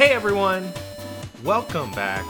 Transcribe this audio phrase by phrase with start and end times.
[0.00, 0.72] Hey everyone!
[1.44, 2.24] Welcome back.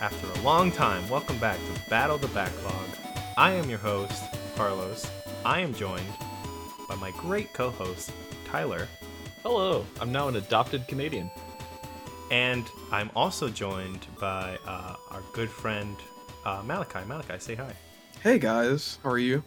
[0.00, 2.88] After a long time, welcome back to Battle the Backlog.
[3.36, 4.22] I am your host,
[4.54, 5.10] Carlos.
[5.44, 6.06] I am joined
[6.88, 8.12] by my great co host,
[8.44, 8.86] Tyler.
[9.42, 11.32] Hello, I'm now an adopted Canadian.
[12.30, 15.96] And I'm also joined by uh, our good friend,
[16.44, 17.04] uh, Malachi.
[17.08, 17.72] Malachi, say hi.
[18.22, 19.42] Hey guys, how are you?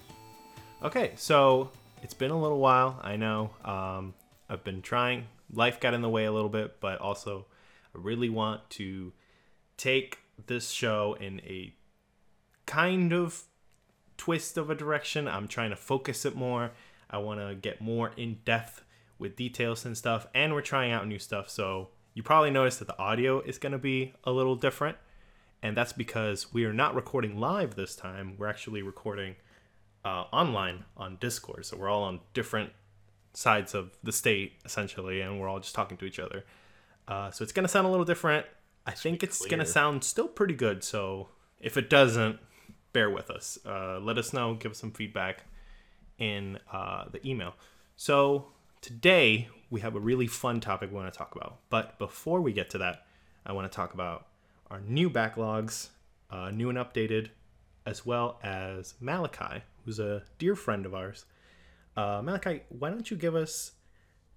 [0.84, 1.72] Okay, so
[2.04, 3.00] it's been a little while.
[3.02, 3.52] I know.
[3.64, 4.16] Um,
[4.50, 5.28] I've been trying.
[5.54, 7.46] Life got in the way a little bit, but also
[7.96, 9.14] I really want to
[9.78, 11.74] take this show in a
[12.66, 13.44] kind of
[14.18, 15.28] twist of a direction.
[15.28, 16.72] I'm trying to focus it more.
[17.10, 18.84] I want to get more in depth
[19.20, 21.50] with details and stuff, and we're trying out new stuff.
[21.50, 24.98] So you probably noticed that the audio is going to be a little different,
[25.62, 28.36] and that's because we are not recording live this time.
[28.38, 29.36] We're actually recording
[30.04, 31.66] uh, online on Discord.
[31.66, 32.72] So we're all on different
[33.34, 36.44] sides of the state essentially, and we're all just talking to each other.
[37.08, 38.46] Uh, so it's gonna sound a little different.
[38.86, 40.84] I think it's gonna sound still pretty good.
[40.84, 41.30] So
[41.60, 42.40] if it doesn't,
[42.94, 43.58] bear with us.
[43.66, 44.56] Uh, let us know.
[44.56, 45.46] Give us some feedback
[46.18, 47.56] in uh, the email.
[47.96, 48.48] So
[48.82, 51.60] today we have a really fun topic we want to talk about.
[51.70, 53.06] But before we get to that,
[53.46, 54.28] I want to talk about
[54.70, 55.90] our new backlogs,
[56.30, 57.30] uh, new and updated,
[57.86, 61.26] as well as Malachi, who's a dear friend of ours.
[61.96, 63.74] Uh, Malachi, why don't you give us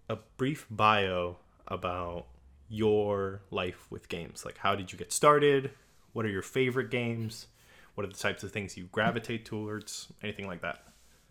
[0.09, 1.37] a brief bio
[1.69, 2.27] about
[2.69, 4.45] your life with games?
[4.45, 5.71] Like, how did you get started?
[6.13, 7.47] What are your favorite games?
[7.95, 10.09] What are the types of things you gravitate towards?
[10.23, 10.83] Anything like that?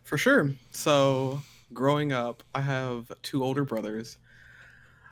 [0.04, 0.52] For sure.
[0.72, 1.42] So,
[1.74, 4.18] growing up, I have two older brothers.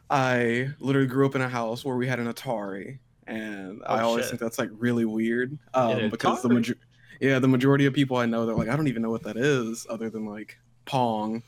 [0.09, 4.07] I literally grew up in a house where we had an Atari, and I Oh,
[4.07, 4.31] always shit.
[4.31, 5.57] think that's like really weird.
[5.73, 6.55] Um, because the Atari?
[6.55, 6.77] major-
[7.21, 9.37] yeah, the majority of people I know, they're like, I don't even know what that
[9.37, 11.43] is, other than like Pong.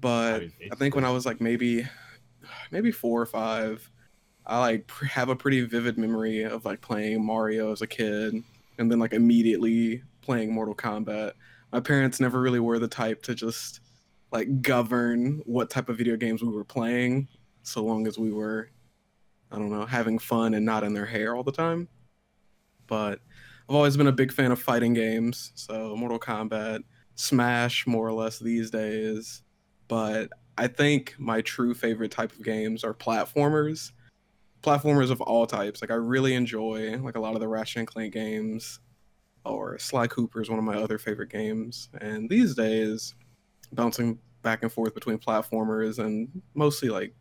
[0.00, 1.86] But I think when I was like maybe,
[2.70, 3.90] maybe four or five,
[4.46, 8.34] I like pr- have a pretty vivid memory of like playing Mario as a kid,
[8.78, 11.32] and then like immediately playing Mortal Kombat.
[11.72, 13.80] My parents never really were the type to just
[14.30, 17.28] like govern what type of video games we were playing,
[17.62, 18.68] so long as we were,
[19.50, 21.88] I don't know, having fun and not in their hair all the time.
[22.86, 23.20] But
[23.68, 26.82] I've always been a big fan of fighting games, so Mortal Kombat,
[27.14, 29.42] Smash, more or less these days.
[29.88, 33.92] But I think my true favorite type of games are platformers.
[34.62, 35.82] Platformers of all types.
[35.82, 38.80] Like I really enjoy like a lot of the Ratchet and Clank games,
[39.44, 41.88] or Sly Cooper is one of my other favorite games.
[42.00, 43.14] And these days,
[43.72, 47.14] bouncing back and forth between platformers and mostly like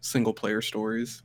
[0.00, 1.22] single player stories.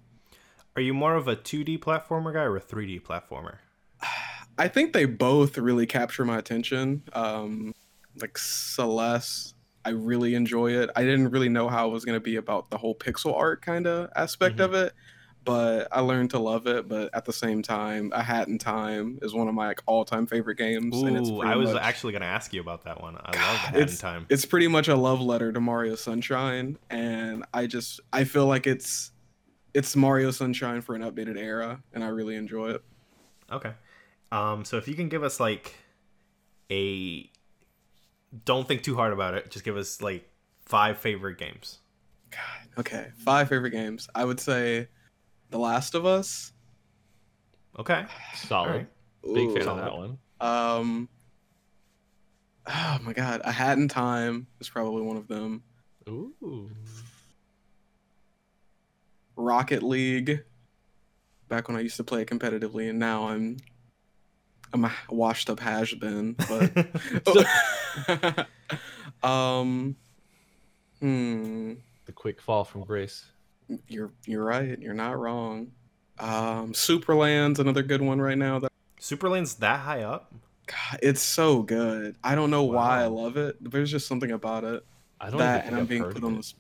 [0.76, 3.58] Are you more of a 2D platformer guy or a 3D platformer?
[4.60, 7.04] I think they both really capture my attention.
[7.14, 7.74] Um,
[8.22, 9.56] like Celeste,
[9.86, 10.90] I really enjoy it.
[10.96, 13.62] I didn't really know how it was going to be about the whole pixel art
[13.62, 14.94] kind of aspect of it,
[15.46, 16.90] but I learned to love it.
[16.90, 20.28] But at the same time, A Hat in Time is one of my like, all-time
[20.28, 21.02] favorite games.
[21.02, 23.16] and it's Ooh, I was much- actually going to ask you about that one.
[23.16, 24.26] I love God, Hat in Time.
[24.30, 28.68] it's pretty much a love letter to Mario Sunshine, and I just I feel like
[28.68, 29.12] it's
[29.74, 32.84] it's Mario Sunshine for an updated era, and I really enjoy it.
[33.52, 33.72] Okay.
[34.34, 35.74] Um, so if you can give us like
[36.70, 37.30] a
[38.46, 40.30] don't think too hard about it, just give us like
[40.66, 41.80] five favorite games.
[42.32, 42.80] God.
[42.80, 44.08] Okay, five favorite games.
[44.14, 44.88] I would say
[45.50, 46.52] The Last of Us.
[47.80, 48.06] Okay.
[48.36, 48.70] Solid.
[48.70, 48.88] Alright.
[49.24, 49.56] Big Ooh.
[49.56, 50.18] fan of that one.
[50.40, 51.10] Um.
[52.68, 55.64] Oh my god, A Hat in Time is probably one of them.
[56.10, 56.70] Ooh.
[59.36, 60.44] Rocket League.
[61.48, 63.58] Back when I used to play competitively, and now I'm
[64.74, 66.36] I'm a washed up has been.
[66.48, 68.48] But
[69.24, 69.96] um,
[71.00, 71.74] hmm.
[72.06, 73.26] The quick fall from grace.
[73.88, 74.80] You're you're right.
[74.80, 75.72] You're not wrong.
[76.20, 78.60] Um, Superland's another good one right now.
[78.60, 80.34] That Superland's that high up?
[80.66, 82.16] God, it's so good.
[82.24, 83.56] I don't know why I love it.
[83.62, 84.86] There's just something about it.
[85.20, 86.54] I don't That even and think I'm I've being put on it.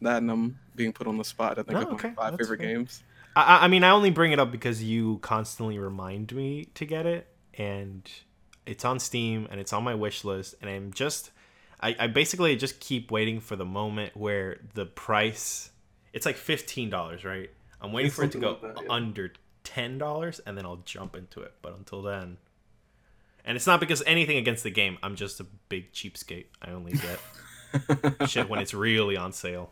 [0.00, 1.52] the that and I'm being put on the spot.
[1.58, 2.74] I think No, of my okay, five that's favorite fair.
[2.74, 3.02] games.
[3.36, 6.84] I- I, I mean, I only bring it up because you constantly remind me to
[6.84, 8.08] get it, and
[8.66, 11.30] it's on Steam and it's on my wish list, and I'm just,
[11.80, 15.70] I, I basically just keep waiting for the moment where the price,
[16.12, 17.50] it's like fifteen dollars, right?
[17.80, 18.92] I'm waiting It's for it to go like that, yeah.
[18.92, 19.32] under
[19.64, 21.54] ten dollars, and then I'll jump into it.
[21.62, 22.36] But until then,
[23.44, 24.98] and it's not because anything against the game.
[25.02, 26.46] I'm just a big cheapskate.
[26.62, 29.70] I only get shit when it's really on sale.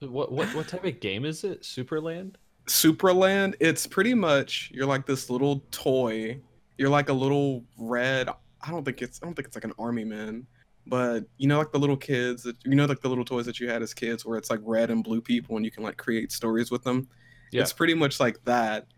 [0.00, 1.62] What what what type of game is it?
[1.62, 2.34] Superland?
[2.66, 6.40] Supraland, it's pretty much you're like this little toy.
[6.78, 8.28] You're like a little red.
[8.60, 10.46] I don't think it's I don't think it's like an army man.
[10.86, 13.60] but you know, like the little kids that you know, like the little toys that
[13.60, 15.96] you had as kids, where it's like red and blue people, and you can like
[15.96, 17.08] create stories with them.
[17.52, 17.62] Yeah.
[17.62, 18.88] It's pretty much like that,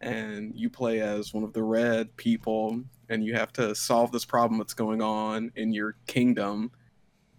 [0.00, 4.24] and you play as one of the red people, and you have to solve this
[4.24, 6.70] problem that's going on in your kingdom.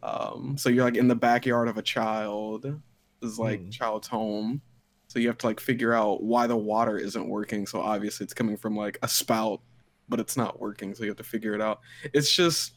[0.04, 3.70] Um, so you're like in the backyard of a child, this is like Hmm.
[3.70, 4.62] child's home.
[5.08, 7.66] So you have to like figure out why the water isn't working.
[7.66, 9.62] So obviously it's coming from like a spout,
[10.10, 10.94] but it's not working.
[10.96, 11.80] So you have to figure it out.
[12.14, 12.74] It's just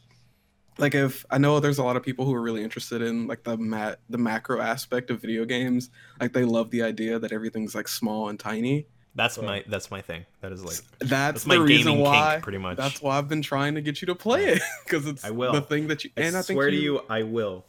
[0.77, 3.43] like if I know there's a lot of people who are really interested in like
[3.43, 5.89] the mat the macro aspect of video games.
[6.21, 8.87] Like they love the idea that everything's like small and tiny.
[9.15, 9.45] That's Right.
[9.47, 10.25] my that's my thing.
[10.41, 12.31] That is like That's, that's my the reason gaming why.
[12.33, 12.77] kink, pretty much.
[12.77, 15.51] That's why I've been trying to get you to play it because it's I will.
[15.51, 17.65] the thing that you and I think swear to you, I will.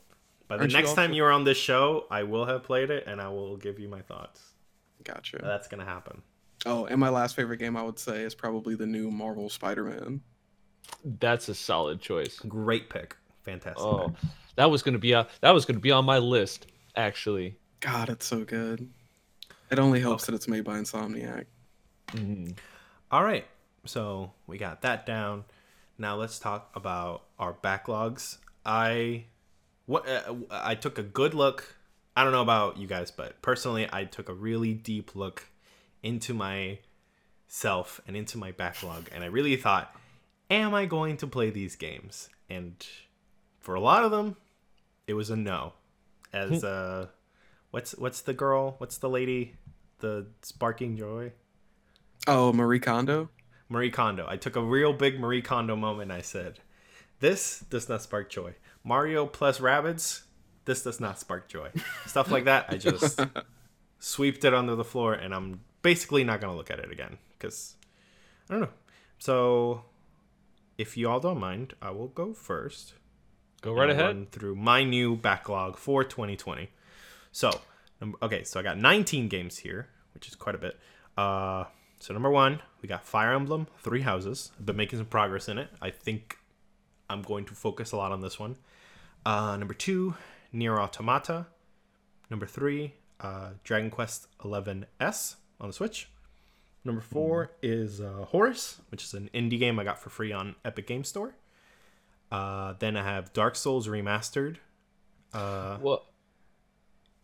[0.46, 3.06] By the Aren't you next time you're on this show, I will have played it
[3.06, 4.40] and I will give you my thoughts.
[5.02, 5.38] Gotcha.
[5.42, 6.22] That's gonna happen.
[6.66, 10.20] Oh, and my last favorite game I would say is probably the new Marvel Spider-Man.
[11.04, 12.38] That's a solid choice.
[12.38, 13.16] Great pick.
[13.44, 13.82] Fantastic.
[13.82, 14.30] Oh, pick.
[14.56, 16.66] that was gonna be a, that was gonna be on my list
[16.96, 17.56] actually.
[17.80, 18.88] God, it's so good.
[19.70, 21.46] It only helps that it's made by Insomniac.
[22.08, 22.56] Mhm.
[23.10, 23.46] All right.
[23.86, 25.44] So we got that down.
[25.96, 28.38] Now let's talk about our backlogs.
[28.66, 29.24] I
[29.86, 31.76] what uh, I took a good look.
[32.16, 35.46] I don't know about you guys, but personally, I took a really deep look
[36.02, 36.78] into my
[37.48, 39.94] self and into my backlog, and I really thought,
[40.50, 42.28] am I going to play these games?
[42.48, 42.84] And
[43.60, 44.36] for a lot of them,
[45.06, 45.74] it was a no.
[46.32, 47.06] As uh,
[47.70, 48.74] what's what's the girl?
[48.78, 49.54] What's the lady?
[49.98, 51.32] The sparking joy.
[52.26, 53.30] Oh, Marie Kondo.
[53.68, 54.26] Marie Kondo.
[54.28, 56.12] I took a real big Marie Kondo moment.
[56.12, 56.60] I said,
[57.18, 58.54] "This does not spark joy."
[58.84, 60.22] Mario plus Rabbids.
[60.64, 61.70] This does not spark joy.
[62.06, 62.66] Stuff like that.
[62.68, 63.20] I just
[63.98, 67.76] sweeped it under the floor, and I'm basically not gonna look at it again because
[68.48, 68.68] I don't know.
[69.18, 69.84] So,
[70.78, 72.94] if you all don't mind, I will go first.
[73.60, 74.32] Go right ahead.
[74.32, 76.70] Through my new backlog for 2020.
[77.32, 77.50] So,
[78.22, 80.78] okay, so I got 19 games here, which is quite a bit.
[81.16, 81.64] Uh,
[81.98, 84.50] so number one, we got Fire Emblem Three Houses.
[84.58, 85.68] I've been making some progress in it.
[85.82, 86.38] I think
[87.10, 88.56] I'm going to focus a lot on this one.
[89.26, 90.14] Uh, number two,
[90.52, 91.46] Nier Automata.
[92.30, 96.08] Number three, uh, Dragon Quest XI S on the Switch.
[96.84, 100.54] Number four is uh, Horus, which is an indie game I got for free on
[100.64, 101.34] Epic Game Store.
[102.32, 104.56] Uh, then I have Dark Souls Remastered.
[105.34, 106.06] Uh, Well,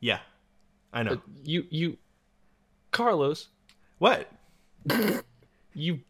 [0.00, 0.18] yeah,
[0.92, 1.12] I know.
[1.12, 1.96] uh, you you,
[2.90, 3.48] Carlos,
[3.98, 4.30] what?
[5.74, 6.00] you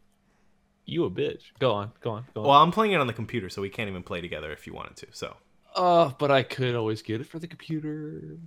[0.85, 1.43] you a bitch.
[1.61, 2.49] Go on, go on, go on.
[2.49, 4.75] Well, I'm playing it on the computer, so we can't even play together if you
[4.75, 5.07] wanted to.
[5.13, 5.37] So
[5.75, 8.39] Uh, but I could always get it for the computer.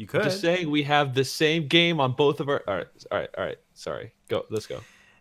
[0.00, 0.22] You could.
[0.22, 2.62] Just saying, we have the same game on both of our.
[2.66, 3.58] All right, all right, all right.
[3.74, 4.14] Sorry.
[4.28, 4.46] Go.
[4.48, 4.80] Let's go.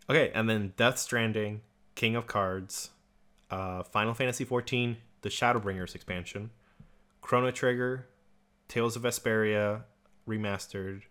[0.10, 1.60] Okay, and then Death Stranding,
[1.96, 2.92] King of Cards,
[3.52, 6.52] uh, Final Fantasy XIV, the Shadowbringers expansion,
[7.20, 8.08] Chrono Trigger,
[8.70, 9.84] Tales of Vesperia
[10.26, 11.02] remastered,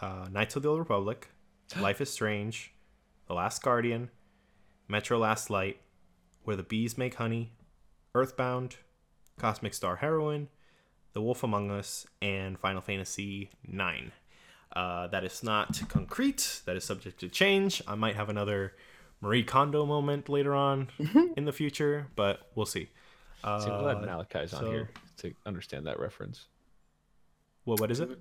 [0.00, 1.28] uh, Knights of the Old Republic,
[1.80, 2.74] Life is Strange,
[3.28, 4.10] The Last Guardian,
[4.88, 5.80] Metro Last Light,
[6.42, 7.52] Where the Bees Make Honey,
[8.12, 8.76] Earthbound,
[9.38, 10.48] Cosmic Star Heroine,
[11.12, 14.10] The Wolf Among Us, and Final Fantasy IX.
[14.74, 16.62] Uh, that is not concrete.
[16.64, 17.82] That is subject to change.
[17.86, 18.72] I might have another
[19.20, 20.88] Marie Kondo moment later on
[21.36, 22.88] in the future, but we'll see.
[23.44, 26.46] Uh, See, I'm glad Malachi's on here to understand that reference.
[27.66, 28.18] well, what is it?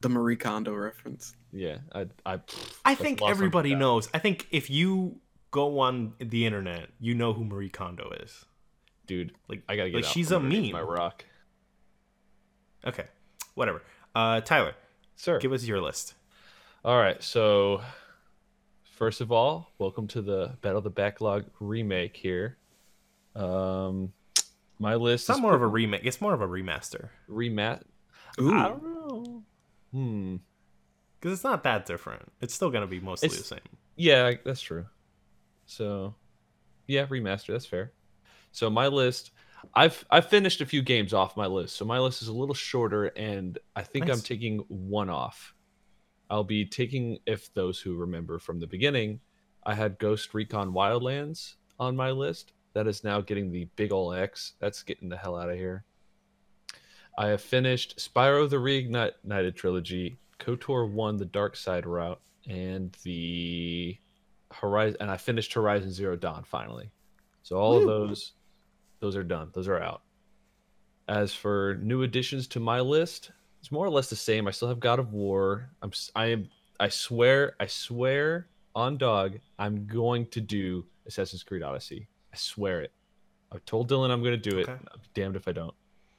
[0.00, 1.36] The Marie Kondo reference.
[1.52, 2.40] Yeah, I I.
[2.84, 4.08] I think everybody knows.
[4.12, 5.20] I think if you
[5.52, 8.44] go on the internet, you know who Marie Kondo is.
[9.06, 9.32] dude.
[9.48, 10.72] Like, I gotta get like out she's a meme.
[10.72, 11.24] My rock,
[12.86, 13.04] Okay,
[13.54, 13.82] whatever.
[14.14, 14.74] Uh, Tyler,
[15.16, 15.38] sir.
[15.38, 16.14] give us your list.
[16.84, 17.80] All right, so
[18.96, 22.58] first of all, welcome to the Battle of the Backlog remake here.
[23.36, 24.12] Um,
[24.78, 26.02] my list It's not is more of a remake.
[26.04, 27.82] It's more of a remaster remat.
[28.40, 29.42] Ooh, I don't know.
[29.92, 30.36] Hmm.
[31.20, 32.22] because it's not that different.
[32.40, 33.60] It's still gonna be mostly It's- the same.
[33.94, 34.86] Yeah, that's true.
[35.66, 36.14] So,
[36.88, 37.48] yeah, remaster.
[37.48, 37.92] That's fair.
[38.50, 39.30] So my list,
[39.74, 41.76] I've I've finished a few games off my list.
[41.76, 45.54] So my list is a little shorter, and I think I'm taking one off.
[46.30, 49.20] I'll be taking, if those who remember from the beginning,
[49.64, 52.52] I had Ghost Recon Wildlands on my list.
[52.72, 54.54] That is now getting the big ol' X.
[54.58, 55.84] That's getting the hell out of here.
[57.18, 63.98] I have finished Spyro the Reignited trilogy, KOTOR 1 The Dark Side Route, and the
[64.50, 66.90] Horizon and I finished Horizon Zero Dawn finally.
[67.42, 68.32] So all of those
[69.02, 69.50] those are done.
[69.52, 70.02] Those are out.
[71.08, 74.46] As for new additions to my list, it's more or less the same.
[74.46, 75.68] I still have God of War.
[75.82, 76.48] I'm I am
[76.80, 82.06] I swear I swear on dog I'm going to do Assassin's Creed Odyssey.
[82.32, 82.92] I swear it.
[83.50, 84.68] I've told Dylan I'm going to do it.
[84.68, 84.72] Okay.
[84.72, 85.74] I'm damned if I don't.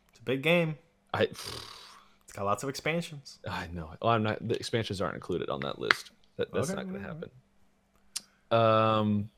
[0.10, 0.76] It's a big game.
[1.14, 3.40] I It's got lots of expansions.
[3.50, 3.92] I know.
[4.02, 4.46] Well, I'm not.
[4.46, 6.12] The expansions aren't included on that list.
[6.36, 7.30] That, that's Okay, not going to happen.
[8.52, 9.30] Um,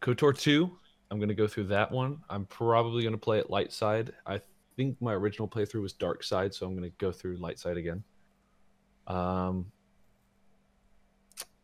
[0.00, 0.72] Kotor two.
[1.10, 2.20] I'm going to go through that one.
[2.28, 4.12] I'm probably going to play it light side.
[4.26, 4.40] I
[4.76, 7.76] think my original playthrough was dark side, so I'm going to go through light side
[7.76, 8.04] again.
[9.06, 9.72] Um,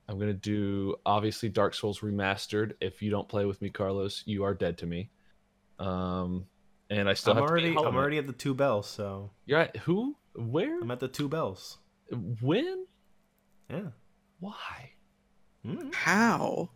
[0.08, 2.74] I'm going to do obviously Dark Souls remastered.
[2.80, 5.10] If you don't play with me, Carlos, you are dead to me.
[5.78, 6.46] Um,
[6.90, 9.60] and I still I'm have already Hollow I'm already at the two bells, so You're
[9.60, 10.16] at who?
[10.34, 10.80] Where?
[10.80, 11.78] I'm at the two bells.
[12.40, 12.86] When?
[13.68, 13.88] Yeah.
[14.38, 14.92] Why?
[15.64, 15.90] Hmm.
[15.92, 16.70] How?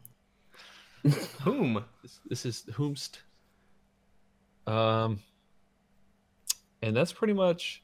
[1.42, 1.84] Whom?
[2.02, 3.18] This, this is whomst.
[4.66, 5.20] Um,
[6.82, 7.82] and that's pretty much,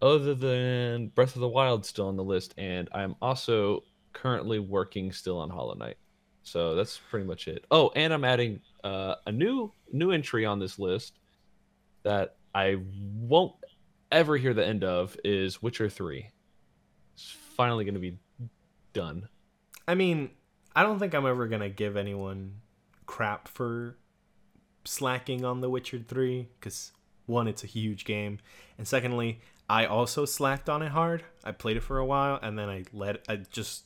[0.00, 3.82] other than Breath of the Wild, still on the list, and I'm also
[4.12, 5.96] currently working still on Hollow Knight.
[6.42, 7.64] So that's pretty much it.
[7.70, 11.18] Oh, and I'm adding uh, a new new entry on this list
[12.04, 12.76] that I
[13.20, 13.54] won't
[14.10, 16.30] ever hear the end of is Witcher Three.
[17.14, 18.18] It's finally going to be
[18.92, 19.28] done.
[19.86, 20.30] I mean,
[20.74, 22.54] I don't think I'm ever gonna give anyone
[23.06, 23.96] crap for
[24.84, 26.92] slacking on The Witcher 3 because
[27.26, 28.38] one, it's a huge game,
[28.78, 31.24] and secondly, I also slacked on it hard.
[31.44, 33.84] I played it for a while and then I let I just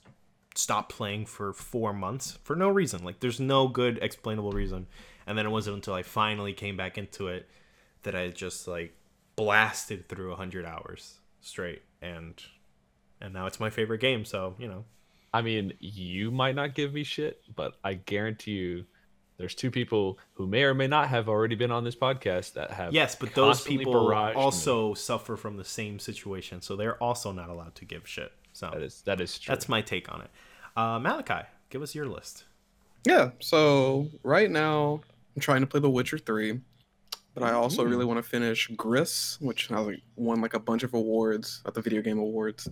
[0.55, 3.03] stopped playing for four months for no reason.
[3.05, 4.87] Like, there's no good explainable reason.
[5.27, 7.49] And then it wasn't until I finally came back into it
[8.03, 8.95] that I just like
[9.37, 12.43] blasted through 100 hours straight and
[13.21, 14.85] and now it's my favorite game so you know
[15.35, 18.85] I mean, you might not give me shit, but I guarantee you
[19.39, 22.71] there's two people who may or may not have already been on this podcast that
[22.71, 24.41] have Yes, but those people barraged me.
[24.41, 28.33] also suffer from the same situation, so they're also not allowed to give shit.
[28.53, 29.53] So that is that is true.
[29.53, 30.31] that's my take on it.
[30.77, 32.45] Uh, Malachi, give us your list.
[33.05, 35.01] Yeah, so right now
[35.35, 36.61] I'm trying to play The Witcher 3,
[37.35, 37.89] but I also Ooh.
[37.89, 41.75] really want to finish Gris, which has like won like a bunch of awards at
[41.75, 42.69] the Video Game Awards.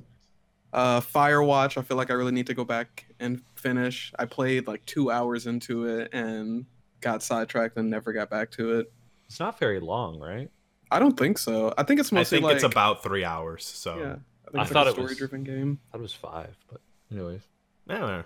[0.72, 4.12] Uh, Firewatch, I feel like I really need to go back and finish.
[4.18, 6.64] I played like two hours into it and
[7.00, 8.92] got sidetracked and never got back to it.
[9.26, 10.50] it's not very long, right?
[10.92, 11.72] I don't think so.
[11.78, 13.64] I think it's I mostly think like it's about three hours.
[13.64, 14.02] So yeah.
[14.02, 15.78] I, think I it's thought like it a was- story-driven game.
[15.88, 16.80] I thought it was five, but
[17.12, 17.42] anyways.
[17.88, 18.24] I don't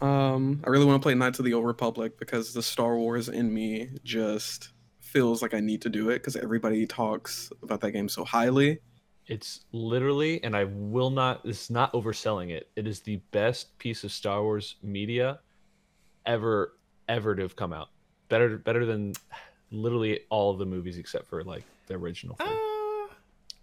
[0.00, 0.06] know.
[0.06, 3.28] Um, I really want to play Knights of the Old Republic because the Star Wars
[3.28, 4.70] in me just
[5.00, 8.78] feels like I need to do it because everybody talks about that game so highly.
[9.30, 11.44] It's literally, and I will not.
[11.44, 12.68] This is not overselling it.
[12.74, 15.38] It is the best piece of Star Wars media
[16.26, 16.72] ever,
[17.08, 17.88] ever to have come out.
[18.28, 19.12] Better, better than
[19.70, 22.48] literally all of the movies except for like the original three.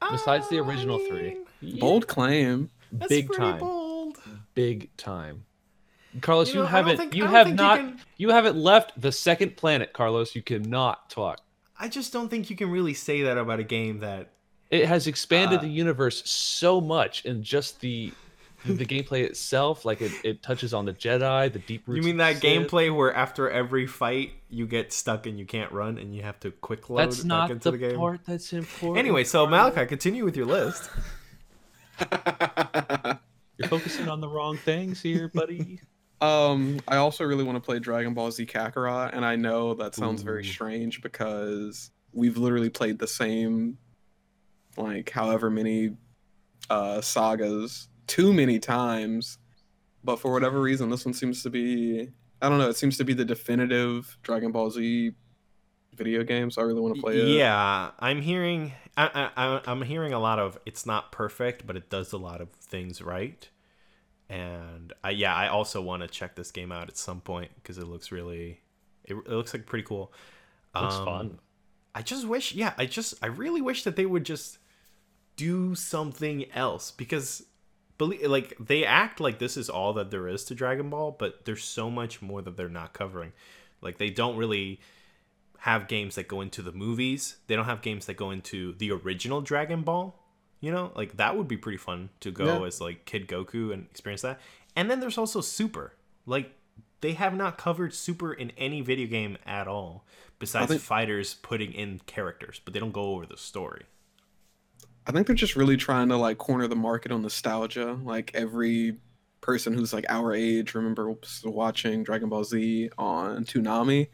[0.01, 1.38] Uh, Besides the I original three.
[1.79, 2.69] Bold claim.
[3.09, 4.17] big pretty time, Bold.
[4.53, 5.43] big time.
[6.21, 8.00] Carlos, You you, know, I don't haven't, think- you I don't have you not, can-
[8.15, 10.33] you haven't left the second planet, Carlos.
[10.33, 11.41] You cannot talk.
[11.77, 14.31] I just don't think you can really say that about a game that.
[14.69, 18.12] It has expanded Uh, the universe so much in just the
[18.65, 19.86] the gameplay itself.
[19.86, 21.97] Like it, it touches on the Jedi, the deep roots.
[21.97, 25.97] You mean that gameplay where after every fight you get stuck and you can't run
[25.97, 27.97] and you have to quick load That's back not into the, the, game?
[27.97, 28.97] part that's important.
[28.97, 30.89] Anyway, so Malachi, continue with your list.
[33.57, 35.79] you're focusing on the wrong things here, buddy.
[36.21, 39.95] um, I also really want to play Dragon Ball Z Kakarot, and I know that
[39.95, 43.77] sounds very strange because we've literally played the same,
[44.77, 45.98] like however many
[46.69, 49.38] uh, sagas too many times,
[50.03, 52.10] but for whatever reason, this one seems to be.
[52.41, 52.69] I don't know.
[52.69, 55.12] It seems to be the definitive Dragon Ball Z
[55.96, 57.27] video game, so I really want to play it.
[57.27, 58.74] Yeah, I'm hearing.
[58.96, 60.57] I, I, I- I'm hearing a lot of.
[60.65, 63.48] It's not perfect, but it does a lot of things right.
[64.29, 67.77] And I, yeah, I also want to check this game out at some point because
[67.77, 68.62] it looks really.
[69.05, 70.12] It, it looks like pretty cool.
[70.75, 71.39] Looks Um, fun.
[71.96, 74.60] I just wish, yeah, I just, I really wish that they would just
[75.38, 77.44] do something else because,
[77.98, 81.46] believe, like, they act like this is all that there is to Dragon Ball, but
[81.46, 83.32] there's so much more that they're not covering.
[83.82, 84.82] Like, they don't really
[85.60, 87.38] have games that go into the movies.
[87.48, 90.15] They don't have games that go into the original Dragon Ball.
[90.60, 92.65] You know, like that would be pretty fun to go Yeah.
[92.65, 94.39] as like Kid Goku and experience that.
[94.75, 95.94] And then there's also Super.
[96.25, 96.51] Like
[97.01, 100.03] they have not covered Super in any video game at all,
[100.39, 103.84] besides think- fighters putting in characters, but they don't go over the story.
[105.07, 107.97] I think they're just really trying to like corner the market on nostalgia.
[108.03, 108.97] Like every
[109.39, 111.13] person who's like our age remember
[111.45, 114.09] watching Dragon Ball Z on Toonami.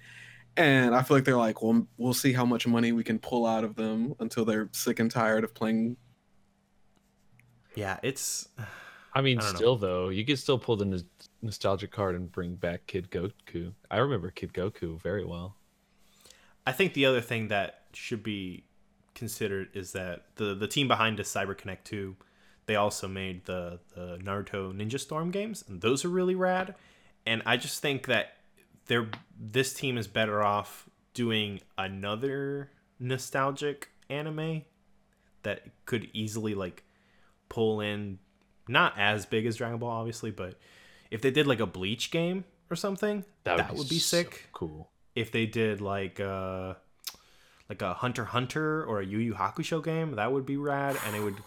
[0.56, 3.48] And I feel like they're like, well, we'll see how much money we can pull
[3.48, 5.98] out of them until they're sick and tired of playing.
[7.74, 8.50] Yeah, it's
[9.16, 9.58] I mean, I don't know.
[9.58, 11.06] still though, you could still pull the nos-
[11.42, 13.74] nostalgia card and bring back Kid Goku.
[13.90, 15.56] I remember Kid Goku very well.
[16.68, 18.66] I think the other thing that should be
[19.16, 22.16] considered is that the the team behind this CyberConnect 2,
[22.66, 26.76] they also made the the Naruto Ninja Storm games, and those are really rad.
[27.26, 28.34] And I just think that
[28.88, 34.64] they're this team is better off doing another nostalgic anime
[35.44, 36.84] that could easily like
[37.50, 38.20] pull in
[38.68, 40.58] not as big as Dragon Ball obviously, but
[41.12, 44.48] if they did like a Bleach game or something, that would, be, so sick.
[44.52, 44.90] Cool.
[45.16, 46.76] If they did like uh
[47.70, 51.16] like a Hunter Hunter or a Yu Yu Hakusho game, that would be rad and
[51.16, 51.38] it would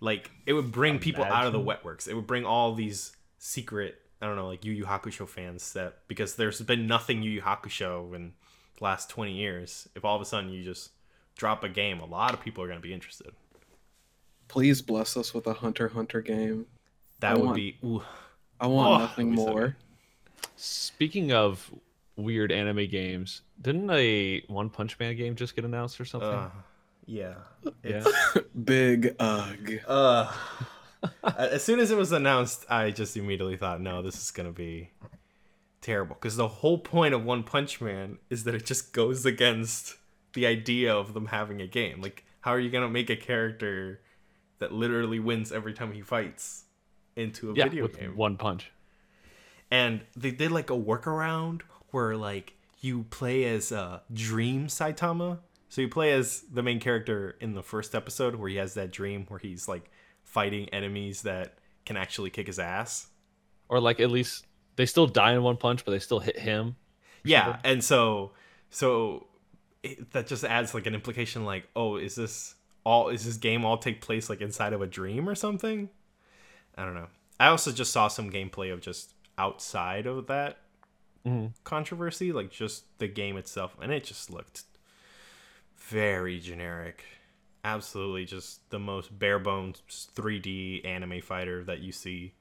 [0.00, 1.80] like it would bring people out of the Imagine.
[1.84, 2.08] wetworks.
[2.08, 5.98] It would bring all these secret I don't know, like Yu Yu Hakusho fans that
[6.08, 8.32] because there's been nothing Yu Yu Hakusho in
[8.78, 9.88] the last 20 years.
[9.94, 10.90] If all of a sudden you just
[11.36, 13.32] drop a game, a lot of people are going to be interested.
[14.48, 16.66] Please bless us with a Hunter Hunter game.
[17.20, 18.02] That I would want- be ooh,
[18.60, 19.76] I want Oh, nothing that'd so more.
[20.56, 21.72] Speaking of
[22.16, 26.28] weird anime games, didn't a One Punch Man game just get announced or something?
[26.28, 26.50] uh,
[27.06, 27.34] yeah.
[27.82, 28.04] yeah.
[28.64, 29.54] Big ugh.
[29.86, 30.32] Uh,
[31.36, 34.90] as soon as it was announced, I just immediately thought, no, this is gonna be
[35.80, 36.14] terrible.
[36.14, 39.96] Because the whole point of One Punch Man is that it just goes against
[40.32, 42.00] the idea of them having a game.
[42.00, 44.00] Like, how are you gonna make a character
[44.58, 46.64] that literally wins every time he fights
[47.16, 48.16] into a yeah, video with game?
[48.16, 48.70] one punch.
[49.70, 55.38] and they did like a workaround where like you play as uh, Dream Saitama.
[55.70, 58.92] So you play as the main character in the first episode where he has that
[58.92, 59.90] dream where he's like
[60.22, 63.08] fighting enemies that can actually kick his ass.
[63.68, 66.76] Or like at least they still die in one punch, but they still hit him.
[67.24, 68.32] Yeah, and so
[68.68, 69.26] so
[69.82, 73.64] it, that just adds like an implication like, oh, is this all is this game
[73.64, 75.88] all take place like inside of a dream or something?
[76.76, 77.08] I don't know.
[77.40, 80.58] I also just saw some gameplay of just outside of that
[81.26, 81.52] Mhm.
[81.64, 84.64] controversy, like just the game itself, and it just looked
[85.76, 87.04] very generic.
[87.64, 89.82] Absolutely, just the most bare bones
[90.14, 92.34] 3D anime fighter that you see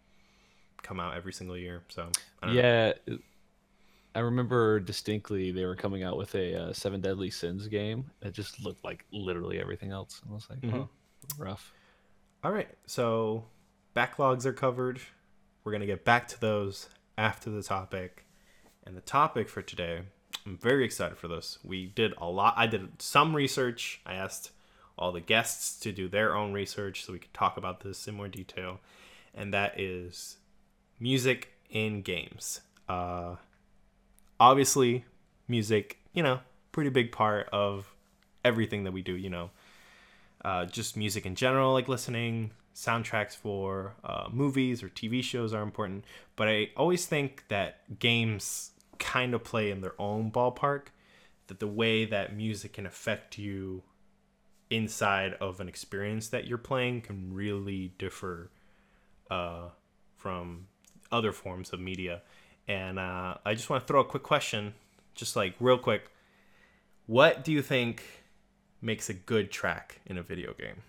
[0.82, 1.84] come out every single year.
[1.88, 2.10] So
[2.41, 2.62] I don't know.
[2.62, 3.22] Yeah, it-
[4.15, 8.12] I remember distinctly they were coming out with a uh, Seven Deadly Sins game.
[8.19, 10.22] that just looked like literally everything else.
[10.30, 10.74] I was like, Mhm.
[10.74, 10.89] oh,
[11.38, 11.74] rough.
[12.43, 13.46] All right, so
[13.96, 15.00] backlogs are covered.
[15.63, 18.22] We're going to get back to those after the topic.
[18.86, 20.02] And the topic for today,
[20.46, 21.60] I'm very excited for this.
[21.63, 22.54] We did a lot.
[22.58, 24.02] I did some research.
[24.06, 24.52] I asked
[24.98, 28.15] all the guests to do their own research so we could talk about this in
[28.15, 28.80] more detail.
[29.34, 30.38] And that is
[31.00, 32.62] music in games.
[32.88, 33.36] Uh,
[34.39, 35.06] obviously,
[35.48, 36.39] music, you know,
[36.72, 37.93] pretty big part of
[38.46, 39.50] everything that we do, you know
[40.43, 45.62] uh, just music in general, like listening, soundtracks for uh, movies or TV shows are
[45.62, 46.06] important.
[46.36, 48.72] But I always think that games
[49.04, 50.88] kind of play in their own ballpark,
[51.48, 53.84] that the way that music can affect you
[54.70, 58.50] inside of an experience that you're playing can really differ
[59.30, 59.68] uh,
[60.16, 60.68] from
[61.12, 62.22] other forms of media.
[62.68, 64.74] And uh, I just want to throw a quick question,
[65.16, 66.10] just like real quick.
[67.06, 68.04] What do you think
[68.82, 70.82] makes a good track in a video game?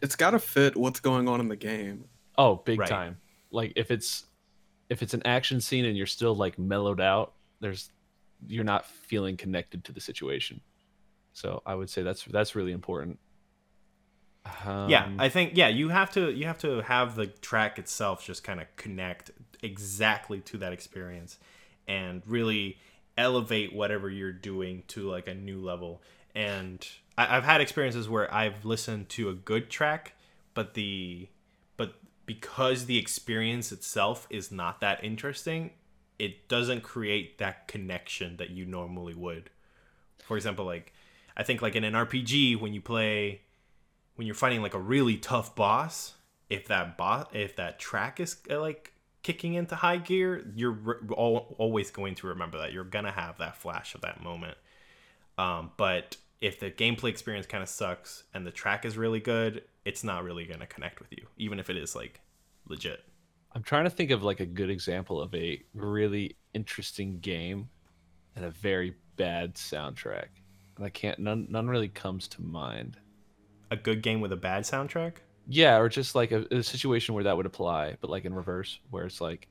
[0.00, 2.04] It's got to fit what's going on in the game.
[2.38, 2.88] Oh, big Right.
[2.88, 3.18] time.
[3.50, 4.24] Like if it's
[4.88, 7.90] if it's an action scene and you're still like mellowed out, there's
[8.46, 10.60] you're not feeling connected to the situation.
[11.32, 13.18] So I would say that's that's really important.
[14.88, 18.22] yeah Um, i think yeah you have to you have to have the track itself
[18.22, 19.30] just kind of connect
[19.62, 21.38] exactly to that experience
[21.88, 22.76] and really
[23.16, 26.02] elevate whatever you're doing to like a new level
[26.34, 30.12] and I, i've had experiences where i've listened to a good track
[30.52, 31.28] but the
[32.26, 35.70] because the experience itself is not that interesting
[36.18, 39.50] it doesn't create that connection that you normally would
[40.24, 40.92] for example like
[41.36, 43.40] i think like in an rpg when you play
[44.16, 46.14] when you're fighting like a really tough boss,
[46.48, 50.96] if that boss, if that track is uh, like kicking into high gear, you're re-
[51.10, 52.72] al- always going to remember that.
[52.72, 54.56] You're gonna have that flash of that moment.
[55.36, 59.62] Um, but if the gameplay experience kind of sucks and the track is really good,
[59.86, 62.20] it's not really gonna connect with you, even if it is like
[62.68, 63.02] legit.
[63.52, 67.68] I'm trying to think of like a good example of a really interesting game
[68.36, 70.26] and a very bad soundtrack.
[70.76, 72.98] And I can't none none really comes to mind.
[73.70, 75.14] A good game with a bad soundtrack.
[75.48, 78.80] Yeah, or just like a, a situation where that would apply, but like in reverse,
[78.90, 79.48] where it's like,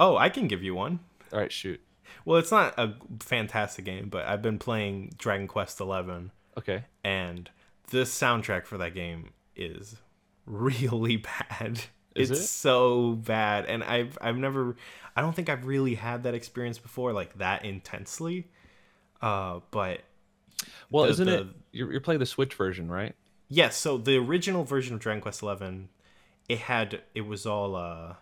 [0.00, 0.98] Oh, I can give you one.
[1.32, 1.80] all right, shoot.
[2.24, 6.30] Well, it's not a fantastic game, but I've been playing Dragon Quest Eleven.
[6.56, 6.84] Okay.
[7.04, 7.48] and
[7.90, 9.96] the soundtrack for that game is
[10.46, 11.80] really bad.
[12.14, 12.46] Is it's it?
[12.46, 14.76] so bad, and I've I've never
[15.16, 18.48] I don't think I've really had that experience before, like that intensely.
[19.22, 20.00] Uh, but
[20.90, 21.46] Well, The- isn't the- it?
[21.70, 23.14] You're, you're playing the Switch version, right?
[23.48, 25.88] yes, so the original version of Dragon Quest Eleven,
[26.48, 28.14] it had it was all uh,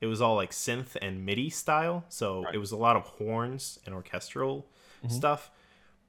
[0.00, 2.04] it was all like synth and MIDI style.
[2.08, 2.54] So Right.
[2.54, 4.66] it was a lot of horns and orchestral
[5.04, 5.12] Mhm.
[5.12, 5.50] stuff,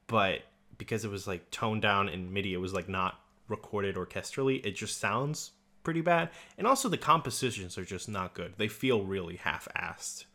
[0.07, 0.43] but
[0.77, 4.63] because it was like toned down in MIDI, it was like not recorded orchestrally.
[4.65, 5.51] It just sounds
[5.83, 8.53] pretty bad, and also the compositions are just not good.
[8.57, 10.25] They feel really half-assed.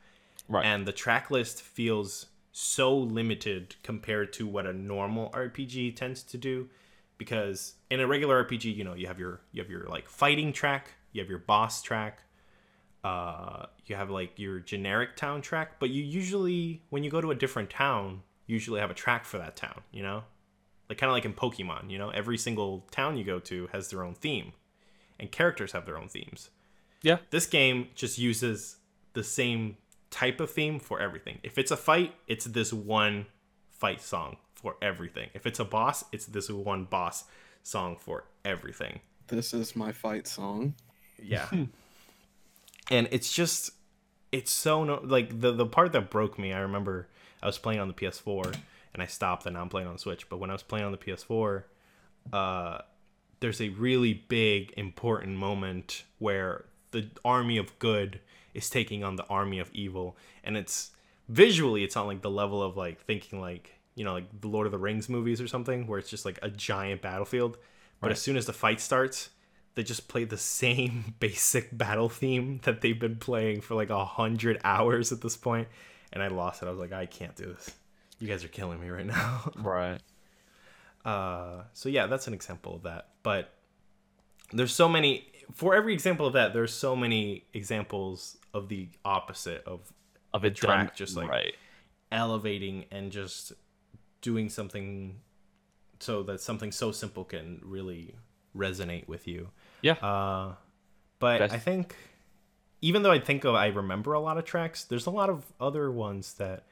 [0.47, 0.67] Right.
[0.67, 6.37] and the track list feels so limited compared to what a normal RPG tends to
[6.37, 6.69] do
[7.17, 10.53] because in a regular RPG you know you have your you have your like fighting
[10.53, 12.24] track you have your boss track
[13.05, 17.31] uh you have like your generic town track but you usually when you go to
[17.31, 20.25] a different town you usually have a track for that town you know
[20.89, 23.89] like kind of like in Pokemon you know every single town you go to has
[23.91, 24.53] their own theme
[25.21, 26.51] and characters have their own themes
[27.03, 27.19] yeah.
[27.31, 28.77] this game just uses
[29.13, 29.77] the same
[30.15, 31.39] type of theme for everything.
[31.43, 33.27] If it's a fight, it's this one
[33.71, 35.31] fight song for everything.
[35.35, 37.25] If it's a boss, it's this one boss
[37.65, 39.01] song for everything.
[39.27, 40.75] This is my fight song.
[41.21, 41.49] Yeah.
[42.91, 43.71] and it's just
[44.33, 47.09] it's so no like the the part that broke me, I remember
[47.43, 48.57] I was playing on the PS4
[48.93, 50.85] and I stopped and now I'm playing on the Switch, but when I was playing
[50.87, 51.65] on the PS4,
[52.33, 52.79] uh
[53.41, 58.21] there's a really big important moment where the army of good
[58.55, 60.17] is taking on the army of evil.
[60.43, 60.93] And it's
[61.29, 64.67] visually it's on like the level of like thinking like you know like the lord
[64.67, 67.57] of the rings movies or something where it's just like a giant battlefield.
[68.01, 68.13] But Right.
[68.13, 69.31] as soon as the fight starts
[69.75, 74.05] they just play the same basic battle theme that they've been playing for like a
[74.05, 75.69] hundred hours at this point
[76.13, 77.71] and i lost it i was like i can't do this
[78.21, 80.01] you guys are killing me right now Right.
[81.05, 83.09] uh, so yeah, that's an example of that.
[83.23, 83.53] But
[84.53, 85.27] there's so many.
[85.53, 89.93] For every example of that, there's so many examples of the opposite of
[90.33, 91.55] Of it track, done just like- right.
[92.13, 93.53] elevating and just
[94.23, 95.21] doing something
[96.01, 98.15] so that something so simple can really
[98.57, 99.49] resonate with you.
[99.85, 99.93] Yeah.
[99.95, 100.55] Uh,
[101.19, 101.95] but Best- I think
[102.81, 105.53] even though I think of I remember a lot of tracks, there's a lot of
[105.61, 106.65] other ones that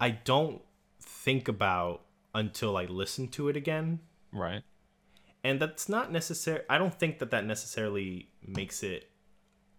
[0.00, 0.60] I don't
[1.00, 2.02] think about
[2.34, 4.00] until I listen to it again.
[4.32, 4.62] right.
[5.42, 6.60] And that's not necessary.
[6.68, 9.08] I don't think that that necessarily makes it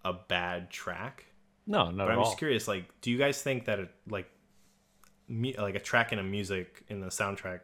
[0.04, 1.26] a bad track.
[1.68, 2.26] No, not But at I'm all.
[2.26, 4.28] just curious, like, do you guys think that it, like,
[5.30, 7.60] like a track in a music in the soundtrack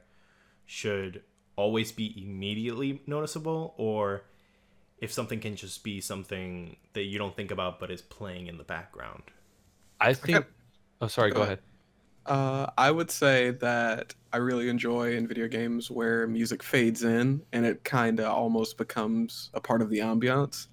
[0.68, 1.24] should
[1.56, 4.22] always be immediately noticeable, or
[5.00, 8.58] if something can just be something that you don't think about but is playing in
[8.58, 9.24] the background?
[10.00, 10.38] I think.
[10.38, 10.48] Okay.
[11.02, 11.32] Oh, sorry.
[11.32, 11.60] Go Go ahead.
[12.26, 17.42] Uh, I would say that I really enjoy in video games where music fades in
[17.54, 20.68] and it kind of almost becomes a part of the ambiance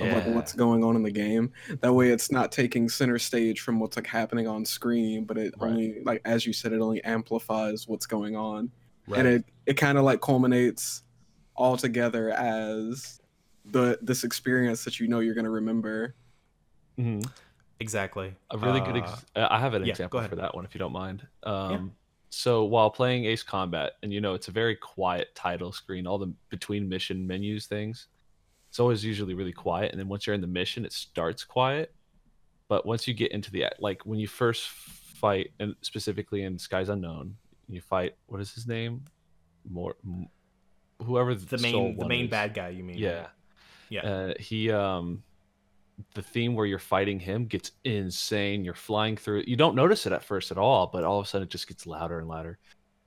[0.00, 1.50] of like what's going on in the game.
[1.80, 5.54] That way, it's not taking center stage from what's like happening on screen, but it
[5.56, 5.70] Right.
[5.70, 8.70] only like as you said, it only amplifies what's going on,
[9.06, 9.20] Right.
[9.20, 11.02] and it it kind of like culminates
[11.56, 13.17] all together as
[13.70, 16.14] the this experience that you know you're gonna remember.
[16.98, 17.28] Mhm.
[17.80, 18.34] exactly.
[18.50, 18.96] A really good.
[18.96, 21.26] Uh, Ex- uh, I have an yeah, example for that one, if you don't mind.
[21.44, 21.94] Um,
[22.30, 26.18] So while playing Ace Combat, and you know it's a very quiet title screen, all
[26.18, 28.08] the between mission menus things,
[28.68, 29.92] it's always usually really quiet.
[29.92, 31.94] And then once you're in the mission, it starts quiet.
[32.68, 36.90] But once you get into the like when you first fight, and specifically in Skies
[36.90, 39.04] Unknown, you fight what is his name,
[39.70, 40.28] more m-
[41.02, 42.30] whoever the soul main the main is.
[42.30, 42.98] bad guy, you mean?
[42.98, 43.28] Yeah.
[43.90, 44.00] Yeah.
[44.00, 45.22] Uh, he um
[46.14, 48.64] the theme where you're fighting him gets insane.
[48.64, 51.28] You're flying through you don't notice it at first at all, but all of a
[51.28, 52.58] sudden it just gets louder and louder.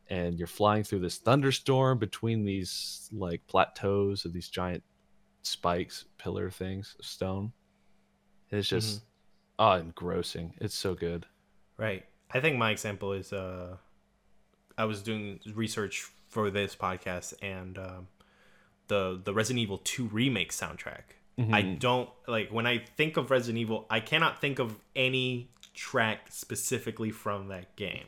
[0.09, 4.83] And you're flying through this thunderstorm between these like plateaus of these giant
[5.41, 7.53] spikes, pillar things of stone.
[8.49, 9.03] It's just
[9.57, 10.53] oh engrossing.
[10.59, 11.25] It's so good.
[11.77, 12.05] Right.
[12.33, 13.77] I think my example is uh,
[14.77, 18.07] I was doing research for this podcast and um,
[18.91, 21.05] the the Resident Evil 2 remake soundtrack.
[21.37, 21.79] I Mhm.
[21.79, 27.09] don't like when I think of Resident Evil, I cannot think of any track specifically
[27.09, 28.07] from that game.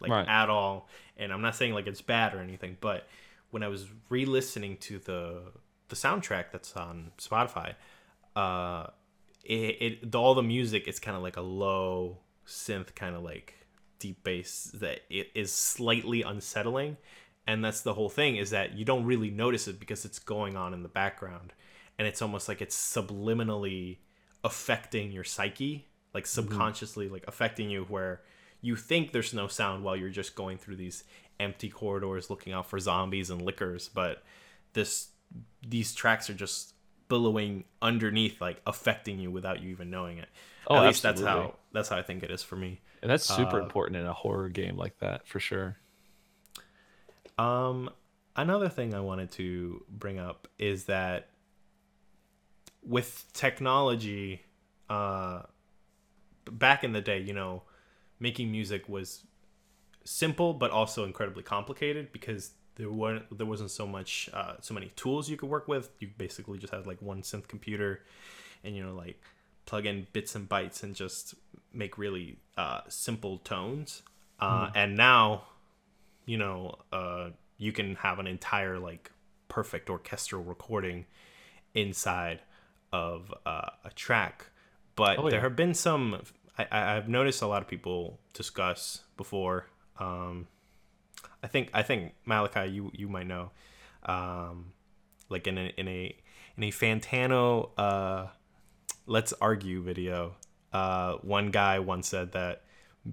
[0.00, 0.26] Like Right.
[0.28, 0.88] at all.
[1.18, 3.06] And I'm not saying like it's bad or anything, but
[3.50, 5.52] when I was re-listening to the
[5.88, 7.74] the soundtrack that's on Spotify,
[8.36, 8.86] uh
[9.44, 13.22] it, it the, all the music is kind of like a low synth kind of
[13.22, 13.66] like
[13.98, 16.96] deep bass that it is slightly unsettling
[17.50, 20.56] and that's the whole thing is that you don't really notice it because it's going
[20.56, 21.52] on in the background.
[21.98, 23.98] And it's almost like it's subliminally
[24.44, 28.22] affecting your psyche like subconsciously like affecting you where
[28.62, 31.04] you think there's no sound while you're just going through these
[31.38, 34.22] empty corridors looking out for zombies and lickers but
[34.72, 35.08] this
[35.66, 36.74] these tracks are just
[37.08, 40.28] billowing underneath like affecting you without you even knowing it.
[40.66, 42.80] Oh, at least that's how that's how i think it is for me.
[43.02, 45.76] And that's super Uh, important in a horror game like that, for sure.
[47.40, 47.90] Um,
[48.36, 51.28] another thing I wanted to bring up is that
[52.82, 54.42] with technology,
[54.88, 55.42] uh,
[56.50, 57.62] back in the day, you know,
[58.18, 59.24] making music was
[60.04, 64.88] simple but also incredibly complicated because there weren't there wasn't so much uh, so many
[64.96, 65.90] tools you could work with.
[65.98, 68.02] You basically just had like one synth computer,
[68.64, 69.20] and you know like
[69.66, 71.34] plug in bits and bytes and just
[71.72, 74.02] make really uh, simple tones.
[74.40, 75.44] Uh, And now
[76.26, 79.10] you know, uh, you can have an entire like
[79.48, 81.06] perfect orchestral recording
[81.74, 82.40] inside
[82.92, 84.46] of uh, a track.
[84.96, 86.22] But Oh, there have been some.
[86.58, 89.66] I, I- I've noticed a lot of people discuss before.
[89.98, 90.46] Um,
[91.42, 93.50] I think I think Malachi, you you might know,
[94.04, 94.72] um,
[95.28, 96.16] like in a in a
[96.56, 98.26] in a Fantano uh,
[99.06, 100.34] let's argue video.
[100.72, 102.62] Uh, one guy once said that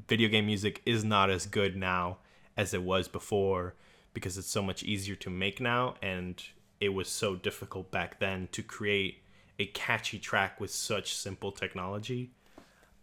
[0.07, 2.17] video game music is not as good now
[2.57, 3.75] as it was before
[4.13, 6.43] because it's so much easier to make now and
[6.81, 9.21] it was so difficult back then to create
[9.59, 12.31] a catchy track with such simple technology.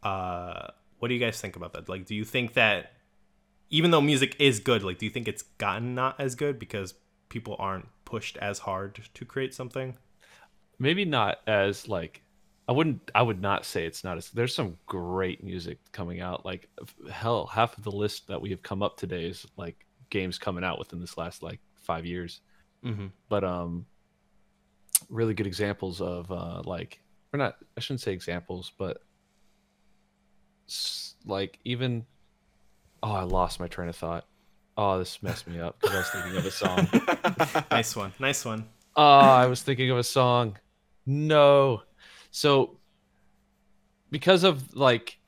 [0.02, 1.88] Uh what do you guys think about that?
[1.88, 2.92] Like do you think that
[3.70, 6.94] even though music is good like do you think it's gotten not as good because
[7.28, 9.96] people aren't pushed as hard to create something?
[10.78, 12.23] Maybe not as like
[12.68, 16.44] I wouldn't I would not say it's not as there's some great music coming out
[16.44, 16.68] like
[17.10, 20.64] hell half of the list that we have come up today is like games coming
[20.64, 22.40] out within this last like 5 years
[22.84, 23.06] mm-hmm.
[23.28, 23.84] but um
[25.10, 27.00] really good examples of uh like
[27.32, 29.02] or not I shouldn't say examples but
[30.68, 32.06] s- like even
[33.02, 34.24] oh I lost my train of thought
[34.78, 38.44] oh this messed me up cuz I was thinking of a song nice one nice
[38.44, 40.56] one Oh, I was thinking of a song.
[41.04, 41.82] No.
[42.34, 42.78] So
[44.10, 45.20] because of like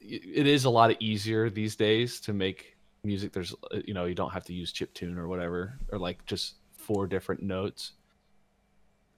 [0.00, 4.30] it is a lot easier these days to make music there's you know you don't
[4.30, 7.94] have to use chip tune or whatever or like just four different notes.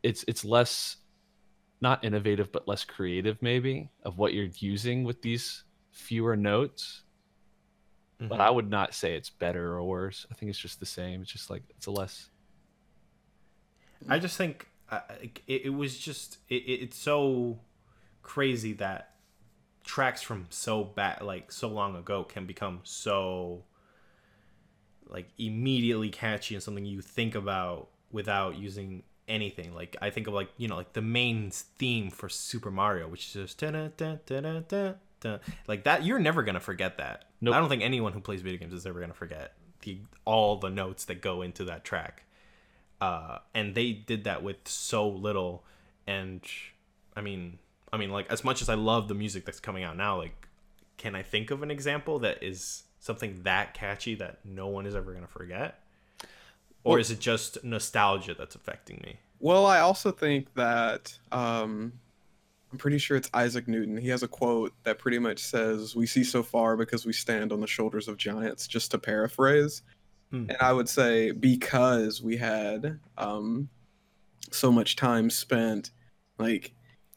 [0.03, 0.97] It's it's less
[1.83, 7.03] not innovative but less creative maybe of what you're using with these fewer notes.
[8.19, 8.41] But mm-hmm.
[8.41, 10.25] i would not say it's better or worse.
[10.31, 11.21] I think it's just the same.
[11.21, 12.31] It's just like it's a less
[14.09, 14.70] I just think
[15.23, 17.61] it, it was just it, it- it's so
[18.23, 19.15] crazy that
[19.85, 23.65] tracks from so bad like so long ago can become so
[25.09, 29.75] like immediately catchy and something you think about without using anything.
[29.75, 33.27] Like i think of like you know like the main theme for super mario which
[33.37, 33.63] is just
[35.69, 37.25] like that you're never gonna forget that.
[37.41, 37.55] Nope.
[37.55, 40.69] i don't think anyone who plays video games is ever gonna forget the all the
[40.71, 42.25] notes that go into that track
[43.01, 45.65] uh, and they did that with so little.
[46.07, 46.43] And
[47.17, 47.59] I mean,
[47.93, 50.49] I mean, like as much as I love the music that's coming out now, like,
[50.97, 54.95] can I think of an example that is something that catchy that no one is
[54.95, 55.81] ever gonna forget,
[56.85, 59.19] or Well- is it just nostalgia that's affecting me?
[59.43, 61.95] Well, I also think that um,
[62.71, 63.97] I'm pretty sure it's Isaac Newton.
[63.97, 67.51] He has a quote that pretty much says, "We see so far because we stand
[67.51, 69.81] on the shoulders of giants." Just to paraphrase,
[70.31, 70.47] Hmm.
[70.49, 73.69] and I would say because we had um,
[74.51, 75.91] so much time spent
[76.39, 76.73] like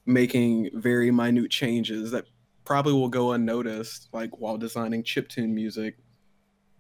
[0.06, 2.26] making very minute changes that
[2.66, 5.98] probably will go unnoticed, like while designing chiptune music.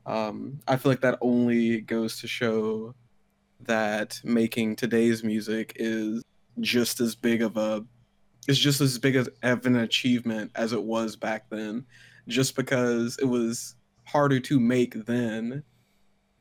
[0.05, 2.93] Um, I feel like that only goes to show
[3.61, 6.23] that making today's music is
[6.59, 7.85] just as big of a
[8.47, 11.85] is just as big of an achievement as it was back then
[12.27, 15.63] just because it was harder to make then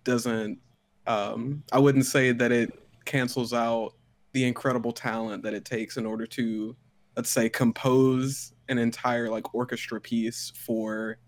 [0.04, 0.58] doesn't
[1.06, 2.72] um i wouldn't say that it
[3.04, 3.94] cancels out
[4.32, 6.76] the incredible talent that it takes in order to
[7.16, 11.18] let's say compose an entire like orchestra piece for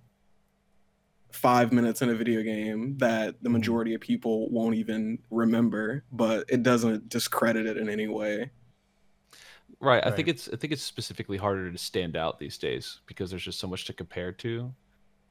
[1.34, 6.44] five minutes in a video game that the majority of people won't even remember, but
[6.48, 8.50] it doesn't discredit it in any way.
[9.80, 10.06] Right.
[10.06, 13.42] I think it's I think it's specifically harder to stand out these days because there's
[13.42, 14.72] just so much to compare to.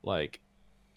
[0.04, 0.42] Like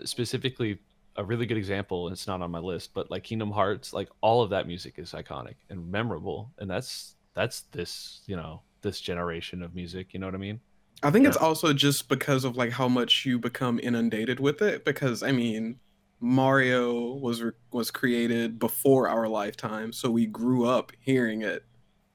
[0.05, 0.81] specifically
[1.17, 4.09] a really good example, and it's not on my list, but like Kingdom Hearts, like
[4.21, 6.53] all of that music is iconic and memorable.
[6.59, 10.61] And that's that's this, you know, this generation of music, you know what I mean?
[11.03, 14.85] I think it's also just because of like how much you become inundated with it.
[14.85, 15.79] Because I mean,
[16.21, 21.65] Mario was re- was created before our lifetime, so we grew up hearing it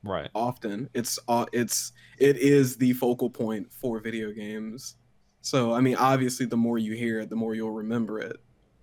[0.03, 0.29] Right.
[0.33, 0.89] often.
[0.93, 4.95] It's uh, it's it is the focal point for video games.
[5.41, 8.37] So I mean, obviously, the more you hear it, the more you'll remember it.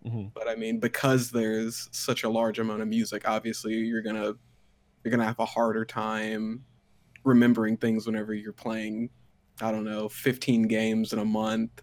[0.04, 4.34] Hmm But I mean, because there's such a large amount of music, obviously, you're gonna
[5.04, 6.64] you're gonna have a harder time
[7.24, 9.10] remembering things whenever you're playing.
[9.62, 11.82] I don't know, 15 games in a month.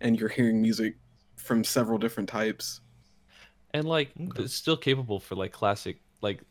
[0.00, 0.96] and you're hearing music
[1.36, 2.80] from several different types.
[3.74, 4.44] and like Okay.
[4.44, 6.42] it's still capable for like classic like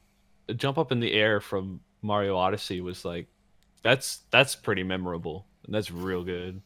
[0.56, 3.30] jump up in the air from Mario Odyssey was like
[3.84, 6.62] that's that's pretty memorable and that's real good.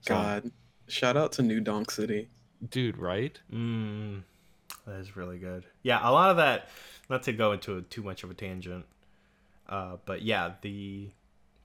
[0.00, 0.50] So, God,
[0.88, 2.30] shout out to New Donk City.
[2.70, 3.38] Dude, right?
[3.52, 4.22] Mm,
[4.86, 5.64] that is really good.
[5.82, 6.68] Yeah, a lot of that.
[7.10, 8.86] Not to go into a, too much of a tangent,
[9.68, 11.10] uh, but yeah, the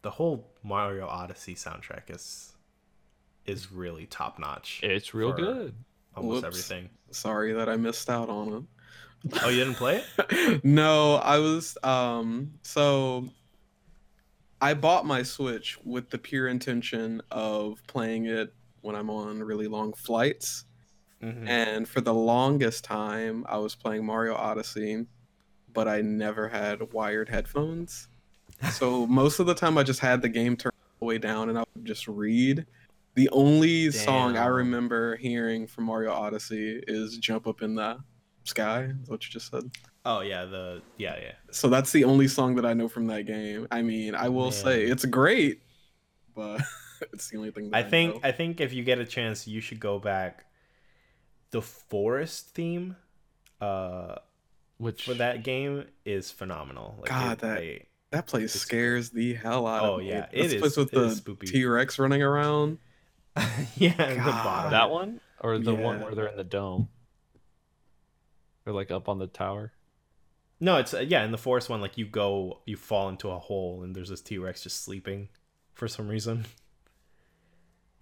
[0.01, 2.53] the whole Mario Odyssey soundtrack is
[3.45, 4.79] is really top notch.
[4.83, 5.73] It's real good.
[6.15, 6.47] Almost Whoops.
[6.47, 6.89] everything.
[7.11, 8.63] Sorry that I missed out on it.
[9.43, 10.05] Oh, you didn't play it?
[10.29, 10.63] it.
[10.63, 13.29] no, I was um so
[14.61, 19.67] I bought my Switch with the pure intention of playing it when I'm on really
[19.67, 20.65] long flights.
[21.21, 21.47] Mhm.
[21.47, 25.05] And for the longest time, I was playing Mario Odyssey,
[25.73, 28.07] but I never had wired headphones.
[28.71, 31.49] So most of the time, I just had the game turned all the way down
[31.49, 32.65] and I would just read.
[33.15, 37.97] The only song I remember hearing from Mario Odyssey is Jump Up in the
[38.45, 39.69] Sky, is what you just said.
[40.05, 41.33] Oh yeah, the yeah yeah.
[41.51, 43.67] So that's the only song that I know from that game.
[43.71, 45.61] I mean, I will say it's great,
[46.33, 46.61] but
[47.13, 48.21] it's the only thing I I, think know.
[48.23, 50.45] I think if you get a chance, you should go back.
[51.51, 52.95] The forest theme,
[53.61, 54.15] uh,
[54.77, 56.95] Which for that game is phenomenal.
[56.99, 60.09] Like, God, it- that- I- That place scares the hell out Oh, of me.
[60.09, 61.47] yeah, it is, it place with it is the spoopy.
[61.51, 62.79] T Rex running around.
[63.75, 64.71] yeah, the bottom.
[64.71, 66.89] that one or the one where they're in the dome?
[68.65, 69.73] Or like up on the tower?
[70.59, 71.23] No, it's uh, yeah.
[71.23, 74.21] In the forest one, like you go, you fall into a hole, and there's this
[74.21, 75.29] T Rex just sleeping
[75.73, 76.45] for some reason.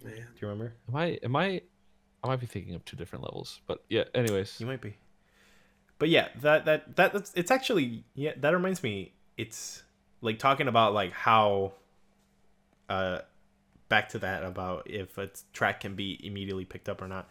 [0.02, 0.14] Man.
[0.14, 0.74] Do you remember?
[0.88, 1.62] Am I am I
[2.28, 3.60] I might be thinking of two different levels.
[3.66, 4.60] But yeah, anyways.
[4.60, 4.96] You might be.
[5.98, 8.32] But yeah, that that that that's it's actually yeah.
[8.36, 9.12] That reminds me.
[9.38, 9.82] It's
[10.20, 11.72] like talking about like how.
[12.88, 13.20] Uh,
[13.88, 17.28] back to that about if a track can be immediately picked up or not.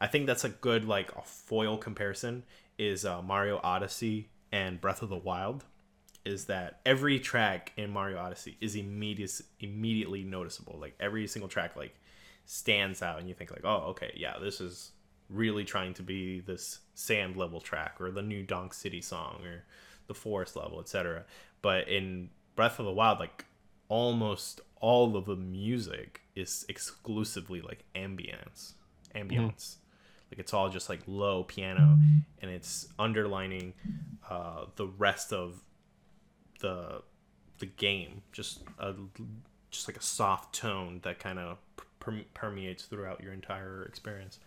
[0.00, 2.44] I think that's a good like a foil comparison
[2.78, 5.64] is uh, Mario Odyssey and Breath of the Wild.
[6.24, 10.78] Is that every track in Mario Odyssey is immediate immediately noticeable.
[10.78, 11.94] Like every single track like
[12.50, 14.92] stands out, and you think like, oh, okay, yeah, this is
[15.28, 19.64] really trying to be this sand level track or the new Donk City song or
[20.06, 21.24] the forest level, etc.
[21.60, 23.44] But in Breath of the Wild, like
[23.90, 28.72] almost all of the music is exclusively like ambience,
[29.14, 29.76] ambience.
[30.32, 31.98] Like it's all just like low piano,
[32.40, 33.74] and it's underlining
[34.30, 35.62] uh, the rest of
[36.60, 37.02] the
[37.58, 38.22] the game.
[38.32, 38.94] Just a
[39.70, 41.58] just like a soft tone that kind of
[42.10, 44.38] per- permeates throughout your entire experience.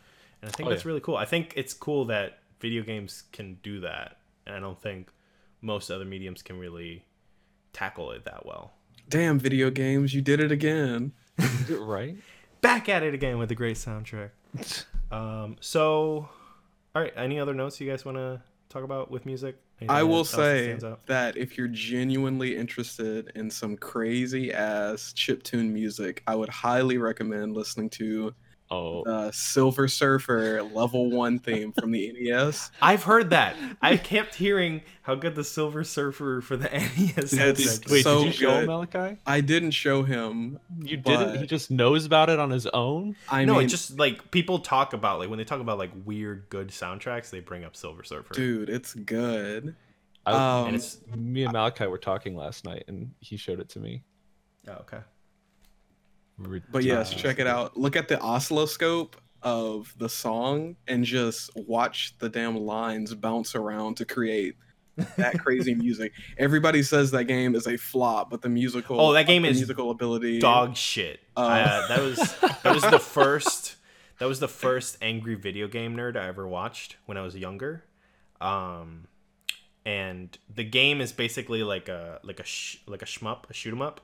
[0.42, 0.90] And I think Oh, that's yeah.
[0.90, 1.18] really cool.
[1.18, 5.12] I think it's cool that video games can do that, and I don't think
[5.62, 7.06] most other mediums can really
[7.74, 8.74] tackle it that well.
[9.10, 11.14] Damn video games, you did it again.
[11.70, 12.18] right?
[12.62, 14.30] Back at it again with a great soundtrack.
[15.12, 16.30] Um, so,
[16.96, 17.12] all right.
[17.18, 19.58] Any other notes you guys want to talk about with music?
[19.82, 25.12] Anything I will else that say that if you're genuinely interested in some crazy ass
[25.18, 28.36] chiptune music, I would highly recommend listening to
[28.74, 32.72] Oh, the Silver Surfer level one theme from the NES.
[32.82, 33.58] I've heard that.
[33.82, 37.82] I kept hearing how good the Silver Surfer for the NES soundtrack is.
[37.92, 38.68] wait, so did you show him.
[38.68, 39.18] Malachi?
[39.26, 40.58] I didn't show him.
[40.82, 41.40] You didn't.
[41.40, 43.18] He just knows about it on his own.
[43.30, 45.92] I no, mean, it just like people talk about like when they talk about like
[46.06, 48.34] weird good soundtracks, they bring up Silver Surfer.
[48.34, 49.76] dude, it's good.
[50.26, 50.32] I,
[50.62, 53.80] Um, and it's me and Malachi were talking last night, and he showed it to
[53.80, 54.04] me.
[54.70, 55.00] oh, okay.
[56.72, 57.78] But yes, check it out.
[57.78, 63.98] Look at the oscilloscope of the song and just watch the damn lines bounce around
[63.98, 64.56] to create
[65.18, 66.12] that crazy music.
[66.38, 69.90] Everybody says that game is a flop, but the musical Oh, that game is musical
[69.90, 71.20] ability Dog shit.
[71.36, 72.18] Uh, Uh, that was
[72.64, 73.78] that was the first
[74.20, 77.84] that was the first angry video game nerd I ever watched when I was younger.
[78.40, 79.08] Um,
[79.86, 83.72] and the game is basically like a like a sh- like a shmup, a shoot
[83.72, 84.02] 'em up.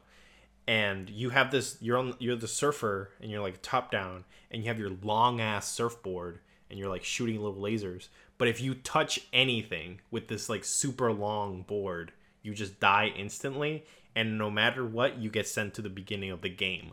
[0.68, 4.61] And you have this you're on you're the surfer and you're like top down and
[4.63, 6.39] you have your long ass surfboard
[6.70, 8.09] and you're like shooting little lasers.
[8.38, 12.11] But if you touch anything with this like super long board,
[12.41, 16.41] you just die instantly and no matter what you get sent to the beginning of
[16.41, 16.91] the game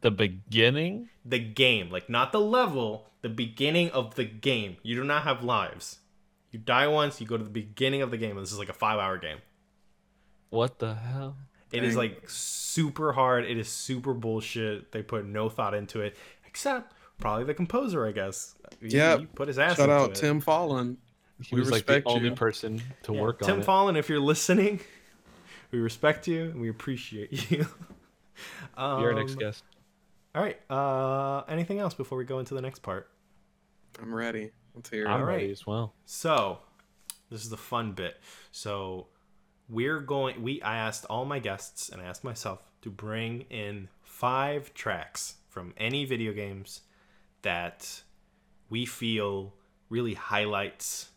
[0.00, 1.08] The beginning.
[1.24, 5.42] the game like not the level the beginning of the game you do not have
[5.44, 5.98] lives
[6.50, 8.68] you die once you go to the beginning of the game and this is like
[8.68, 9.38] a five hour game
[10.50, 11.36] What the hell?
[11.72, 11.98] It is Dang.
[11.98, 16.16] like super hard it is super bullshit they put no thought into it
[16.46, 20.14] except probably the composer i guess Yeah, he put his ass Shout into out it.
[20.16, 20.96] Tim Follin.
[21.42, 23.66] He We was like the respect only person to Yeah, work tim on it.
[23.66, 24.80] Follin, if you're listening
[25.70, 27.66] we respect you and we appreciate you
[28.78, 29.64] You're our next Um, guest.
[30.34, 30.58] All right.
[30.70, 33.10] Uh, anything else before we go into the next part?
[34.00, 34.52] I'm ready.
[34.74, 35.08] Let's hear it.
[35.08, 35.94] I'm All ready as well.
[36.04, 36.60] So,
[37.30, 38.16] this is the fun bit.
[38.52, 39.08] So,
[39.68, 40.42] we're going.
[40.42, 45.36] We I asked all my guests and I asked myself to bring in five tracks
[45.48, 46.82] from any video games
[47.42, 48.02] that
[48.70, 49.54] we feel
[49.90, 51.10] really highlights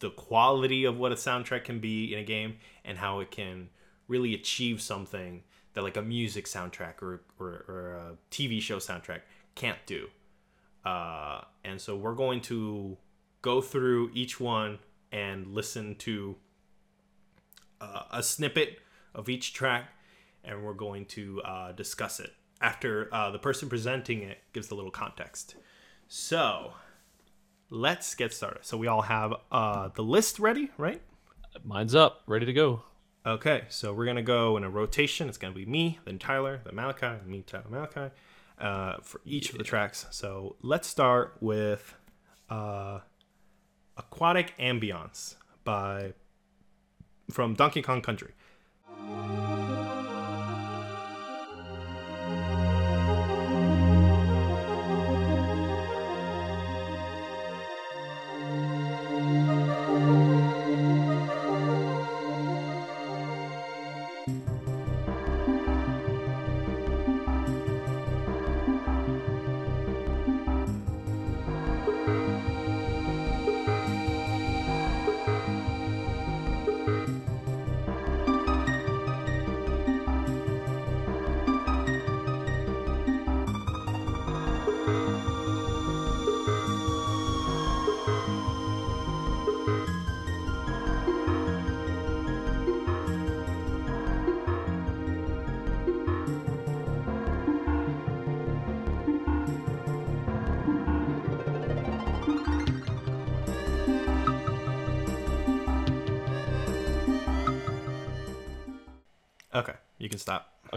[0.00, 3.68] the quality of what a soundtrack can be in a game and how it can
[4.08, 5.42] really achieve something
[5.72, 9.20] that like a music soundtrack or, or, or a TV show soundtrack
[9.54, 10.08] can't do.
[10.84, 12.96] Uh, and so we're going to
[13.42, 14.78] go through each one
[15.10, 16.36] and listen to
[17.80, 18.78] uh, a snippet
[19.14, 19.90] of each track,
[20.42, 24.74] and we're going to uh, discuss it after uh, the person presenting it gives a
[24.74, 25.56] little context.
[26.08, 26.72] So
[27.70, 28.64] let's get started.
[28.64, 31.00] So we all have uh, the list ready, right?
[31.62, 32.82] Mine's up, ready to go.
[33.26, 35.28] Okay, so we're gonna go in a rotation.
[35.28, 38.14] It's gonna be me, then Tyler, then Malachi, me, Tyler, Malachi,
[38.58, 40.06] uh, for each of the tracks.
[40.10, 41.94] So let's start with
[42.50, 42.98] uh,
[43.96, 46.12] "Aquatic Ambience" by
[47.30, 48.32] from Donkey Kong Country.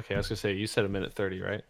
[0.07, 1.63] Okay, I was gonna say you said a minute thirty, right?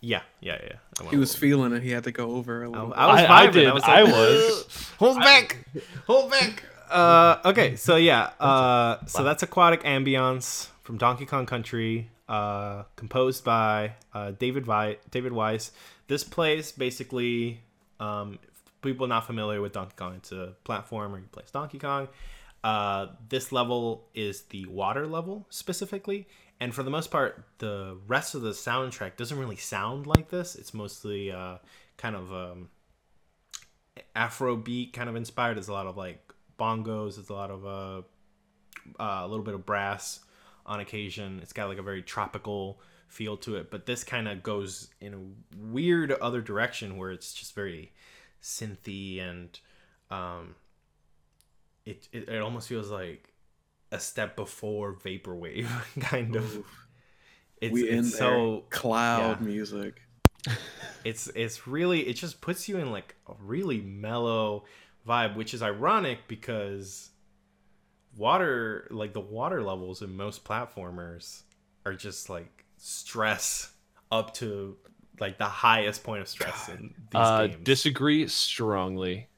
[0.00, 0.72] Yeah, yeah, yeah.
[1.00, 1.82] I He was little- feeling it.
[1.82, 2.92] He had to go over a little.
[2.92, 3.30] I was I- vibing.
[3.30, 3.72] I I, did.
[3.74, 3.82] was.
[3.84, 4.92] I was.
[4.98, 5.64] Hold back.
[6.06, 6.64] Hold back.
[6.90, 8.30] Uh, okay, so yeah.
[8.40, 14.98] Uh, so that's Aquatic Ambience from Donkey Kong Country, uh, composed by uh, David Vi-
[15.10, 15.72] David Wise.
[16.08, 17.60] This plays basically.
[18.00, 18.38] Um,
[18.82, 22.08] people not familiar with Donkey Kong, it's a platform where you play as Donkey Kong.
[22.62, 26.26] Uh, this level is the water level specifically,
[26.60, 30.54] and for the most part, the rest of the soundtrack doesn't really sound like this.
[30.54, 31.58] It's mostly uh,
[31.96, 32.68] kind of um,
[34.16, 35.56] Afrobeat kind of inspired.
[35.56, 37.16] There's a lot of like bongos.
[37.16, 38.02] There's a lot of uh,
[39.00, 40.20] uh, a little bit of brass
[40.64, 41.40] on occasion.
[41.42, 45.14] It's got like a very tropical feel to it, but this kind of goes in
[45.14, 47.92] a weird other direction where it's just very
[48.42, 49.58] synthy and
[50.10, 50.54] um,
[51.86, 53.33] it, it it almost feels like
[53.94, 55.68] a step before vaporwave
[56.00, 56.56] kind of.
[56.56, 56.86] Oof.
[57.60, 59.46] It's, we in it's so cloud yeah.
[59.46, 60.00] music.
[61.04, 64.64] it's it's really it just puts you in like a really mellow
[65.08, 67.10] vibe which is ironic because
[68.16, 71.42] water like the water levels in most platformers
[71.86, 73.72] are just like stress
[74.12, 74.76] up to
[75.20, 79.28] like the highest point of stress in these Uh, games disagree strongly.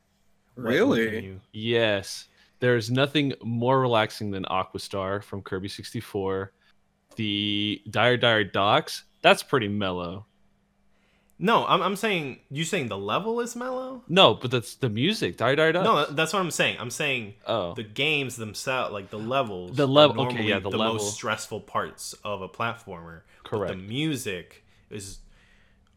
[0.54, 1.20] What- what Really?
[1.20, 1.40] can
[2.56, 6.52] Yes, there's nothing more relaxing than Aquastar from Kirby 64.
[7.16, 10.26] The Dire Dire Docks, that's pretty mellow.
[11.38, 15.36] no I'm, I'm saying you saying the level is mellow No, but that's the music.
[15.36, 15.84] Dire Dire Docks.
[15.84, 19.86] no that's what i'm saying i'm saying oh, the games themselves, like the levels, The
[19.86, 20.94] level- okay, yeah, the level.
[20.94, 23.20] The most stressful parts of a platformer.
[23.42, 23.72] But Correct.
[23.72, 25.18] the music is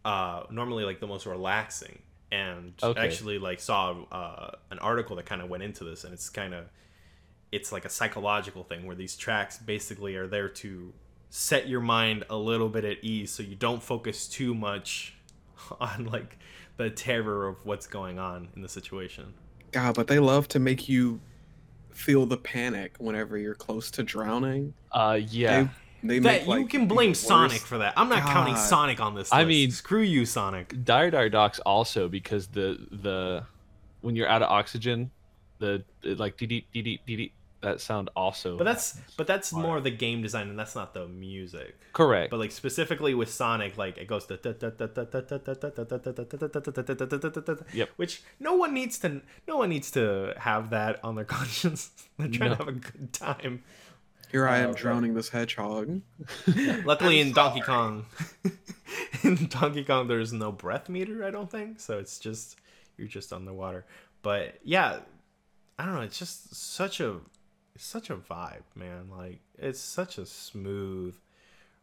[0.06, 2.00] uh, normally like the most relaxing.
[2.32, 3.00] And Okay.
[3.02, 6.54] actually, like saw uh, an article that kind of went into this, and it's kind
[6.54, 6.66] of
[7.52, 10.94] it's like a psychological thing where these tracks basically are there to
[11.32, 15.16] set your mind a little bit at ease, so you don't focus too much
[15.82, 16.38] on like
[16.78, 19.34] the terror of what's going on in the situation.
[19.72, 21.20] God, but they love to make you
[21.92, 24.74] feel the panic whenever you're close to drowning.
[24.92, 25.64] uh, yeah.
[25.64, 25.70] They,
[26.04, 27.94] they that make, like, you can the blame worst- Sonic for that.
[27.98, 29.32] I'm not counting Sonic on this.
[29.34, 29.48] I list.
[29.48, 30.84] mean- screw you, Sonic.
[30.84, 33.44] Dire Dire Docks also because the the
[34.02, 35.12] when you're out of oxygen,
[35.60, 37.32] the it like dee dee dee dee dee dee
[37.62, 38.58] that sound also.
[38.58, 41.76] But that's but that's more the game design, and that's not the music.
[41.92, 42.32] correct.
[42.32, 44.38] But like specifically with Sonic, like it goes to
[47.74, 47.90] Yep.
[47.98, 51.92] which no one needs to no one needs to have that on their conscience.
[52.18, 52.56] They're trying No.
[52.56, 53.64] to have a good time.
[54.32, 56.02] Here I oh, am Oh, drowning this hedgehog.
[56.86, 58.06] Luckily in Donkey Kong,
[59.24, 61.24] in Donkey Kong, there's no breath meter.
[61.26, 61.98] I don't think so.
[61.98, 62.58] It's just
[62.98, 63.86] you're just underwater.
[64.22, 65.00] But yeah,
[65.78, 66.02] I don't know.
[66.02, 67.18] It's just such a
[67.78, 69.10] such a vibe, man.
[69.10, 71.16] Like it's such a smooth,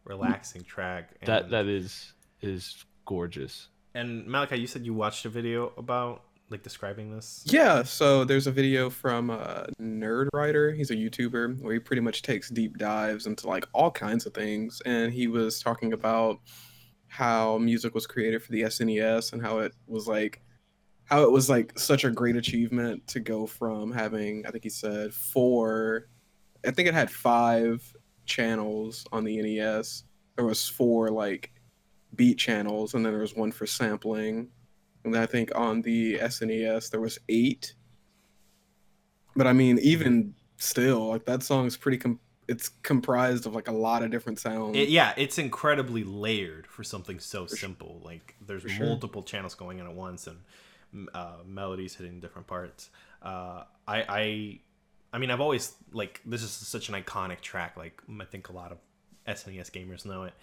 [0.04, 1.10] relaxing track.
[1.20, 3.68] And, That that is is gorgeous.
[3.94, 7.42] and Malachi, you said you watched a video about like describing this.
[7.46, 10.76] Yeah, so there's a video from uh, Nerdwriter.
[10.76, 14.34] He's a YouTuber where he pretty much takes deep dives into like all kinds of
[14.34, 16.38] things, and he was talking about
[17.08, 20.42] how music was created for the SNES and how it was like
[21.04, 24.70] how it was like such a great achievement to go from having I think he
[24.70, 26.08] said four
[26.66, 27.94] I think it had five
[28.24, 30.02] channels on the NES.
[30.34, 31.52] There was four like
[32.14, 34.48] beat channels and then there was one for sampling
[35.06, 37.74] and then I think on the SNES there was eight.
[39.34, 41.98] But I mean, even still, like that song is pretty.
[41.98, 44.76] Com- it's comprised of like a lot of different sounds.
[44.76, 48.00] It, yeah, it's incredibly layered for something so For simple.
[48.04, 48.86] Like there's for sure.
[48.86, 52.90] multiple channels going in at once and uh, melodies hitting different parts.
[53.22, 54.60] Uh, I, I,
[55.12, 57.76] I mean, I've always like this is such an iconic track.
[57.76, 58.78] Like I think a lot of
[59.26, 60.34] SNES gamers know it.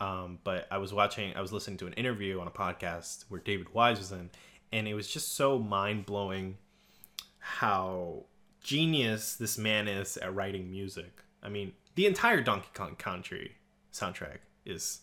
[0.00, 3.40] Um, but I was watching, I was listening to an interview on a podcast where
[3.40, 4.30] David Wise was in,
[4.72, 6.56] and it was just so mind blowing
[7.38, 8.24] how
[8.62, 11.22] genius this man is at writing music.
[11.42, 13.56] I mean, the entire Donkey Kong Country
[13.92, 15.00] soundtrack is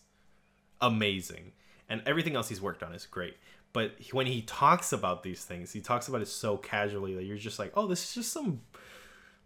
[0.80, 1.52] amazing,
[1.88, 3.36] and everything else he's worked on is great.
[3.72, 7.36] But when he talks about these things, he talks about it so casually that you're
[7.36, 8.62] just like, oh, this is just some.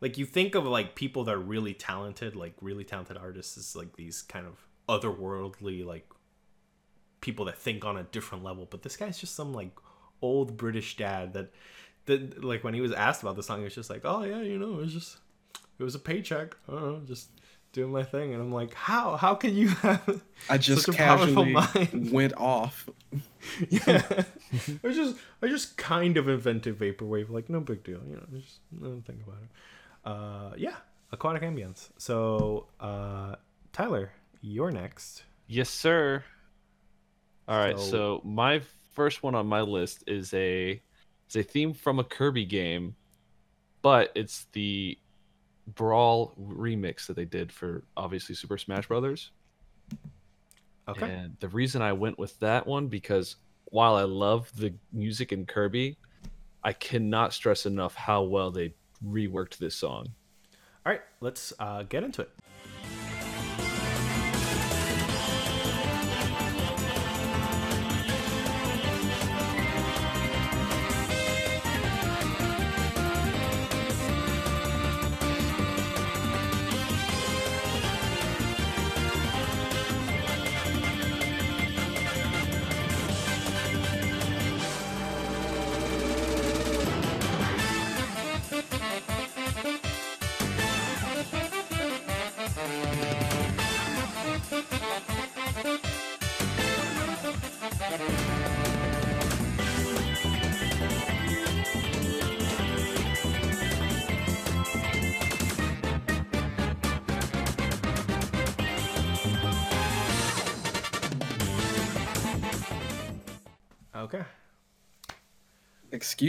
[0.00, 3.76] Like you think of like people that are really talented, like really talented artists, is
[3.76, 4.57] like these kind of
[4.89, 6.09] otherworldly like
[7.20, 8.66] people that think on a different level.
[8.70, 9.70] But this guy's just some like
[10.20, 11.53] old British dad that
[12.07, 14.43] that like when he was asked about the song, he was just like, "Oh yeah,
[14.43, 15.18] you know, it was just
[15.78, 16.57] it was a paycheck.
[16.68, 17.30] I don't know, just
[17.72, 19.16] doing my thing." And I'm like, "How?
[19.16, 22.11] How can you have?" I just such a casually mind.
[22.12, 22.89] went off.
[23.68, 24.03] yeah,
[24.85, 27.30] I just I just kind of invented vaporwave.
[27.30, 28.26] Like no big deal, you know.
[28.39, 29.51] Just don't think about it.
[30.05, 30.76] Uh, yeah,
[31.12, 31.91] aquatic ambience.
[31.99, 33.37] So, uh,
[33.72, 34.11] Tyler,
[34.43, 35.22] you're next.
[35.47, 36.22] Yes, sir.
[37.49, 38.61] All right, So- so my
[38.93, 40.80] first one on my list is a
[41.26, 42.95] it's a theme from a Kirby game,
[43.80, 44.99] but it's the
[45.66, 49.30] Brawl remix that they did for obviously Super Smash Brothers.
[50.88, 51.09] Okay.
[51.11, 53.36] And the reason I went with that one because
[53.66, 55.97] while I love the music in Kirby,
[56.64, 58.74] I cannot stress enough how well they
[59.07, 60.09] reworked this song.
[60.84, 62.30] All right, let's uh, get into it.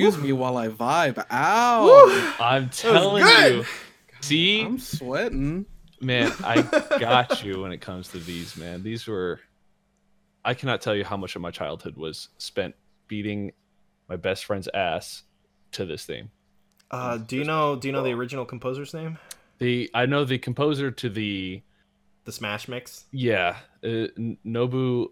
[0.08, 1.24] Excuse me while I vibe.
[1.32, 2.36] Ow!
[2.40, 3.66] I'm telling you.
[4.22, 5.66] See, I'm sweating.
[6.02, 6.62] man, I
[7.00, 8.84] got you when it comes to these, man.
[8.84, 9.40] These were
[10.46, 12.76] I cannot tell you how much of my childhood was spent
[13.08, 13.52] beating
[14.10, 15.24] my best friend's ass
[15.72, 16.32] to this theme.
[16.92, 17.76] Uh, do you know?
[17.76, 19.18] Do you know the original composer's name?
[19.60, 21.62] The I know the composer to the
[22.26, 23.06] The Smash Mix.
[23.12, 24.08] yeah, uh,
[24.46, 25.08] Nobu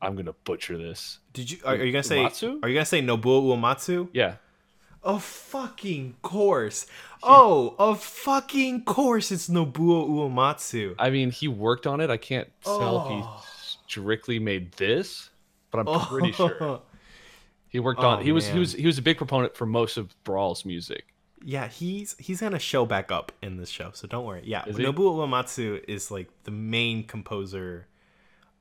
[0.00, 1.18] I'm going to butcher this.
[1.32, 1.58] Did you?
[1.64, 2.18] Are, are you gonna say?
[2.18, 2.60] Uematsu?
[2.62, 4.08] Are you gonna say Nobuo Uematsu?
[4.12, 4.36] Yeah.
[5.02, 6.86] Of fucking course.
[7.22, 10.94] Oh, of fucking course, it's Nobuo Uematsu.
[10.98, 12.10] I mean, he worked on it.
[12.10, 13.42] I can't tell if Oh.
[13.42, 15.30] he strictly made this,
[15.70, 16.06] but I'm oh.
[16.08, 16.80] pretty sure
[17.68, 18.22] he worked Oh, on.
[18.24, 18.60] He was he man.
[18.60, 21.06] was he was a big proponent for most of Brawl's music.
[21.44, 24.42] Yeah, he's he's gonna show back up in this show, so don't worry.
[24.44, 24.84] Yeah, Is he?
[24.84, 27.86] Nobuo Uematsu is like the main composer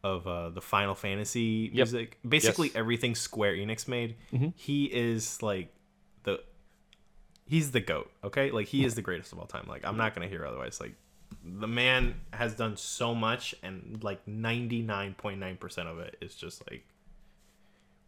[0.03, 2.19] of uh, the Final Fantasy music.
[2.27, 2.75] Basically, Yes.
[2.75, 4.15] everything Square Enix made.
[4.31, 4.53] Mhm.
[4.55, 5.73] He is like
[6.23, 6.41] the
[7.45, 8.11] he's the goat.
[8.23, 9.65] Okay, like he is the greatest of all time.
[9.67, 10.79] Like I'm not gonna hear otherwise.
[10.79, 10.95] Like
[11.43, 16.83] the man has done so much, and like 99.9 percent of it is just like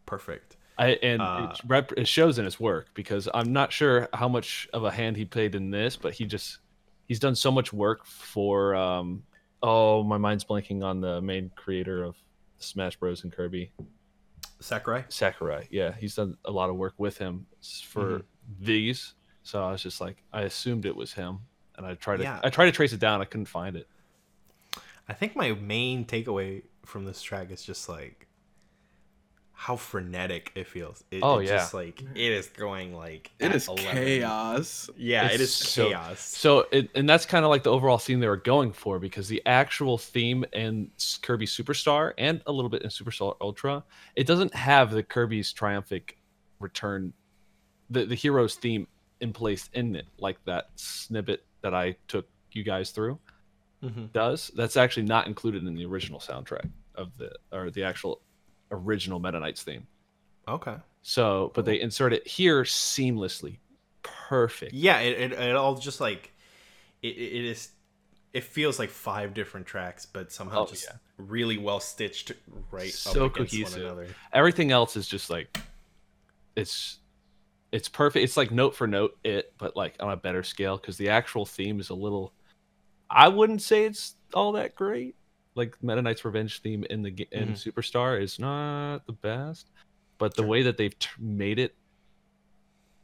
[0.06, 0.56] perfect.
[0.78, 4.30] I and Uh, it, rep, it shows in his work because I'm not sure how
[4.30, 6.60] much of a hand he played in this, but he just
[7.08, 8.76] he's done so much work for.
[8.76, 9.24] um
[9.62, 12.16] Oh, my mind's blanking on the main creator of
[12.57, 13.24] Smash Bros.
[13.24, 13.72] and Kirby.
[14.62, 15.03] Sakurai.
[15.10, 15.68] Sakurai.
[15.70, 17.45] Yeah, he's done a lot of work with him
[17.86, 18.24] for Mhm.
[18.60, 19.14] these.
[19.43, 21.39] So I was just like, I assumed it was him,
[21.76, 22.39] and I tried to Yeah.
[22.43, 23.22] I tried to trace it down.
[23.22, 23.88] I couldn't find it.
[25.07, 28.28] I think my main takeaway from this track is just like
[29.62, 31.03] how frenetic it feels.
[31.12, 31.57] It, Oh, it yeah.
[31.57, 33.93] just like it is going like it is 11.
[33.93, 34.89] chaos.
[34.95, 36.22] Yeah, it is It's so- chaos.
[36.22, 39.28] So, it, and that's kind of like the overall theme they were going for because
[39.28, 40.91] the actual theme in
[41.22, 43.84] Kirby Superstar and a little bit in Superstar Ultra,
[44.16, 46.14] it doesn't have the Kirby's triumphant
[46.62, 47.12] return,
[47.89, 48.88] the the hero's theme
[49.20, 53.20] in place in it, like that snippet that I took you guys through
[53.84, 54.14] Mhm.
[54.14, 54.51] does.
[54.55, 58.22] That's actually not included in the original soundtrack of the or the actual
[58.72, 59.88] original Meta Knights theme.
[60.47, 60.76] Okay.
[61.01, 63.57] So, but they insert it here seamlessly,
[64.03, 64.74] perfect.
[64.74, 66.32] Yeah, it, it, it all just like
[67.01, 67.70] it, it is.
[68.34, 70.97] It feels like five different tracks, but somehow Oh, just yeah.
[71.17, 72.32] really well stitched
[72.70, 73.74] right So up against cohesive.
[73.74, 74.07] one another.
[74.34, 75.57] everything else is just like
[76.55, 76.99] it's
[77.72, 80.97] it's perfect it's like note for note it but like on a better scale because
[80.97, 82.34] the actual theme is a little
[83.09, 85.15] i wouldn't say it's all that great
[85.60, 87.51] like meta knight's revenge theme in the in Mhm.
[87.74, 89.70] superstar is not the best
[90.18, 90.47] but the Sure.
[90.49, 91.76] way that they've t- made it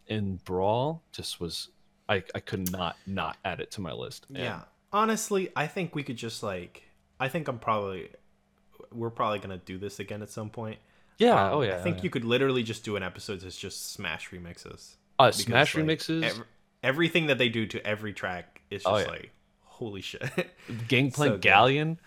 [0.08, 1.70] in brawl just was
[2.08, 4.62] i i could not not add it to my list And Yeah.
[4.94, 6.84] Honestly, I think we could just like
[7.20, 8.12] I think I'm probably
[8.92, 10.80] we're probably gonna do this again at some point.
[11.18, 12.04] yeah Um, oh yeah I think yeah.
[12.04, 14.96] you could literally just do an episode that's just Smash remixes.
[15.20, 16.44] uh, because, smash like, remixes ev-
[16.84, 19.08] everything that they do to every track is just Oh, yeah.
[19.08, 19.32] like
[19.64, 20.22] holy shit.
[20.88, 22.00] gangplank so galleon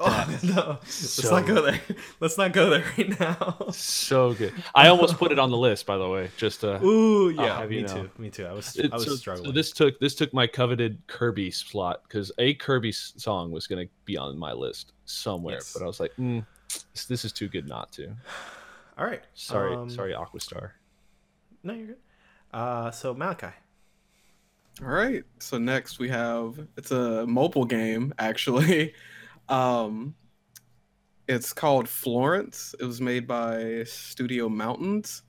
[0.02, 1.80] oh no, let's not go there.
[2.20, 3.66] Let's not go there right now.
[3.70, 7.28] so good i almost put it on the list by the way just uh Ooh,
[7.30, 7.94] yeah, have me know.
[8.04, 8.10] too.
[8.18, 8.46] Me too.
[8.46, 9.52] I was It- I was so, so struggling.
[9.54, 13.92] this took this took my coveted Kirby slot because a Kirby song was going to
[14.06, 15.72] be on my list somewhere, Yes.
[15.74, 16.44] but I was like, mm,
[16.94, 18.08] this, this is too good not to.
[18.98, 19.22] All right.
[19.34, 20.70] Sorry, um, sorry, Aquastar.
[21.62, 21.96] No, you're good.
[22.52, 23.48] Uh, so Malachi.
[24.82, 25.24] All right.
[25.40, 28.94] So next we have it's a mobile game actually.
[29.50, 30.14] Um
[31.28, 32.74] it's called Florence.
[32.80, 35.22] It was made by Studio Mountains.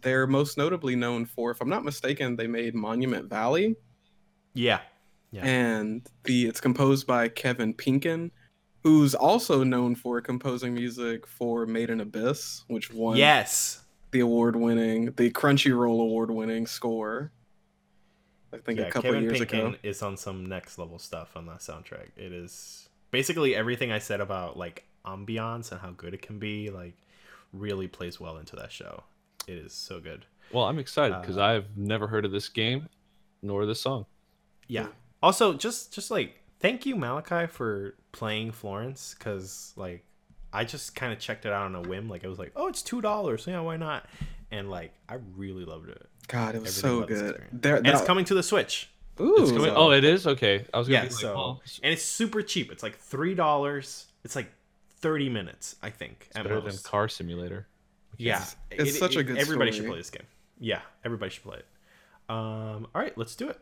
[0.00, 3.76] They're most notably known for, if I'm not mistaken, they made Monument Valley.
[4.54, 4.80] Yeah.
[5.30, 5.44] Yeah.
[5.46, 8.30] And the it's composed by Kevin Penkin,
[8.82, 13.84] who's also known for composing music for Made in Abyss, which won Yes.
[14.10, 17.32] the award-winning, the Crunchyroll award-winning score.
[18.52, 19.74] I think yeah, a couple Kevin years Penkin ago.
[19.84, 22.08] is on some next level stuff on that soundtrack.
[22.16, 22.83] It is
[23.14, 26.68] basically everything I said about like ambiance and how good it can be.
[26.70, 26.96] Like,
[27.52, 29.04] really plays well into that show.
[29.46, 30.26] It is so good.
[30.52, 32.88] Well, I'm excited because Uh, I've never heard of this game
[33.40, 34.06] nor this song.
[34.66, 34.88] Yeah.
[35.22, 40.04] Also, just just like thank you Malachi for playing Florence because like
[40.52, 42.08] I just kind of checked it out on a whim.
[42.08, 43.46] Like I was like, oh, it's two dollars.
[43.46, 44.06] Yeah, why not?
[44.50, 46.06] And like I really loved it.
[46.26, 47.30] God, it was Everything so good.
[47.30, 47.62] experience.
[47.62, 48.90] There, And it's coming to the Switch.
[49.20, 50.64] Ooh, It's coming, so- oh, it is okay.
[50.74, 51.02] I was gonna Yeah.
[51.04, 52.72] be like, So oh, and it's super cheap.
[52.72, 54.06] It's like three dollars.
[54.24, 54.50] It's like
[54.98, 56.28] thirty minutes, I think.
[56.34, 56.76] at better than.
[56.78, 57.66] Car Simulator.
[58.16, 60.26] Yeah, It's such a good Everybody should play this game.
[60.60, 61.66] Yeah, everybody should play it.
[62.28, 63.60] Um, all right, let's do it.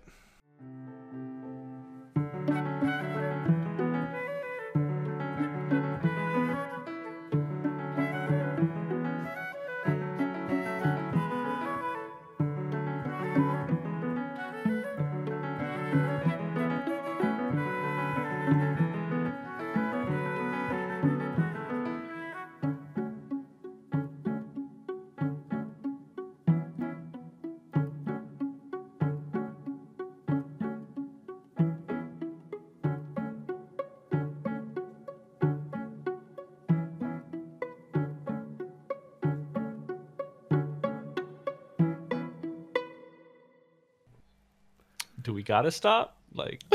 [45.23, 46.17] Do we gotta stop?
[46.35, 46.63] Like,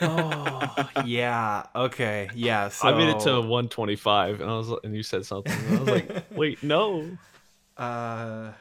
[0.00, 1.64] Oh yeah.
[1.74, 2.30] Okay.
[2.34, 2.68] Yeah.
[2.68, 5.88] So I made it to 125, and I was, and you said something, I was
[5.88, 7.18] like, wait, no.
[7.76, 8.52] Uh,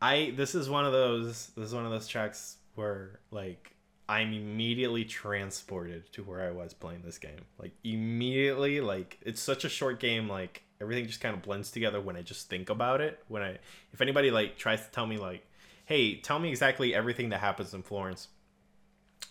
[0.00, 3.74] I this is one of those this is one of those tracks where like
[4.08, 7.44] I'm immediately transported to where I was playing this game.
[7.58, 10.28] Like immediately, like it's such a short game.
[10.28, 13.22] Like everything just kind of blends together when I just think about it.
[13.28, 13.58] When I
[13.92, 15.44] if anybody like tries to tell me like,
[15.84, 18.28] hey, tell me exactly everything that happens in Florence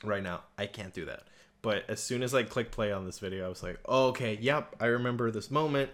[0.04, 1.24] right now, I can't do that.
[1.62, 4.38] But as soon as I click play on this video, I was like, oh, okay,
[4.40, 5.90] yep, I remember this moment.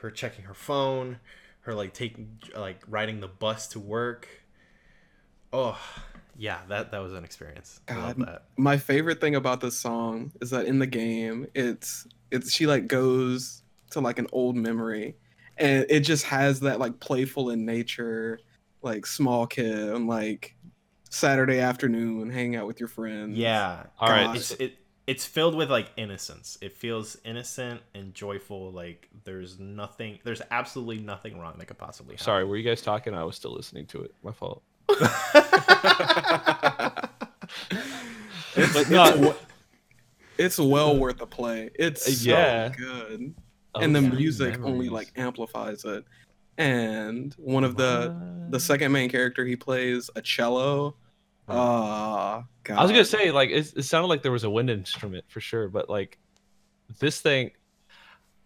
[0.00, 1.18] Her checking her phone,
[1.62, 4.28] her like taking like riding the bus to work.
[5.52, 5.78] Oh,
[6.38, 7.80] yeah, that that was an experience.
[7.86, 8.44] I love that.
[8.56, 12.86] my favorite thing about this song is that in the game, it's it's she like
[12.86, 15.16] goes to like an old memory,
[15.58, 18.40] and it just has that like playful in nature,
[18.80, 20.54] like small kid, and like
[21.10, 23.36] Saturday afternoon, hang out with your friends.
[23.36, 23.84] Yeah.
[23.98, 24.36] All right, God.
[24.36, 26.56] It's it it's filled with like innocence.
[26.62, 28.70] It feels innocent and joyful.
[28.70, 30.20] Like there's nothing.
[30.24, 32.24] There's absolutely nothing wrong that could possibly happen.
[32.24, 33.12] Sorry, were you guys talking?
[33.14, 34.14] I was still listening to it.
[34.22, 34.62] My fault.
[38.56, 39.32] It's, But it's, not- we-
[40.44, 41.70] it's well worth a play.
[41.74, 42.68] It's so Yeah.
[42.68, 43.34] good.
[43.74, 44.08] Oh, and the yeah.
[44.08, 46.04] music only like amplifies it.
[46.60, 48.14] And one of the
[48.50, 50.94] the second main character he plays a cello.
[51.48, 52.78] Ah, God.
[52.78, 55.40] I was gonna say like it, it sounded like there was a wind instrument for
[55.40, 56.18] sure, but like
[56.98, 57.52] this thing,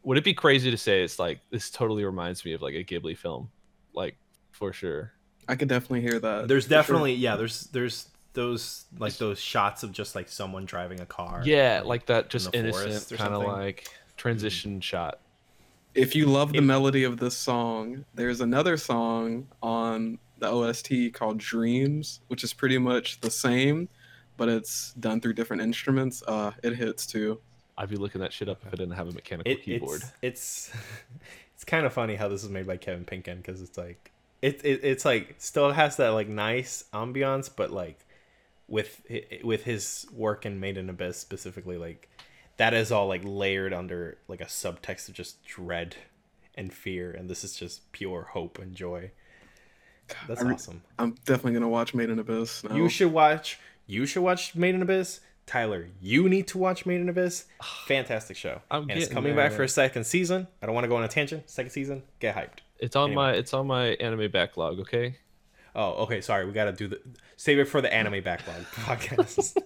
[0.04, 2.84] would it be crazy to say it's like this totally reminds me of like a
[2.84, 3.50] Ghibli film,
[3.94, 4.16] like
[4.52, 5.12] for sure.
[5.48, 6.46] I could definitely hear that.
[6.46, 6.78] There's for sure.
[6.78, 7.34] definitely yeah.
[7.34, 11.42] There's there's those like those shots of just like someone driving a car.
[11.44, 15.20] Yeah, like that just the forest innocent kind of like transition shot.
[15.94, 21.38] If you love the melody of this song, there's another song on the OST called
[21.38, 23.88] Dreams, which is pretty much the same,
[24.36, 26.22] but it's done through different instruments.
[26.26, 27.40] Uh, it hits too.
[27.78, 30.02] I'd be looking that shit up if I didn't have a mechanical It, keyboard.
[30.02, 30.72] it's it's
[31.54, 34.10] it's kind of funny how this is made by Kevin Penkin because it's like
[34.42, 38.04] it, it it's like still has that like nice ambiance, but like
[38.68, 39.00] with
[39.44, 42.08] with his work in Made in Abyss specifically, like
[42.56, 45.96] that is all like layered under like a subtext of just dread
[46.54, 49.10] and fear, and this is just pure hope and joy.
[50.28, 50.82] That's I re- awesome.
[50.98, 52.64] I'm definitely gonna watch Made in Abyss.
[52.64, 52.76] Now.
[52.76, 53.58] You should watch.
[53.86, 55.20] You should watch Made in Abyss.
[55.46, 57.46] Tyler, you need to watch Made in Abyss.
[57.86, 58.60] Fantastic show.
[58.70, 60.46] I'm and it's getting coming back for a second season.
[60.62, 61.48] I don't want to go on a tangent.
[61.50, 62.60] Second season, get hyped.
[62.78, 63.16] It's on Anyway.
[63.16, 64.80] my it's on my anime backlog.
[64.80, 65.16] Okay.
[65.76, 66.20] Oh, okay.
[66.20, 67.00] Sorry, we got to do the
[67.36, 69.56] save it for the anime backlog podcast.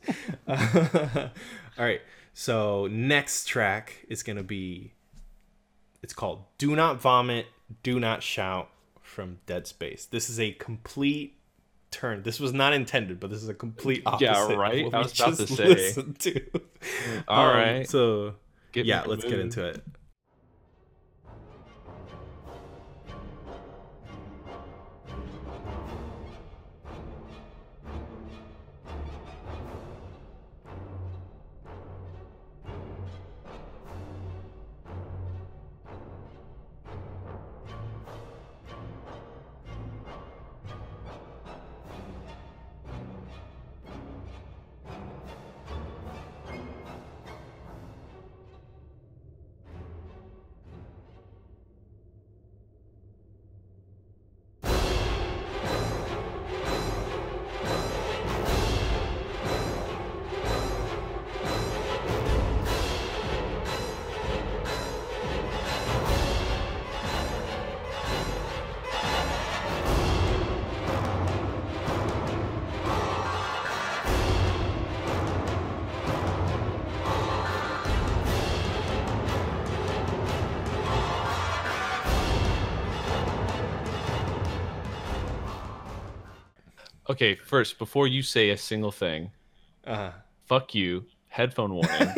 [1.78, 2.00] all right.
[2.38, 4.92] So next track is gonna be.
[6.04, 7.46] It's called "Do Not Vomit,
[7.82, 8.70] Do Not Shout"
[9.02, 10.04] from Dead Space.
[10.04, 11.34] This is a complete
[11.90, 12.22] turn.
[12.22, 14.24] This was not intended, but this is a complete opposite.
[14.26, 14.84] Yeah, right?
[14.94, 15.92] I was about to say.
[16.20, 16.60] to.
[17.26, 17.88] All Um, right.
[17.90, 18.36] So
[18.70, 19.82] Get yeah, let's get into it.
[87.18, 89.32] Okay, first before you say a single thing,
[89.84, 90.12] Uh,
[90.46, 91.04] fuck you.
[91.26, 92.14] Headphone warning.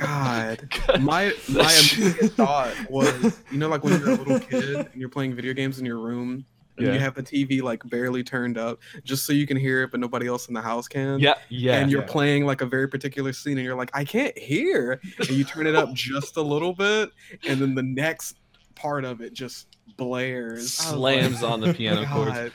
[0.00, 0.68] God,
[1.00, 5.08] my my immediate thought was, you know, like when you're a little kid and you're
[5.08, 6.44] playing video games in your room,
[6.76, 6.94] and Yeah.
[6.94, 10.00] you have the TV like barely turned up, just so you can hear it, but
[10.00, 11.20] nobody else in the house can.
[11.20, 11.76] yeah, yeah.
[11.78, 12.08] and you're Yeah.
[12.08, 15.68] playing like a very particular scene, and you're like, I can't hear, and you turn
[15.68, 17.10] it up just a little bit,
[17.46, 18.38] and then the next
[18.74, 22.54] part of it just blares, I was slams on the piano like, chords.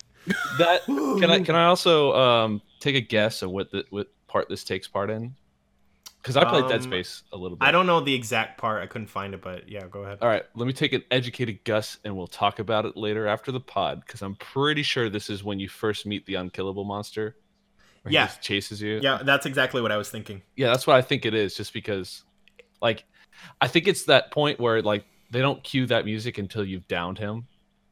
[0.57, 4.49] That can I can I also um take a guess of what the what part
[4.49, 5.35] this takes part in?
[6.21, 7.67] Because I played Dead Um, Space a little bit.
[7.67, 8.81] I don't know the exact part.
[8.81, 10.17] I couldn't find it, but yeah, go ahead.
[10.23, 13.51] All right, let me take an educated guess, and we'll talk about it later after
[13.51, 14.01] the pod.
[14.03, 17.35] Because I'm pretty sure this is when you first meet the unkillable monster.
[18.07, 18.25] Yeah.
[18.25, 18.99] just chases you.
[19.03, 20.41] Yeah, that's exactly what I was thinking.
[20.55, 21.55] yeah, that's what I think it is.
[21.55, 22.23] Just because,
[22.81, 23.03] like,
[23.61, 27.19] I think it's that point where like they don't cue that music until you've downed
[27.19, 27.45] him,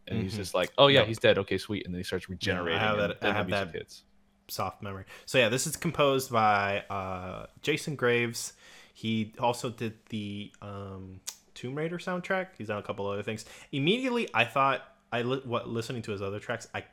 [0.08, 0.38] and he's Mhm.
[0.38, 1.08] just like, "Oh yeah, Yep.
[1.08, 1.38] he's dead.
[1.39, 2.80] Okay, sweet." And then he starts regenerating.
[2.80, 4.04] I have that- I have that- hits.
[4.49, 5.06] Soft memory.
[5.26, 8.54] So yeah, this is composed by uh, Jason Graves.
[8.93, 11.22] He also did the um,
[11.54, 12.49] Tomb Raider soundtrack.
[12.58, 13.45] He's done a couple other things.
[13.72, 14.84] Immediately, I thought
[15.14, 16.84] I li- what listening to his other tracks, I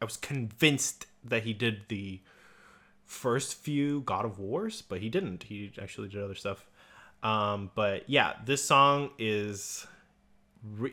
[0.00, 2.20] I was convinced that he did the
[3.04, 5.42] first few God of Wars, but he didn't.
[5.44, 6.64] He actually did other stuff.
[7.22, 9.86] Um, but yeah, this song is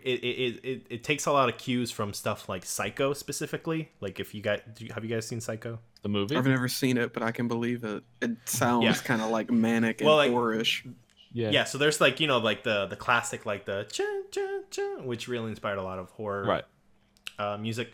[0.03, 3.91] it, it, it, it takes a lot of cues from stuff like Psycho specifically.
[3.99, 5.79] Like if you guys do you, have you guys seen Psycho?
[6.03, 6.35] The movie.
[6.37, 8.03] I've never seen it, but I can believe it.
[8.21, 8.93] It sounds Yeah.
[8.93, 10.91] kind of like manic and Well, like- horrorish.
[11.33, 11.49] Yeah.
[11.51, 14.41] Yeah, so there's like you know like the the classic like the cha cha
[14.71, 16.63] cha, which really inspired a lot of horror Right.
[17.37, 17.91] uh, music,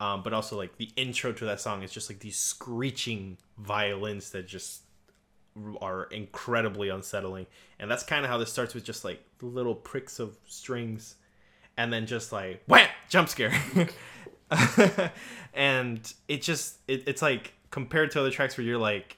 [0.00, 4.30] um, but also like the intro to that song is just like these screeching violins
[4.30, 4.82] that just
[5.80, 7.46] are incredibly unsettling,
[7.78, 11.16] and that's kind of how this starts with just like little pricks of strings,
[11.76, 12.88] and then just like wham!
[13.08, 13.52] Jump scare,
[15.54, 19.16] and it just it, it's like compared to other tracks where you're like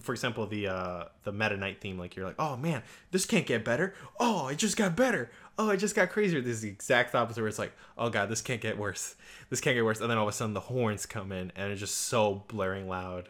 [0.00, 3.46] for example the uh the meta knight theme like you're like oh man this can't
[3.46, 3.94] get better.
[4.18, 5.30] Oh it just got better.
[5.58, 6.40] Oh it just got crazier.
[6.40, 9.16] This is the exact opposite where it's like oh god this can't get worse.
[9.48, 10.00] This can't get worse.
[10.00, 12.88] And then all of a sudden the horns come in and it's just so blaring
[12.88, 13.28] loud.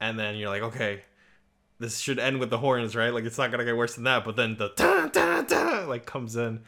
[0.00, 1.02] And then you're like okay
[1.80, 4.24] this should end with the horns right like it's not gonna get worse than that
[4.24, 6.60] but then the da, da, da, like comes in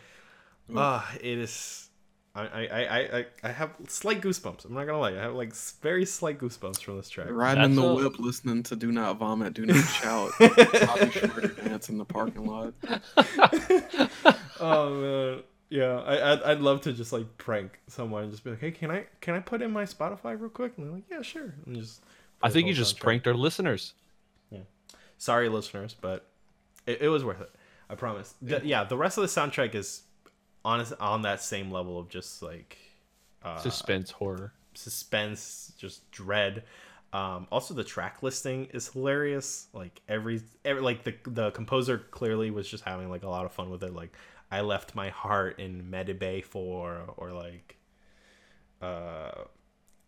[0.74, 1.88] ah it is
[2.34, 4.64] I, I, I, I, I have slight goosebumps.
[4.64, 5.10] I'm not gonna lie.
[5.10, 7.26] I have like very slight goosebumps from this track.
[7.30, 11.64] Riding in the a- whip, listening to "Do Not Vomit, Do Not Shout." Bobby Shmurda
[11.64, 12.72] dance in the parking lot.
[14.60, 16.00] oh man, yeah.
[16.00, 18.90] I, I'd, I'd love to just like prank someone and just be like, hey, can
[18.90, 20.72] I can I put in my Spotify real quick?
[20.78, 21.54] And they're like, yeah, sure.
[21.66, 22.02] And just.
[22.42, 23.00] I think you just soundtrack.
[23.00, 23.92] pranked our listeners.
[25.22, 26.26] Sorry, listeners, but
[26.84, 27.50] it, it was worth it.
[27.88, 28.34] I promise.
[28.42, 30.02] The- yeah, the rest of the soundtrack is
[30.64, 32.76] honest on that same level of just like
[33.44, 34.52] uh, Suspense horror.
[34.74, 36.64] suspense, just dread.
[37.12, 39.68] Um, also, the track listing is hilarious.
[39.72, 43.52] Like every, every, like the the composer clearly was just having like a lot of
[43.52, 43.94] fun with it.
[43.94, 44.16] Like
[44.50, 47.76] I left my heart in Medibay for, or like,
[48.80, 49.30] uh,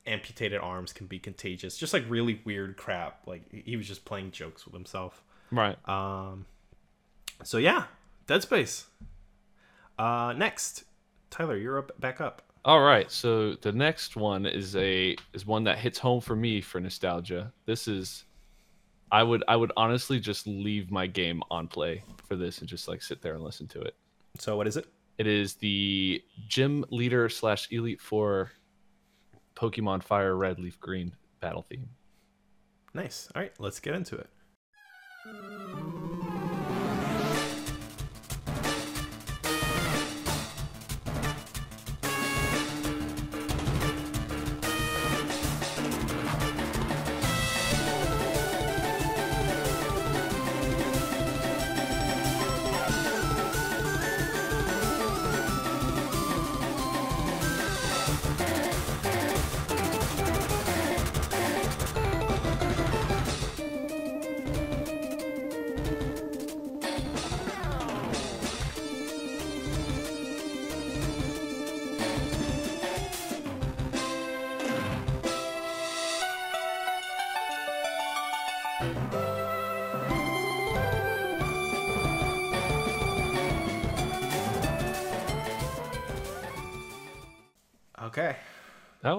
[0.07, 1.77] amputated arms can be contagious.
[1.77, 3.27] Just like really weird crap.
[3.27, 5.23] Like he was just playing jokes with himself.
[5.51, 5.77] Right.
[5.89, 6.47] Um,
[7.43, 7.85] so yeah,
[8.27, 8.87] Dead Space.
[9.99, 10.85] Uh, next,
[11.31, 12.43] Tyler, you're up back up.
[12.65, 13.11] All right.
[13.11, 17.53] So the next one is a is one that hits home for me for nostalgia.
[17.67, 18.25] This is
[19.13, 22.89] I would I would honestly just leave my game on play for this and just
[22.89, 23.95] like sit there and listen to it.
[24.39, 24.87] So what is it?
[25.19, 28.51] It is the gym leader slash elite four
[29.57, 31.91] Pokemon Fire Red Leaf Green battle theme.
[32.93, 33.29] Nice.
[33.35, 34.29] All right, let's get into it.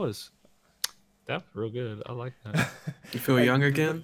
[0.06, 0.30] Was
[1.26, 2.04] that was real good.
[2.06, 2.70] I like that.
[3.12, 4.04] You feel young again?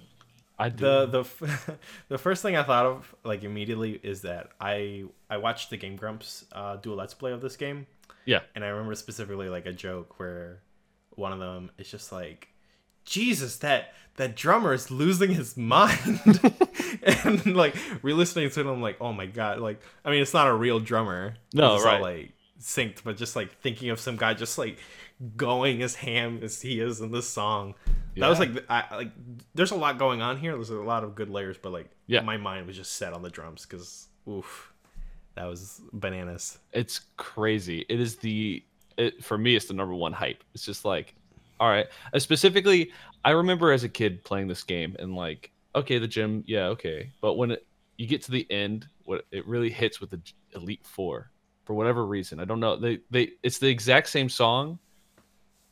[0.58, 0.84] I do.
[0.84, 1.76] The the
[2.08, 5.96] the first thing I thought of like immediately is that I I watched the Game
[5.96, 7.86] Grumps uh, do a let's play of this game,
[8.24, 8.40] yeah.
[8.54, 10.60] and I remember specifically like a joke where
[11.10, 12.48] one of them is just like,
[13.04, 16.20] Jesus, that that drummer is losing his mind,
[17.02, 20.46] and like re-listening to it, I'm like, oh my god, like I mean, it's not
[20.46, 22.00] a real drummer, No, it's all, right.
[22.00, 24.78] like synced, but just like thinking of some guy just like
[25.36, 27.74] going as ham as he is in this song.
[28.16, 29.10] That was like I like.
[29.54, 30.52] There's a lot going on here.
[30.52, 32.20] There's a lot of good layers, but like, Yeah.
[32.20, 34.72] my mind was just set on the drums because, oof,
[35.34, 36.58] that was bananas.
[36.72, 37.86] It's crazy.
[37.88, 38.62] It is the
[38.98, 39.56] it, for me.
[39.56, 40.44] It's the number one hype.
[40.54, 41.14] It's just like,
[41.58, 41.86] all right.
[42.12, 42.92] Uh, specifically,
[43.24, 47.10] I remember as a kid playing this game and like, okay, the gym, yeah, okay.
[47.22, 47.66] But when it,
[47.96, 50.20] you get to the end, what it really hits with the
[50.54, 51.30] Elite Four
[51.64, 52.40] for whatever reason.
[52.40, 52.76] I don't know.
[52.76, 54.78] They they it's the exact same song,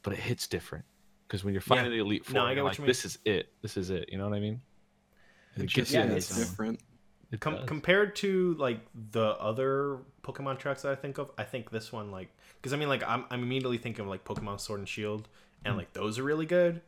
[0.02, 0.84] but it hits different
[1.26, 1.76] because when you're Yeah.
[1.76, 2.88] fighting the Elite Four, No, I get you're what like, you mean.
[2.88, 3.52] this is it.
[3.62, 4.08] This is it.
[4.10, 4.60] You know what I mean?
[5.56, 6.80] It It just gets you yeah, in is different.
[7.32, 8.80] It Com- compared to like
[9.12, 12.76] the other Pokemon tracks that I think of, I think this one like because I
[12.76, 15.28] mean like I'm I'm immediately thinking of like Pokemon Sword and Shield,
[15.62, 15.68] Hmm.
[15.68, 16.80] and like those are really good,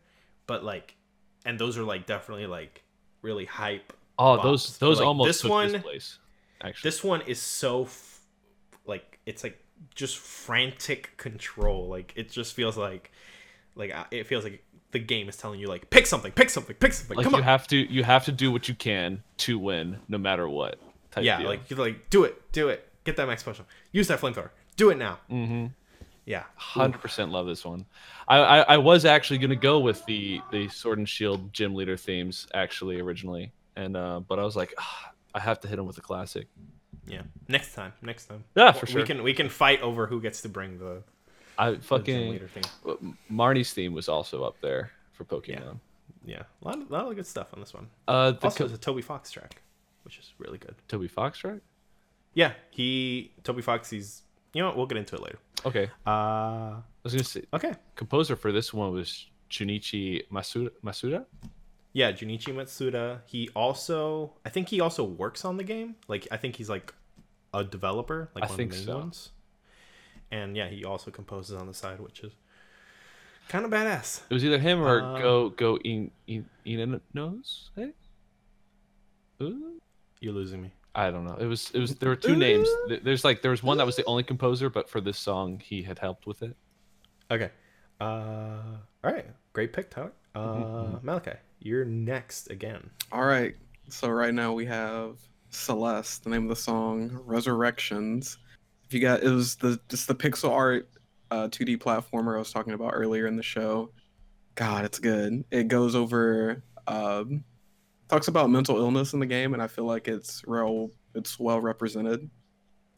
[0.47, 0.97] but like,
[1.45, 2.83] and those are like definitely like
[3.23, 3.93] really hype.
[4.19, 4.43] oh, bops.
[4.43, 6.19] those But, those like, almost this took one- this place.
[6.61, 8.21] Actually, This one is so f-
[8.85, 9.59] like it's like
[9.95, 11.89] just frantic control.
[11.89, 13.11] Like it just feels like
[13.75, 16.93] like it feels like the game is telling you like pick something, pick something, pick
[16.93, 17.17] something.
[17.17, 17.45] like Come you on.
[17.45, 20.79] have to you have to do what you can to win no matter what
[21.11, 21.49] type yeah, deal.
[21.49, 22.89] like you're like do it, do it.
[23.05, 23.65] Get that max potion.
[23.91, 24.51] Use that flamethrower.
[24.77, 25.19] Do it now.
[25.31, 25.67] mm-hmm.
[26.25, 26.45] Yeah.
[26.61, 27.85] 100% love this one
[28.29, 31.97] I, I i was actually gonna go with the the sword and shield gym leader
[31.97, 35.85] themes actually originally and uh but i was like ah, i have to hit him
[35.87, 36.47] with a classic
[37.07, 37.23] Yeah.
[37.49, 37.93] Next time.
[38.03, 38.45] Next time.
[38.55, 39.01] Yeah, for sure.
[39.03, 41.03] We can we can fight over who gets to bring the,
[41.59, 43.17] I the gym fucking leader thing.
[43.31, 45.79] Marnie's theme was also up there for Pokemon.
[46.25, 46.37] Yeah.
[46.37, 46.43] yeah.
[46.63, 47.89] A lot of, lot of good stuff on this one.
[48.07, 49.63] Uh, the Also, co- it's a Toby Fox track,
[50.05, 50.75] which is really good.
[50.89, 51.59] Toby Fox track.
[52.35, 53.91] Yeah, he Toby Fox.
[53.91, 54.23] He's
[54.55, 54.77] you know what?
[54.77, 55.39] We'll get into it later.
[55.67, 57.75] Okay, Uh, I was gonna say okay.
[57.97, 60.71] composer for this one was Junichi Masuda.
[60.85, 61.25] Masuda.
[61.93, 63.21] Yeah, Junichi Masuda.
[63.27, 65.97] He also, I think he also works on the game.
[66.09, 66.95] Like, I think he's like
[67.53, 68.99] a developer, like I one think of the main so.
[68.99, 69.31] ones.
[70.31, 72.33] And yeah, he also composes on the side, which is
[73.49, 74.23] kind of badass.
[74.31, 77.71] It was either him or Uh, Go Go In In In knows.
[77.77, 77.93] Hey.
[79.43, 79.81] Ooh.
[80.21, 80.73] You're losing me.
[80.95, 81.37] I don't know.
[81.37, 82.69] It was it was there were two names.
[83.03, 85.83] There's like there was one that was the only composer, but for this song he
[85.83, 86.57] had helped with it.
[87.31, 87.51] Okay.
[88.01, 89.27] Uh, all right.
[89.53, 90.13] Great pick, Tyler.
[90.35, 91.33] Uh, Mm-hmm, Malachi,
[91.65, 92.91] you're next again.
[93.11, 93.55] All right.
[93.89, 95.19] So right now we have
[95.51, 98.39] Celeste, the name of the song, Resurrections.
[98.87, 100.89] If you got it was the just the pixel art
[101.31, 103.91] uh 2D platformer I was talking about earlier in the show.
[104.55, 105.45] God, it's good.
[105.51, 107.45] It goes over um
[108.09, 111.61] talks about mental illness in the game and I feel like it's real it's well
[111.61, 112.29] represented.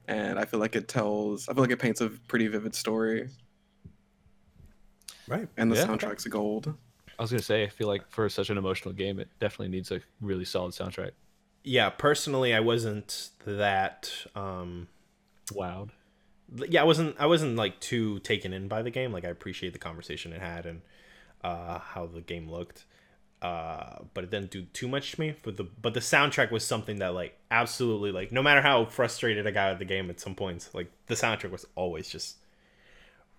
[0.06, 3.28] And I feel like it tells I feel like it paints a pretty vivid story.
[5.26, 5.48] Right.
[5.56, 5.86] And the Yeah.
[5.86, 6.74] soundtrack's gold.
[7.18, 9.90] I was gonna say I feel like for such an emotional game, it definitely needs
[9.90, 11.12] a really solid soundtrack.
[11.62, 14.12] Yeah, personally, I wasn't that.
[14.34, 14.88] Um,
[15.50, 15.90] Wowed.
[16.68, 17.16] yeah, I wasn't.
[17.18, 19.12] I wasn't like too taken in by the game.
[19.12, 20.82] Like, I appreciate the conversation it had and
[21.42, 22.84] uh, how the game looked.
[23.40, 25.32] Uh, but it didn't do too much to me.
[25.32, 29.46] For the but the soundtrack was something that like absolutely like no matter how frustrated
[29.46, 32.36] I got at the game at some points, like the soundtrack was always just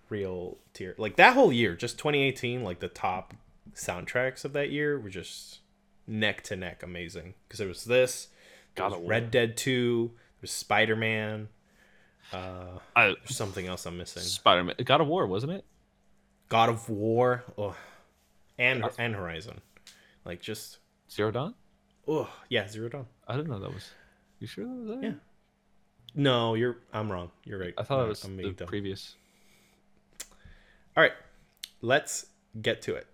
[0.08, 0.94] real tier.
[0.98, 3.34] Like that whole year, just 2018, like the top
[3.76, 5.60] soundtracks of that year were just
[6.06, 7.34] neck to neck amazing.
[7.46, 8.28] Because there was this,
[8.74, 9.08] there God was.
[9.08, 10.10] Red Dead 2,
[10.40, 11.48] there's Spider Man,
[12.32, 14.22] uh, I, something else I'm missing.
[14.22, 15.64] Spider Man, God of War, wasn't it?
[16.48, 17.76] God of War, oh,
[18.58, 19.60] and and Horizon,
[20.24, 20.78] like just
[21.10, 21.54] Zero Dawn.
[22.08, 23.06] oh yeah, Zero Dawn.
[23.28, 23.90] I didn't know that was.
[24.38, 25.02] You sure that was that?
[25.02, 25.12] Yeah.
[26.14, 26.78] No, you're.
[26.92, 27.30] I'm wrong.
[27.44, 27.74] You're right.
[27.76, 28.68] I thought it was I'm the dumb.
[28.68, 29.14] previous.
[30.96, 31.12] All right,
[31.82, 32.26] let's
[32.62, 33.06] get to it.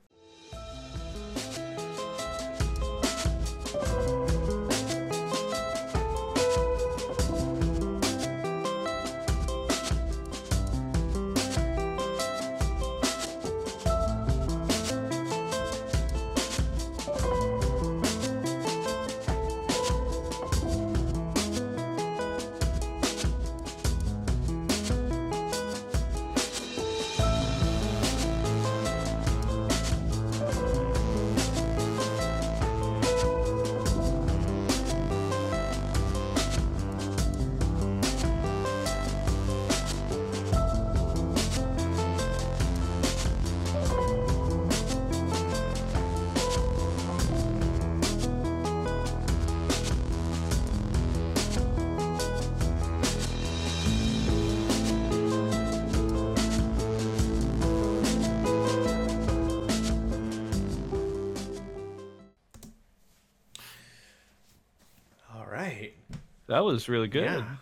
[66.72, 67.24] Was really good.
[67.24, 67.56] Yeah,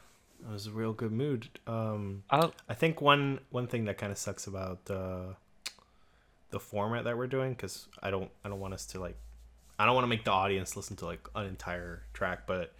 [0.49, 1.49] it was a real good mood.
[1.67, 5.35] Um, I, I think one one thing that kind of sucks about uh,
[6.51, 9.17] the format that we're doing because I don't I don't want us to like
[9.79, 12.75] I don't want to make the audience listen to like an entire track, but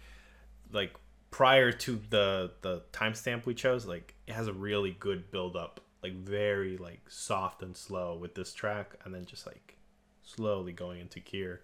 [0.71, 0.93] like
[1.31, 5.81] prior to the the timestamp we chose, like it has a really good build up,
[6.03, 9.77] like very like soft and slow with this track, and then just like
[10.23, 11.61] slowly going into gear.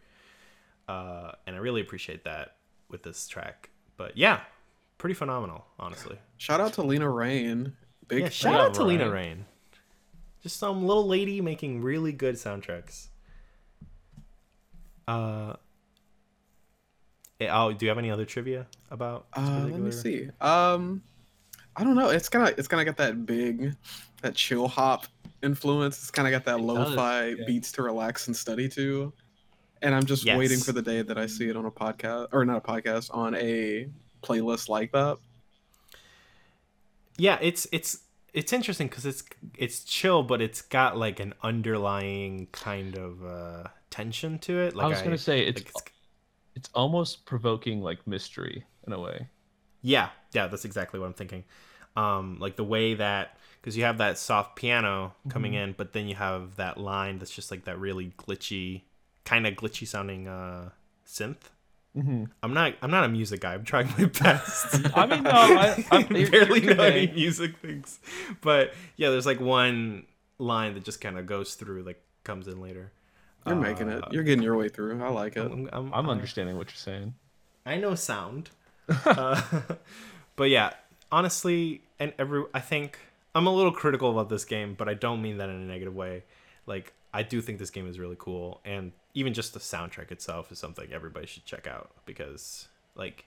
[0.88, 2.55] Uh, and I really appreciate that
[2.89, 3.70] with this track.
[3.97, 4.41] But yeah,
[4.98, 6.18] pretty phenomenal, honestly.
[6.38, 7.74] Shout out to Lena Raine.
[8.08, 9.14] Big Yeah, shout out to Lena right.
[9.14, 9.45] Raine.
[10.41, 13.08] Just some little lady making really good soundtracks.
[15.08, 15.56] Uh,
[17.39, 19.28] eh, oh, do you have any other trivia about?
[19.34, 20.30] Uh, let me see.
[20.41, 21.02] Um,
[21.76, 22.10] I don't know.
[22.10, 23.76] It's kind of it's kind of got that big,
[24.22, 25.08] that chill hop
[25.43, 25.98] influence.
[26.00, 27.45] It's kind of got that does, lo-fi yeah.
[27.45, 29.14] beats to relax and study to.
[29.82, 32.43] And I'm just waiting for the day that I see it on a podcast or
[32.45, 33.88] not a podcast on a
[34.28, 35.17] playlist like that.
[37.17, 38.01] Yeah, it's it's
[38.34, 39.23] it's interesting because it's
[39.57, 44.75] it's chill, but it's got like an underlying kind of uh tension to it.
[44.75, 45.93] Like I was gonna say it's like,
[46.55, 49.30] it's almost provoking like mystery in a way.
[49.82, 51.43] Yeah, yeah, that's exactly what I'm thinking.
[51.95, 55.61] Um, like the way that because you have that soft piano coming Mm-hmm.
[55.61, 58.84] in, but then you have that line that's just like that really glitchy,
[59.25, 60.69] kind of glitchy sounding uh,
[61.05, 61.49] synth
[61.98, 62.30] Mhm.
[62.43, 63.54] I'm not I'm not a music guy.
[63.56, 64.76] I'm trying my best.
[64.95, 68.00] I mean, no, I- I- barely you're know any music things,
[68.41, 70.06] but yeah, there's like one
[70.38, 72.91] line that just kind of goes through, like comes in later.
[73.45, 74.04] You're making it.
[74.04, 75.02] Uh, You're getting your way through.
[75.02, 75.39] I like it.
[75.41, 77.14] I'm, I'm, I'm I- understanding what you're saying.
[77.66, 78.50] I know sound,
[79.06, 79.41] uh,
[80.36, 80.72] but yeah,
[81.12, 83.00] honestly, and every I think
[83.34, 85.95] I'm a little critical about this game, but I don't mean that in a negative
[85.95, 86.24] way.
[86.66, 90.51] Like I do think this game is really cool, and even just the soundtrack itself
[90.51, 93.26] is something everybody should check out because like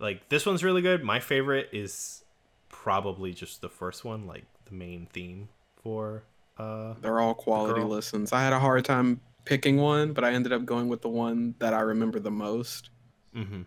[0.00, 1.04] like this one's really good.
[1.04, 2.24] My favorite is
[2.68, 5.48] probably just the first one, like the main theme
[5.82, 6.24] for
[6.58, 7.88] uh They're all quality girl.
[7.88, 8.32] listens.
[8.32, 11.54] I had a hard time picking one, but I ended up going with the one
[11.60, 12.90] that I remember the most.
[13.34, 13.62] hmm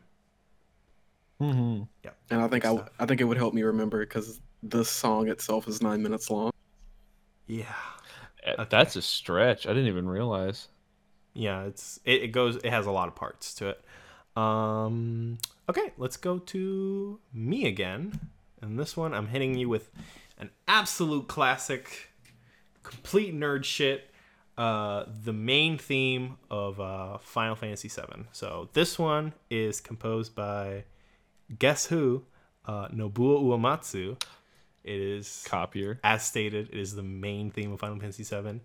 [1.41, 1.83] Mm-hmm.
[2.29, 2.89] And I think I, stuff.
[2.99, 6.51] I think it would help me remember because the song itself is nine minutes long.
[7.47, 7.73] yeah.
[8.43, 9.65] Eh, That's a stretch.
[9.67, 10.67] I didn't even realize.
[11.37, 13.83] Yeah it's it, it goes it has a lot of parts to it.
[14.35, 15.37] Um
[15.69, 18.19] okay let's go to me again.
[18.61, 19.89] And this one i'm hitting you with
[20.37, 22.09] an absolute classic
[22.83, 24.09] complete nerd shit.
[24.57, 30.83] Uh the main theme of uh final fantasy 7 so this one is composed by
[31.59, 32.23] guess who?
[32.65, 34.17] Uh nobuo uematsu.
[34.83, 35.99] It is Copier.
[36.01, 38.61] as stated, it is the main theme of Final Fantasy VII.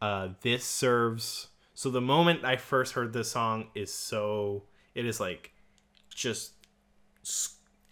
[0.00, 4.64] Uh, this serves so the moment I first heard this song is so
[4.94, 5.52] it is like
[6.14, 6.52] just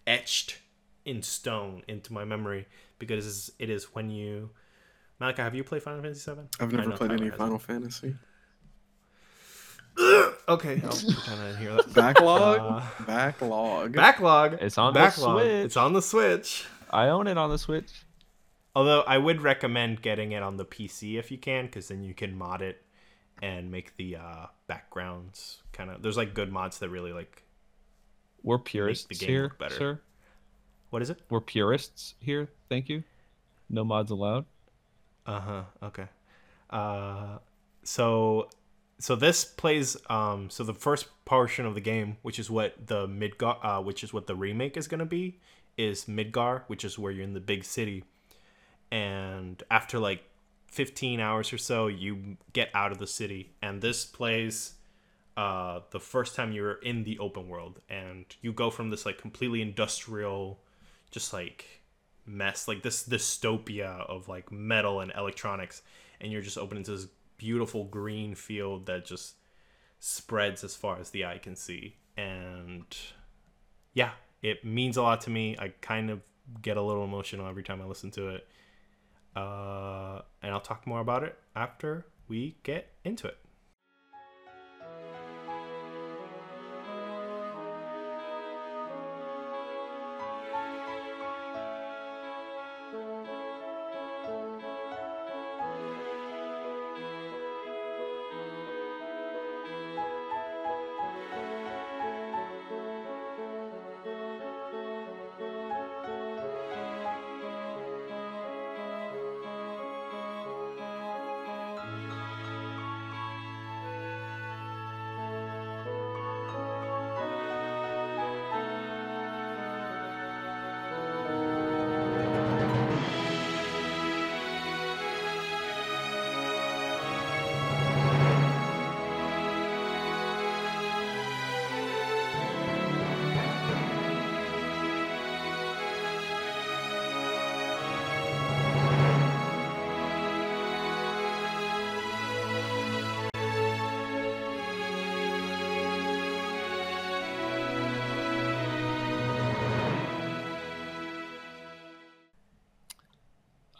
[0.06, 0.58] etched
[1.04, 2.66] in stone into my memory
[2.98, 4.50] because it is when you
[5.22, 6.40] Malika, have you played Final Fantasy VII?
[6.58, 7.38] I've never played Tyler any hasn't.
[7.38, 8.14] Final Fantasy.
[10.48, 11.94] Okay, I'll pretend I didn't hear that.
[11.94, 12.58] Backlog?
[12.58, 13.92] Uh, Backlog.
[13.94, 14.58] Backlog.
[14.60, 15.46] It's on the Switch.
[15.46, 16.66] It's on the Switch.
[16.90, 17.90] I own it on the Switch.
[18.74, 22.12] Although I would recommend getting it on the PC if you can, because then you
[22.12, 22.81] can mod it
[23.42, 26.00] and make the uh, backgrounds kind of.
[26.00, 27.42] There's like good mods that really like.
[28.42, 29.74] We're purists game here, look better.
[29.74, 30.00] sir.
[30.90, 31.20] What is it?
[31.28, 32.48] We're purists here.
[32.68, 33.02] Thank you.
[33.68, 34.46] No mods allowed.
[35.26, 35.62] Uh huh.
[35.82, 36.06] Okay.
[36.70, 37.38] Uh,
[37.82, 38.48] so,
[38.98, 39.96] so this plays.
[40.08, 44.04] Um, so the first portion of the game, which is what the Midgar, uh, which
[44.04, 45.40] is what the remake is gonna be,
[45.76, 48.04] is Midgar, which is where you're in the big city,
[48.90, 50.24] and after like
[50.72, 54.74] 15 hours or so, you get out of the city, and this plays.
[55.34, 59.16] Uh, the first time you're in the open world, and you go from this like
[59.16, 60.60] completely industrial,
[61.10, 61.82] just like
[62.26, 65.82] mess like this dystopia of like metal and electronics
[66.20, 69.34] and you're just open into this beautiful green field that just
[69.98, 71.96] spreads as far as the eye can see.
[72.16, 72.84] And
[73.94, 74.10] yeah
[74.42, 75.56] it means a lot to me.
[75.58, 76.20] I kind of
[76.60, 78.48] get a little emotional every time i listen to it
[79.36, 83.38] uh, and i'll talk more about it after we get into it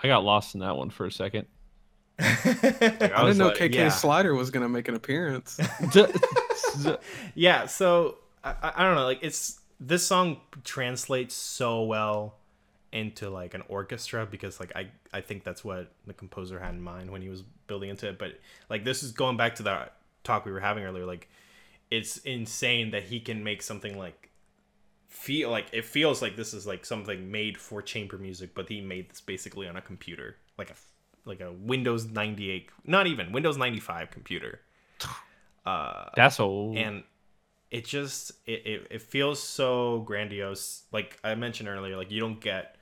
[0.02, 1.46] I got lost in that one for a second.
[2.18, 3.88] I, I didn't know like, KK yeah.
[3.88, 5.58] Slider was gonna make an appearance.
[7.34, 12.36] yeah so I, I I don't know like it's this song translates so well
[12.92, 16.80] into like an orchestra because like i i think that's what the composer had in
[16.80, 18.38] mind when he was building into it but
[18.68, 21.28] like this is going back to that talk we were having earlier like
[21.90, 24.30] it's insane that he can make something like
[25.12, 28.80] feel like it feels like this is like something made for chamber music but he
[28.80, 30.74] made this basically on a computer like a
[31.24, 34.60] like a windows 98 not even windows 95 computer.
[35.64, 36.76] Uh That's old.
[36.76, 37.04] and
[37.70, 40.82] it just it, it, it feels so grandiose.
[40.90, 42.74] Like i mentioned earlier like you don't get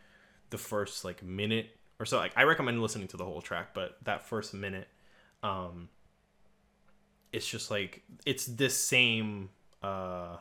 [0.49, 2.17] the first like minute or so.
[2.17, 4.89] Like i recommend listening to the whole track but that first minute
[5.43, 5.91] um
[7.35, 9.51] it's just like it's this same
[9.83, 10.39] uh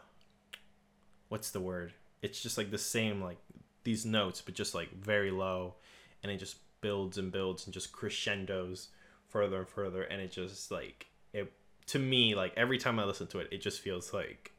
[1.30, 1.94] what's the word?
[2.22, 3.38] It's just like the same like
[3.84, 5.76] these notes, but just like very low,
[6.22, 8.90] and it just builds and builds and just crescendos
[9.30, 11.52] further and further, and it just like it
[11.88, 14.52] to me like every time I listen to it, it just feels like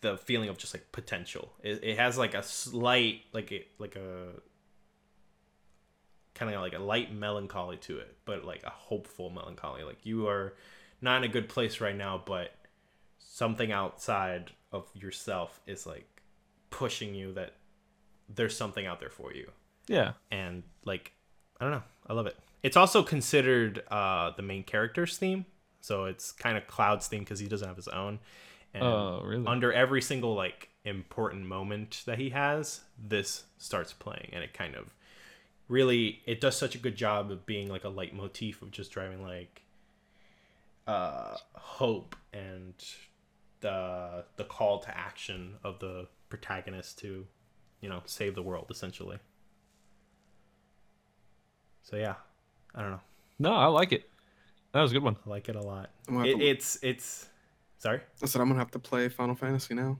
[0.00, 1.52] the feeling of just like potential.
[1.62, 4.32] It, it has like a slight like it like a
[6.34, 9.84] kind of like a light melancholy to it, but like a hopeful melancholy.
[9.84, 10.54] Like you are
[11.00, 12.52] not in a good place right now, but
[13.18, 16.06] something outside of yourself is like
[16.70, 17.54] pushing you that
[18.32, 19.50] there's something out there for you.
[19.88, 20.12] Yeah.
[20.30, 21.12] And like
[21.60, 22.36] I don't know, I love it.
[22.62, 25.46] It's also considered uh the main character's theme,
[25.80, 28.18] so it's kind of Cloud's theme because he doesn't have his own.
[28.72, 29.46] And Oh, really?
[29.46, 34.74] under every single like important moment that he has, this starts playing, and it kind
[34.76, 34.94] of
[35.68, 39.22] really it does such a good job of being like a leitmotif of just driving
[39.22, 39.62] like
[40.86, 42.74] uh hope and
[43.60, 47.26] the the call to action of the protagonist to
[47.80, 49.18] you know save the world essentially
[51.82, 52.14] so yeah
[52.74, 53.00] i don't know
[53.38, 54.04] No, I like it.
[54.72, 55.16] That was a good one.
[55.26, 57.28] i like it a lot I'm gonna have it, to- it's it's
[57.78, 59.98] sorry I said I'm gonna have to play Final Fantasy now.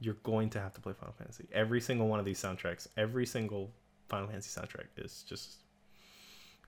[0.00, 1.46] you're going to have to play Final Fantasy.
[1.52, 3.70] Every single one of these soundtracks, every single
[4.08, 5.56] Final Fantasy soundtrack is just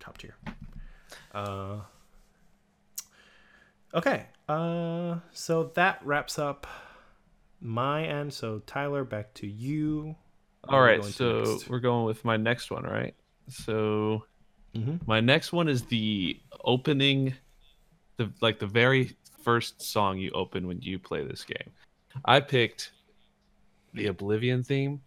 [0.00, 0.34] top tier.
[1.34, 1.80] Uh,
[3.96, 6.66] okay, uh, so that wraps up
[7.60, 8.32] my end.
[8.32, 10.14] So Tyler, back to you.
[10.68, 13.14] All right, so we're going with my next one, right?
[13.48, 14.24] So
[14.74, 15.06] Mhm.
[15.06, 17.34] my next one is the opening,
[18.16, 21.72] the like the very first song you open when you play this game.
[22.24, 22.92] I picked
[23.94, 25.02] the Oblivion theme,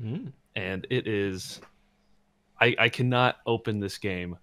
[0.00, 0.32] Mm.
[0.54, 1.60] and it is.
[2.60, 4.38] I I cannot open this game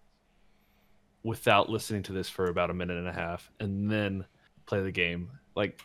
[1.23, 4.25] without listening to this for about a minute and a half, and then
[4.65, 5.29] play the game.
[5.55, 5.81] Like,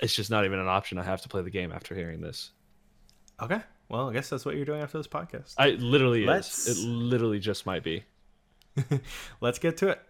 [0.00, 0.98] it's just not even an option.
[0.98, 2.50] I have to play the game after hearing this.
[3.40, 5.54] Okay, well, I guess that's what you're doing after this podcast.
[5.58, 6.84] I it literally Let's- is.
[6.84, 8.04] It literally just might be.
[9.40, 10.00] Let's get to it.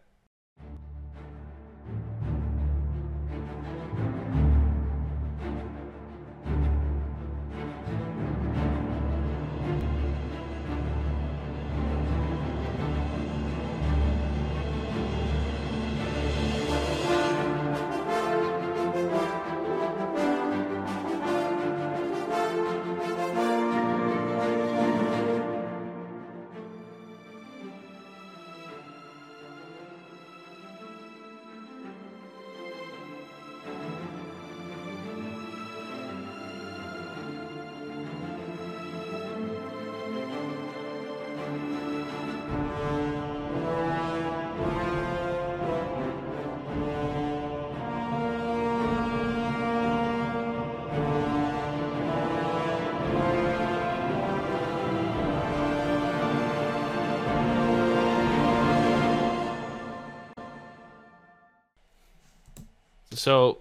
[63.22, 63.58] So,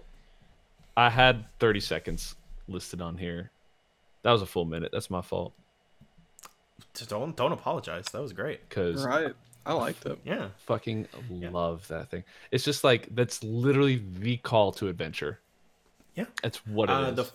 [0.96, 2.34] I had 30 seconds
[2.66, 3.52] listed on here.
[4.22, 4.90] That was a full minute.
[4.92, 5.52] That's my fault.
[6.94, 8.06] Just don't don't apologize.
[8.06, 8.68] That was great.
[8.68, 9.32] Because Right.
[9.64, 10.18] I liked it.
[10.24, 10.48] Yeah.
[10.66, 12.24] fucking love that thing.
[12.50, 15.38] It's just like that's literally the call to adventure.
[16.16, 16.24] Yeah.
[16.42, 16.98] That's what it is.
[16.98, 17.30] Uh, the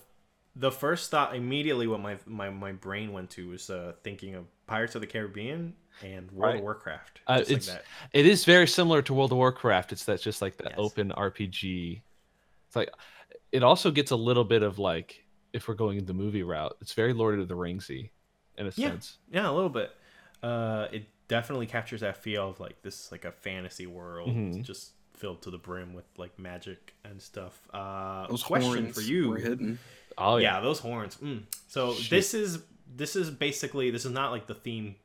[0.58, 4.46] the first thought immediately what my my, my brain went to was uh, thinking of
[4.68, 5.74] Pirates of the Caribbean
[6.04, 6.56] and World Right.
[6.58, 7.22] of Warcraft.
[7.26, 7.84] Uh, Just like it's that.
[8.14, 9.94] it is very similar to World of Warcraft.
[9.94, 10.76] It's that just like that Yes.
[10.78, 12.02] open RPG.
[12.68, 12.90] It's like
[13.52, 15.24] it also gets a little bit of like
[15.54, 18.12] if we're going the movie route, it's very Lord of the Ringsy
[18.58, 18.90] in a Yeah.
[18.90, 19.18] sense.
[19.32, 19.92] Yeah, a little bit.
[20.44, 24.64] Uh, it definitely captures that feel of like this like a fantasy world Mhm.
[24.64, 27.60] just filled to the brim with like magic and stuff.
[27.74, 29.30] Uh, Those question horns for you.
[29.30, 29.80] were hidden.
[30.18, 30.56] Oh yeah.
[30.56, 30.62] yeah.
[30.62, 31.16] those horns.
[31.18, 31.44] Mm.
[31.68, 32.10] So Shit.
[32.12, 32.60] this is
[32.96, 34.96] this is basically this is not like the theme.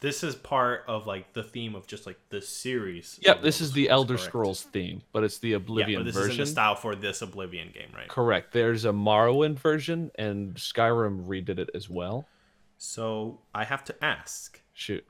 [0.00, 3.18] This is part of like the theme of just like the series.
[3.22, 4.24] Yep, this is the Elder correct?
[4.26, 6.32] Scrolls theme, but it's the Yeah, Oblivion but this version.
[6.32, 8.08] is in the style for this Oblivion game, right?
[8.08, 8.52] Correct.
[8.52, 12.28] There's a Morrowind version, and Skyrim redid it as well.
[12.76, 15.06] So I have to ask, Shoot.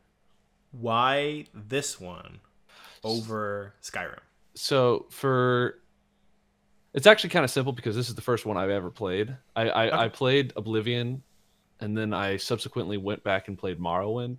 [0.70, 2.38] why this one
[3.02, 4.20] over Skyrim?
[4.54, 5.80] So for
[6.94, 9.36] it's actually kind of simple because this is the first one I've ever played.
[9.56, 11.22] I I, I played Oblivion,
[11.80, 14.38] and then I subsequently went back and played Morrowind,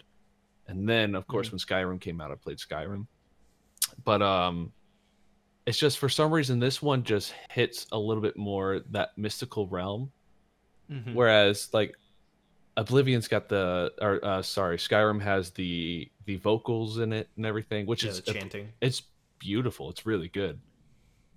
[0.68, 3.08] and then of course when Skyrim came out, I played Skyrim.
[4.04, 4.72] But um,
[5.66, 9.68] it's just for some reason this one just hits a little bit more that mystical
[9.68, 10.12] realm,
[10.92, 11.14] Mhm.
[11.14, 11.96] whereas like
[12.78, 17.86] Oblivion's got the or uh, sorry Skyrim has the the vocals in it and everything,
[17.86, 18.72] which Yeah, is chanting.
[18.82, 19.02] it's
[19.40, 19.90] beautiful.
[19.90, 20.60] It's really good,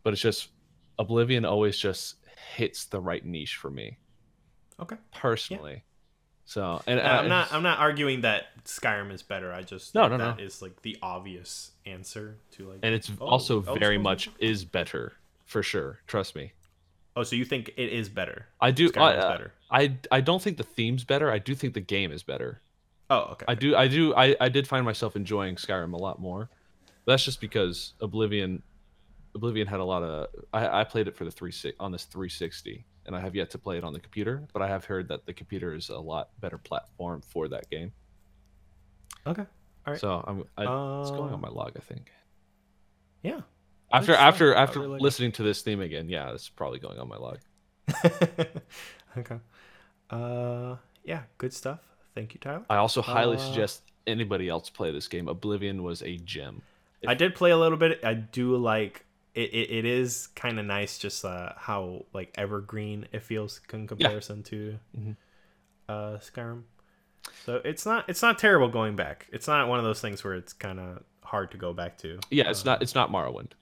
[0.02, 0.48] but it's just
[0.98, 2.16] Oblivion always just
[2.56, 3.98] hits the right niche for me
[4.78, 4.96] Okay.
[5.12, 5.84] personally.
[6.50, 7.52] So and Uh, I'm not.
[7.52, 9.52] I'm not arguing that Skyrim is better.
[9.52, 10.44] I just No, no, that no.
[10.44, 12.80] is like the obvious answer to like.
[12.82, 15.12] and it's oh, also Elder very Scrolls much is- better
[15.46, 16.00] for sure.
[16.08, 16.52] Trust me.
[17.14, 18.46] Oh, so you think it is better?
[18.60, 18.90] I do.
[18.96, 19.52] I, uh, better.
[19.70, 21.30] I I don't think the theme's better.
[21.30, 22.60] I do think the game is better.
[23.10, 23.44] Oh, okay.
[23.46, 23.76] I do.
[23.76, 24.12] I do.
[24.16, 26.50] I, I did find myself enjoying Skyrim a lot more.
[27.04, 28.60] But that's just because Oblivion,
[29.36, 30.26] Oblivion had a lot of.
[30.52, 33.50] I, I played it for the three six on this 360, and I have yet
[33.50, 34.46] to play it on the computer.
[34.52, 37.90] But I have heard that the computer is a lot better platform for that game.
[39.26, 39.42] Okay.
[39.86, 40.00] All right.
[40.00, 40.44] So I'm.
[40.56, 40.62] I,
[41.00, 42.12] it's going Uh, on my log, I think.
[43.24, 43.40] Yeah.
[43.92, 44.54] After after.
[44.54, 47.38] After really like listening to this theme again, yeah, it's probably going on my log.
[49.18, 49.38] okay.
[50.08, 51.22] Uh, yeah.
[51.38, 51.80] Good stuff.
[52.14, 52.64] Thank you, Tyler.
[52.70, 55.26] I also highly Uh, suggest anybody else play this game.
[55.28, 56.62] Oblivion was a gem.
[57.06, 58.04] I did play a little bit.
[58.04, 59.04] I do like
[59.34, 59.50] it.
[59.52, 64.42] It, it is kind of nice, just uh, how like evergreen it feels in comparison
[64.44, 65.16] to Mhm.
[65.88, 66.62] uh, Skyrim.
[67.44, 69.26] So it's not it's not terrible going back.
[69.32, 72.18] It's not one of those things where it's kind of hard to go back to.
[72.30, 73.52] Yeah, it's not it's not Morrowind.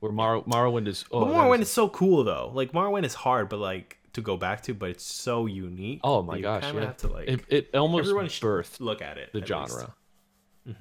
[0.00, 2.50] Where Morrow, Morrowind is oh but Morrowind is- is so cool though.
[2.54, 6.00] Like Morrowind is hard, but like to go back to, but it's so unique.
[6.04, 6.86] Oh my you gosh, kinda yeah.
[6.86, 9.32] have to like it, it almost everyone should look at it.
[9.32, 9.94] the genre.
[10.66, 10.78] least.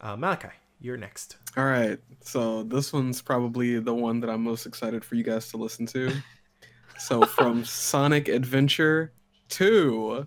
[0.00, 0.48] Uh, Malachi,
[0.84, 1.36] you're next.
[1.56, 5.48] All right, so this one's probably the one that I'm most excited for you guys
[5.50, 6.12] to listen to.
[6.98, 9.12] so from Sonic Adventure
[9.48, 10.26] 2,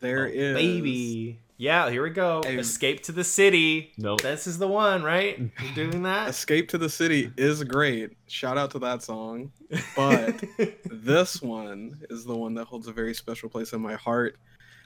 [0.00, 1.40] there Oh, is baby.
[1.60, 2.40] Yeah, here we go.
[2.44, 2.56] Hey.
[2.56, 3.92] Escape to the city.
[3.98, 4.20] Nope.
[4.20, 5.38] This is the one, right?
[5.40, 6.28] You're doing that.
[6.28, 8.10] Escape to the City is great.
[8.28, 9.50] Shout out to that song.
[9.96, 10.44] But
[10.84, 14.36] this one is the one that holds a very special place in my heart.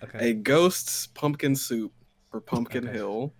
[0.02, 0.30] okay.
[0.30, 1.92] A Ghost's Pumpkin Soup
[2.30, 2.96] for Pumpkin Okay.
[2.96, 3.34] Hill.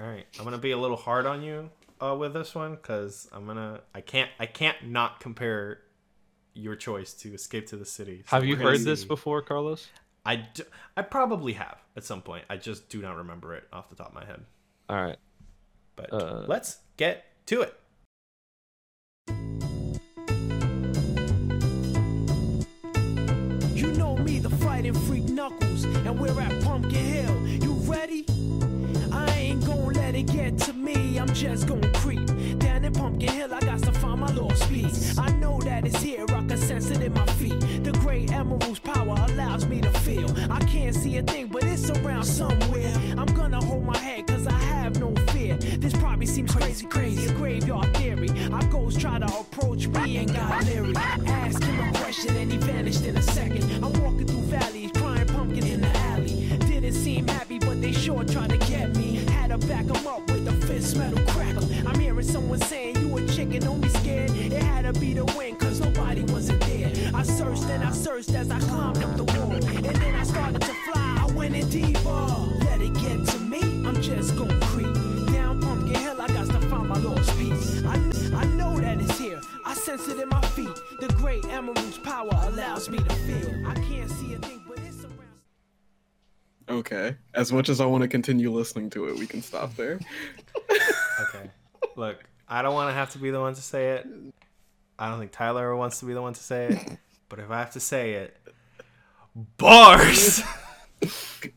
[0.00, 0.26] All right.
[0.38, 3.80] I'm gonna be a little hard on you uh, with this one because I'm gonna.
[3.94, 4.30] I can't.
[4.38, 5.80] I can't not compare
[6.54, 8.22] your choice to Escape to the City.
[8.28, 9.88] So Have you heard this before, Carlos?
[10.26, 10.62] I, d-
[10.96, 12.44] I probably have at some point.
[12.48, 14.40] I just do not remember it off the top of my head.
[14.88, 15.16] All right.
[15.96, 17.78] But Uh, let's get to it.
[31.24, 32.26] I'm just gonna creep
[32.58, 33.54] down in Pumpkin Hill.
[33.54, 35.16] I got to find my lost piece.
[35.16, 36.26] I know that it's here.
[36.28, 37.58] I can sense it in my feet.
[37.82, 40.30] The great emerald's power allows me to feel.
[40.52, 42.92] I can't see a thing, but it's around somewhere.
[43.16, 45.56] I'm gonna hold my head, cause I have no fear.
[45.56, 47.32] This probably seems crazy, crazy.
[47.32, 48.28] A graveyard theory.
[48.52, 50.94] Our ghosts try to approach me and got leery.
[50.94, 53.64] Ask him a question and he vanished in a second.
[53.82, 56.58] I'm walking through valleys, crying pumpkin in the alley.
[56.68, 59.24] Didn't seem happy, but they sure tried to get me.
[59.32, 60.33] Had to back him up
[60.66, 61.64] fist metal crackle.
[61.86, 64.30] I'm hearing someone saying, You a chicken, don't be scared.
[64.30, 66.92] It had to be the wind, cause nobody wasn't there.
[67.14, 69.52] I searched and I searched as I climbed up the wall.
[69.52, 72.26] And then I started to fly, I went in deeper.
[72.64, 74.94] Let it get to me, I'm just gon' creep.
[75.32, 77.84] Down Pumpkin Hill, I got to find my lost piece.
[77.84, 77.96] I,
[78.34, 80.74] I know that it's here, I sense it in my feet.
[81.00, 83.68] The great emerald's power allows me to feel.
[83.68, 84.63] I can't see a thing.
[86.68, 87.16] Okay.
[87.34, 90.00] As much as I want to continue listening to it, we can stop there.
[91.20, 91.50] Okay.
[91.96, 94.06] Look, I don't want to have to be the one to say it.
[94.98, 96.98] I don't think Tyler wants to be the one to say it.
[97.28, 98.36] But if I have to say it,
[99.56, 100.42] bars.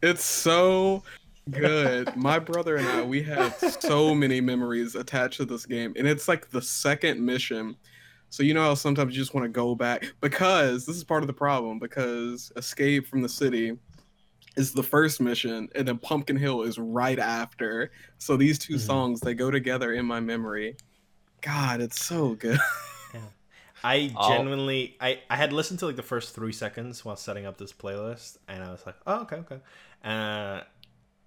[0.01, 1.03] It's so
[1.49, 2.15] good.
[2.15, 6.27] My brother and I, we have so many memories attached to this game, and it's
[6.27, 7.75] like the second mission.
[8.29, 11.23] So you know how sometimes you just want to go back because this is part
[11.23, 13.77] of the problem because Escape from the City
[14.57, 17.91] is the first mission, and then Pumpkin Hill is right after.
[18.17, 18.79] So these 2 Mhm.
[18.79, 20.75] songs they go together in my memory.
[21.41, 22.59] God, it's so good.
[23.83, 27.45] I I'll- genuinely, I, I had listened to like the first three seconds while setting
[27.45, 29.59] up this playlist, and I was like, oh, okay, okay.
[30.03, 30.61] Uh,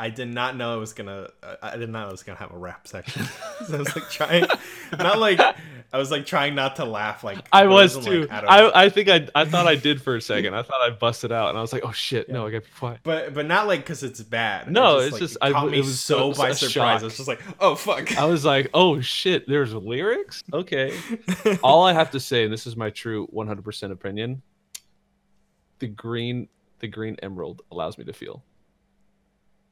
[0.00, 1.28] I did not know it was gonna.
[1.62, 3.24] I did not know it was gonna have a rap section.
[3.66, 4.46] so I was like trying,
[4.98, 5.38] not like
[5.92, 7.22] I was like trying not to laugh.
[7.22, 8.22] Like I was too.
[8.22, 10.54] like, of- I, I think I I thought I did for a second.
[10.54, 12.70] I thought I busted out, and I was like, "Oh shit, no, I gotta be
[12.78, 14.68] quiet." but but not like because it's bad.
[14.68, 16.72] It No, just, it's like, just- it I- caught it was so so- by surprise.
[16.72, 17.00] shock.
[17.02, 18.16] I was just like, oh fuck.
[18.16, 20.98] I was like, "Oh shit, there's lyrics." Okay.
[21.62, 24.40] All I have to say, and this is my true 100% opinion,
[25.78, 26.48] the green
[26.78, 28.42] the green emerald allows me to feel.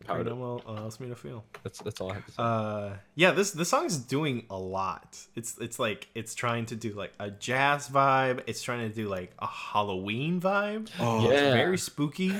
[0.05, 0.39] Powered it up.
[0.66, 1.45] Allows me to feel.
[1.62, 2.37] That's that's all I have to say.
[2.43, 5.19] Uh, yeah, this this song's doing a lot.
[5.35, 8.43] It's it's like it's trying to do like a jazz vibe.
[8.47, 10.89] It's trying to do like a Halloween vibe.
[11.01, 11.37] Oh, Yeah.
[11.37, 12.33] It's very spooky.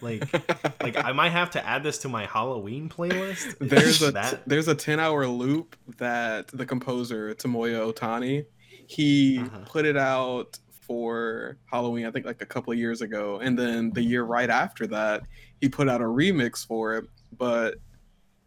[0.00, 0.32] Like
[0.82, 3.56] like I might have to add this to my Halloween playlist.
[3.60, 4.42] there's a that.
[4.48, 8.46] there's a 10 hour loop that the composer Tomoya Otani
[8.86, 9.58] He Uh-huh.
[9.66, 13.90] put it out for Halloween, I think like a couple of years ago, and then
[13.92, 15.22] the year right after that,
[15.62, 17.06] he put out a remix for it.
[17.38, 17.76] But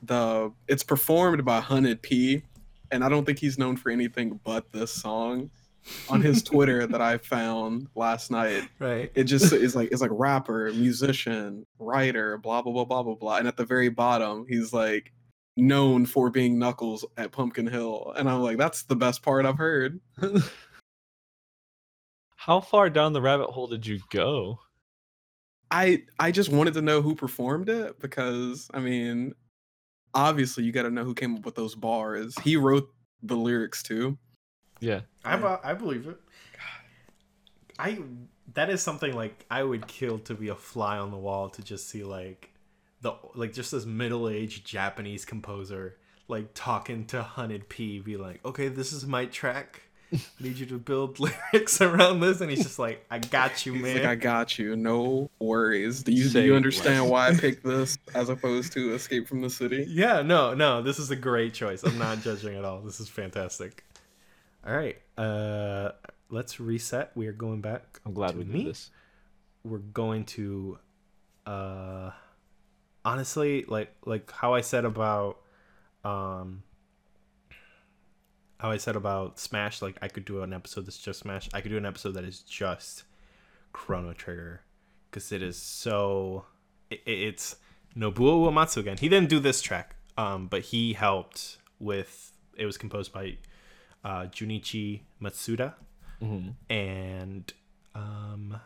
[0.04, 2.44] the it's performed by Hunnid-P,
[2.92, 5.50] and I don't think he's known for anything but this song.
[6.10, 9.12] On his Twitter that I found last night, Right.
[9.16, 13.38] it just is like it's like rapper, musician, writer, blah blah blah blah blah blah.
[13.38, 15.12] And at the very bottom, he's like
[15.58, 19.58] known for being Knuckles at Pumpkin Hill, and I'm like, that's the best part I've
[19.58, 20.00] heard.
[22.36, 24.60] How far down the rabbit hole did you go?
[25.72, 29.34] I I just wanted to know who performed it because I mean,
[30.14, 32.36] obviously you got to know who came up with those bars.
[32.40, 32.90] He wrote
[33.22, 34.18] the lyrics too.
[34.80, 35.02] Yeah.
[35.24, 36.20] I, bu- I believe it.
[37.80, 38.00] I
[38.54, 41.62] that is something like I would kill to be a fly on the wall to
[41.62, 42.52] just see like
[43.02, 45.98] the like just this middle aged Japanese composer
[46.28, 49.84] like talking to Hunnid-P, be like, okay, this is my track.
[50.14, 51.20] I need you to build
[51.54, 53.96] lyrics around this, and he's just like, I got you, He's man.
[53.98, 54.76] like, I got you.
[54.76, 56.04] No worries.
[56.04, 57.12] Do you do you understand less.
[57.12, 59.86] why I picked this as opposed to Escape from the City?
[59.88, 61.84] Yeah, no, no, this is a great choice.
[61.84, 62.82] I'm not judging at all.
[62.82, 63.84] This is fantastic.
[64.66, 65.92] All right, uh,
[66.30, 67.12] let's reset.
[67.16, 68.00] We are going back.
[68.06, 68.60] I'm glad to we me.
[68.64, 68.90] did this.
[69.64, 70.80] We're going to,
[71.46, 72.12] uh,
[73.04, 75.38] honestly, like like how I said about,
[76.04, 76.64] um,
[78.66, 79.82] how I said about Smash.
[79.82, 81.50] Like I could do an episode that's just Smash.
[81.54, 83.04] I could do an episode that is just
[83.74, 84.62] Chrono Trigger
[85.10, 86.46] because it is so.
[86.90, 87.58] It, it's
[87.96, 88.98] Nobuo Uematsu again.
[88.98, 92.32] He didn't do this track, um, but he helped with.
[92.58, 93.38] It was composed by
[94.04, 95.76] uh, Junichi Masuda,
[96.20, 97.54] hmm and
[97.94, 98.60] um,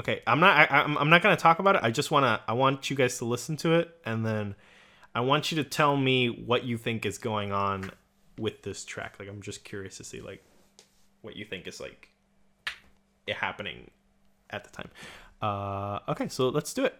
[0.00, 0.56] okay, I'm not.
[0.68, 1.82] I, I'm, I'm not gonna talk about it.
[1.84, 2.40] I just wanna.
[2.48, 4.56] I want you guys to listen to it, and then
[5.14, 7.92] I want you to tell me what you think is going on
[8.40, 9.16] with this track.
[9.18, 10.42] Like, I'm just curious to see like
[11.22, 12.08] what you think is like
[13.26, 13.90] it happening
[14.48, 14.90] at the time.
[15.42, 16.94] Uh, okay, so let's do it.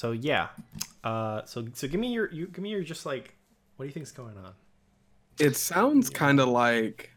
[0.00, 0.48] So yeah,
[1.04, 3.34] uh, so so give me your you give me your just like
[3.76, 4.54] what do you think's going on?
[5.38, 7.10] It sounds kind of like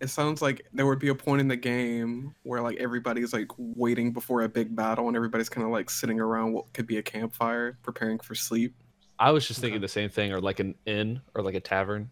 [0.00, 3.48] it sounds like there would be a point in the game where like everybody's like
[3.58, 6.96] waiting before a big battle and everybody's kind of like sitting around what could be
[6.96, 8.74] a campfire preparing for sleep.
[9.18, 9.82] I was just thinking Okay.
[9.82, 12.10] the same thing, or like an inn or like a tavern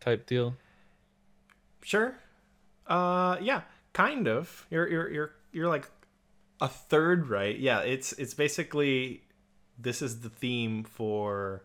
[0.00, 0.56] type deal.
[1.84, 2.16] Sure.
[2.88, 3.62] Uh yeah,
[3.92, 4.66] kind of.
[4.70, 5.88] You're you're you're you're like
[6.60, 7.58] a third right.
[7.58, 9.22] Yeah, it's it's basically
[9.78, 11.64] this is the theme for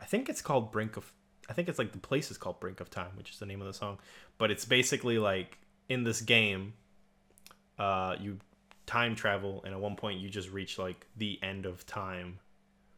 [0.00, 1.12] I think it's called Brink of
[1.48, 3.60] I think it's like the place is called Brink of Time, which is the name
[3.60, 3.98] of the song.
[4.38, 6.72] But it's basically like in this game
[7.78, 8.38] uh you
[8.86, 12.38] time travel and at one point you just reach like the end of time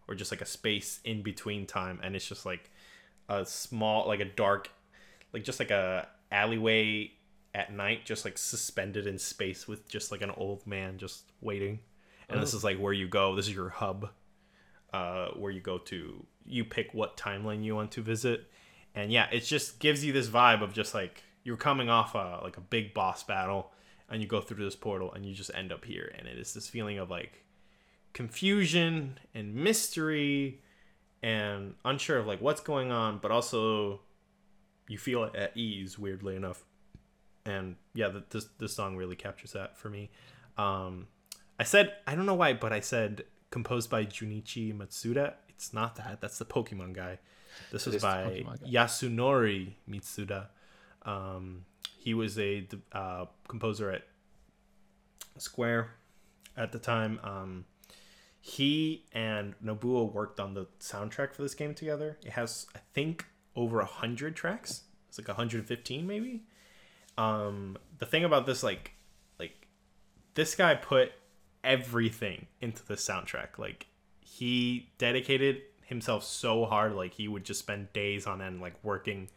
[0.08, 2.70] or just like a space in between time and it's just like
[3.28, 4.70] a small like a dark
[5.32, 7.10] like just like a alleyway
[7.56, 11.80] at night just like suspended in space with just like an old man just waiting.
[12.28, 12.58] And this Oh.
[12.58, 14.10] is like where you go this is your hub
[14.92, 18.50] uh where you go to you pick what timeline you want to visit.
[18.94, 22.40] And yeah it just gives you this vibe of just like you're coming off a
[22.42, 23.72] like a big boss battle
[24.10, 26.12] and you go through this portal and you just end up here.
[26.18, 27.42] And it is this feeling of like
[28.12, 30.60] confusion and mystery
[31.22, 34.00] and unsure of like what's going on but also
[34.88, 36.64] you feel at ease weirdly enough
[37.46, 40.10] and yeah th- this this song really captures that for me.
[40.58, 41.06] Um
[41.58, 45.34] i said i don't know why but i said composed by junichi masuda.
[45.48, 46.20] It's not that.
[46.20, 47.18] That's the pokemon guy.
[47.72, 50.48] This It was is by yasunori mitsuda.
[51.02, 51.64] Um
[51.98, 54.02] he was a uh, composer at
[55.38, 55.92] square
[56.56, 57.20] at the time.
[57.22, 57.64] Um
[58.40, 62.16] he and Nobuo worked on the soundtrack for this game together.
[62.24, 64.82] It has, I think, over a hundred tracks.
[65.08, 66.44] It's like 115 maybe.
[67.18, 68.92] Um, the thing about this, like,
[69.38, 69.66] like
[70.34, 71.12] this guy put
[71.64, 73.58] everything into the soundtrack.
[73.58, 73.86] Like,
[74.20, 76.94] he dedicated himself so hard.
[76.94, 79.28] Like, he would just spend days on end, like working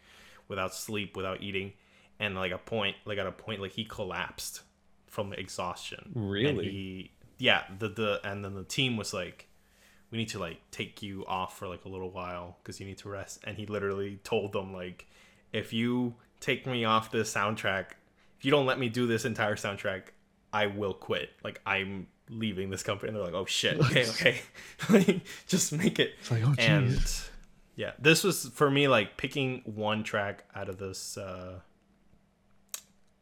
[0.47, 1.73] without sleep, without eating,
[2.19, 4.61] and like a point, like at a point, like he collapsed
[5.07, 6.11] from exhaustion.
[6.15, 6.69] And Really?
[6.69, 7.63] he, yeah.
[7.77, 9.47] The the and then the team was like,
[10.11, 12.97] we need to like take you off for like a little while because you need
[12.99, 13.39] to rest.
[13.45, 15.07] And he literally told them like,
[15.53, 17.91] if you take me off this soundtrack,
[18.37, 20.03] if you don't let me do this entire soundtrack,
[20.53, 21.31] I will quit.
[21.43, 23.09] Like I'm leaving this company.
[23.09, 24.41] And they're like, oh shit, okay, okay,
[24.89, 26.13] Like, just make it.
[26.31, 26.99] like, oh, and
[27.75, 31.17] yeah, this was for me like picking one track out of this.
[31.17, 31.59] uh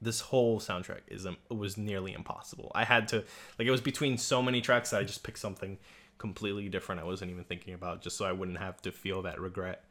[0.01, 2.71] this whole soundtrack is um, it was nearly impossible.
[2.75, 3.23] I had to
[3.57, 5.77] like it was between so many tracks that I just picked something
[6.17, 7.01] completely different.
[7.01, 9.83] I wasn't even thinking about just so I wouldn't have to feel that regret.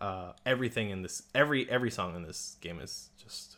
[0.00, 3.56] Uh, everything in this every every song in this game is just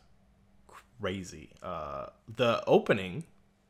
[0.99, 1.51] crazy.
[1.61, 3.25] Uh, the opening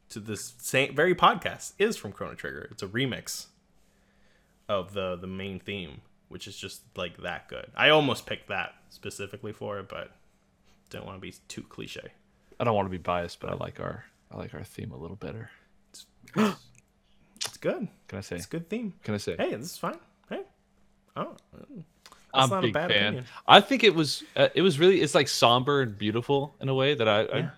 [0.09, 2.67] to this same very podcast is from Chrono Trigger.
[2.71, 3.47] It's a remix
[4.69, 7.71] of the the main theme, which is just like that good.
[7.75, 10.11] I almost picked that specifically for it, but
[10.89, 12.13] didn't want to be too cliche.
[12.59, 14.97] I don't want to be biased, but I like our I like our theme a
[14.97, 15.49] little better.
[16.35, 17.87] It's good.
[18.07, 18.35] Can I say?
[18.35, 18.93] It's a good theme.
[19.03, 19.35] Can I say?
[19.37, 19.97] Hey, this is fine.
[20.29, 20.43] Hey,
[21.15, 21.35] oh,
[22.33, 23.01] that's I'm not a big a bad fan.
[23.03, 23.25] opinion.
[23.47, 26.75] I think it was uh, it was really it's like somber and beautiful in a
[26.75, 27.49] way that I, I Yeah.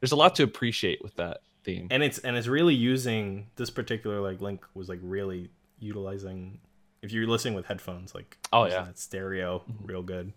[0.00, 1.88] there's a lot to appreciate with that theme.
[1.90, 6.58] and it's and it's really using this particular like link was like really utilizing
[7.02, 8.84] if you're listening with headphones like Oh, using yeah.
[8.86, 10.32] that stereo real good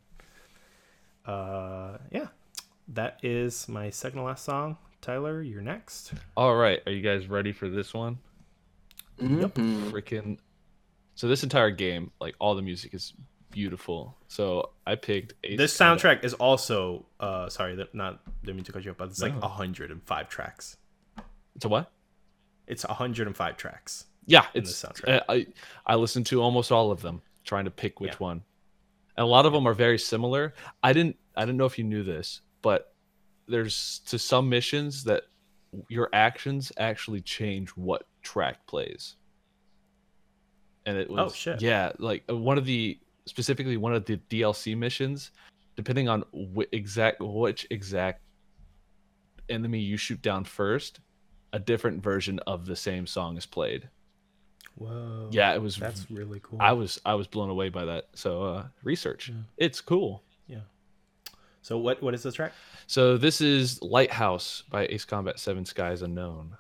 [1.26, 2.28] uh yeah
[2.90, 7.28] that is my second to last song tyler you're next All right, are you guys
[7.28, 8.18] ready for this one?
[9.22, 9.52] Mhm.
[9.92, 10.38] Freaking
[11.16, 13.14] So this entire game, like all the music is
[13.54, 14.18] beautiful.
[14.28, 16.04] So I picked Ace this Combat.
[16.20, 19.22] soundtrack is also uh sorry that not didn't mean to cut you off but it's
[19.22, 19.40] like No.
[19.42, 20.76] 105 tracks
[21.56, 21.92] It's a what?
[22.68, 25.22] it's 105 tracks Yeah, it's soundtrack.
[25.22, 25.48] uh, I
[25.86, 28.18] I listened to almost all of them, trying to pick which Yeah.
[28.32, 28.44] one.
[29.16, 30.54] And a lot of them are very similar.
[30.82, 32.94] I didn't I didn't know if you knew this, but
[33.48, 35.24] there's to some missions that
[35.90, 39.16] your actions actually change what track plays.
[40.86, 41.62] And it was Oh, shit.
[41.62, 45.32] yeah, like uh, one of the specifically one of the DLC missions,
[45.76, 46.24] depending on
[46.56, 48.22] wh- exact which exact
[49.50, 51.00] enemy you shoot down first,
[51.52, 53.90] a different version of the same song is played.
[54.76, 55.76] whoa Yeah, it was.
[55.78, 58.08] that's really cool I was I was blown away by that.
[58.16, 59.36] So uh, research, Yeah.
[59.58, 60.24] it's cool.
[60.48, 60.62] yeah
[61.62, 62.52] so what what is this track
[62.88, 66.58] So this is Lighthouse by Ace Combat Seven Skies Unknown.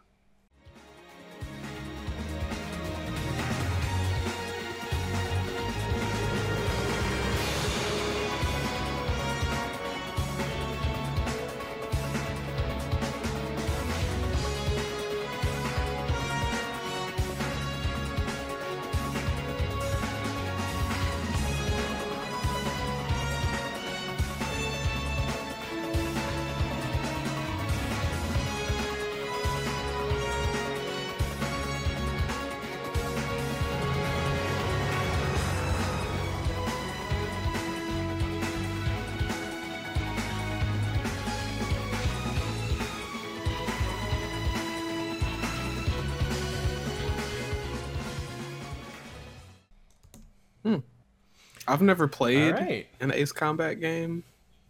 [51.73, 54.23] I've never played right an Ace Combat game,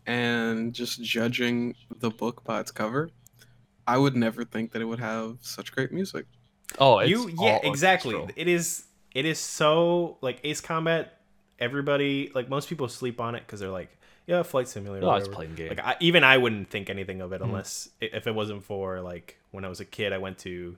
[0.06, 3.10] and just judging the book by its cover,
[3.88, 6.26] I would never think that it would have such great music.
[6.80, 8.42] Oh, it's you yeah exactly orchestral.
[8.42, 11.20] it is it is so like ace combat
[11.60, 15.28] everybody like most people sleep on it because they're like yeah flight simulator Oh, it's
[15.28, 15.70] playing game.
[15.70, 17.46] like I, even i wouldn't think anything of it Mhm.
[17.46, 20.78] unless if it wasn't for like when i was a kid i went to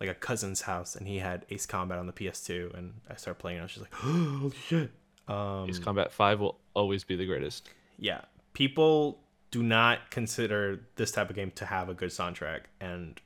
[0.00, 3.38] like a cousin's house and he had ace combat on the ps2 and i started
[3.38, 4.90] playing and i was just like oh shit
[5.28, 7.68] um Ace Combat Five will always be the greatest.
[7.98, 8.20] yeah
[8.52, 9.18] people
[9.50, 13.20] do not consider this type of game to have a good soundtrack and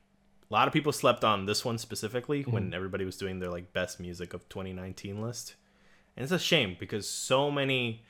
[0.51, 3.73] a lot of people slept on this one specifically when everybody was doing their like
[3.73, 5.55] best music of 2019 list
[6.17, 8.03] and it's a shame because so many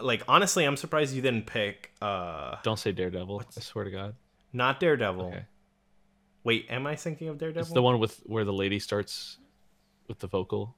[0.00, 3.42] like honestly i'm surprised you didn't pick uh Don't say Daredevil.
[3.56, 4.14] I swear to God.
[4.52, 5.44] not daredevil Okay.
[6.44, 9.38] wait am i thinking of daredevil It's the one with where the lady starts
[10.08, 10.74] with the vocal.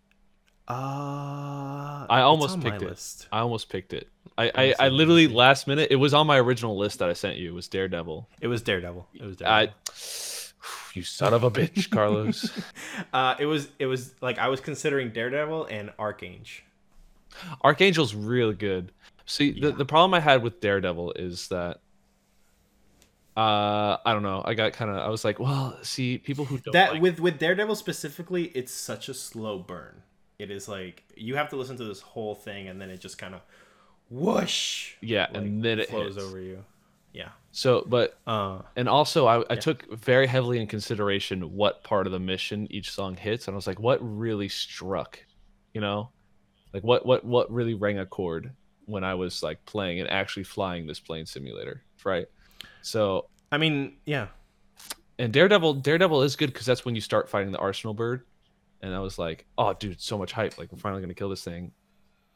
[0.69, 2.89] Uh I almost picked it.
[2.89, 3.29] list.
[3.33, 4.09] I almost picked it.
[4.39, 5.89] I I, I literally last minute.
[5.91, 7.51] It was on my original list that I sent you.
[7.51, 8.29] It was Daredevil.
[8.41, 9.75] it was daredevil it was I daredevil
[10.95, 12.51] You son of a bitch, Carlos.
[13.13, 16.65] Uh, it was it was like I was considering Daredevil and Archangel.
[17.63, 18.93] Archangel's really good.
[19.27, 19.75] See, the, Yeah.
[19.77, 21.81] the problem I had with Daredevil is that
[23.37, 24.43] uh I don't know.
[24.45, 27.19] I got kind of I was like, well, see, people who don't that like- with
[27.21, 30.03] with Daredevil specifically, it's such a slow burn.
[30.39, 33.19] It is like you have to listen to this whole thing and then it just
[33.19, 33.41] kind of
[34.11, 34.93] whoosh.
[35.01, 36.27] yeah, like, and then it flows hits.
[36.27, 36.65] over you.
[37.13, 37.29] Yeah.
[37.53, 42.13] So, but Uh, and also I, I took very heavily in consideration what part of
[42.13, 45.21] the mission each song hits, and I was like, what really struck,
[45.73, 46.11] you know,
[46.73, 48.51] like what what what really rang a chord
[48.87, 52.27] when I was like playing and actually flying this plane simulator, right?
[52.83, 54.27] So I mean, yeah.
[55.21, 58.25] and Daredevil Daredevil is good because that's when you start fighting the Arsenal Bird,
[58.85, 60.59] and I was like, oh dude, so much hype!
[60.59, 61.73] Like we're finally gonna kill this thing.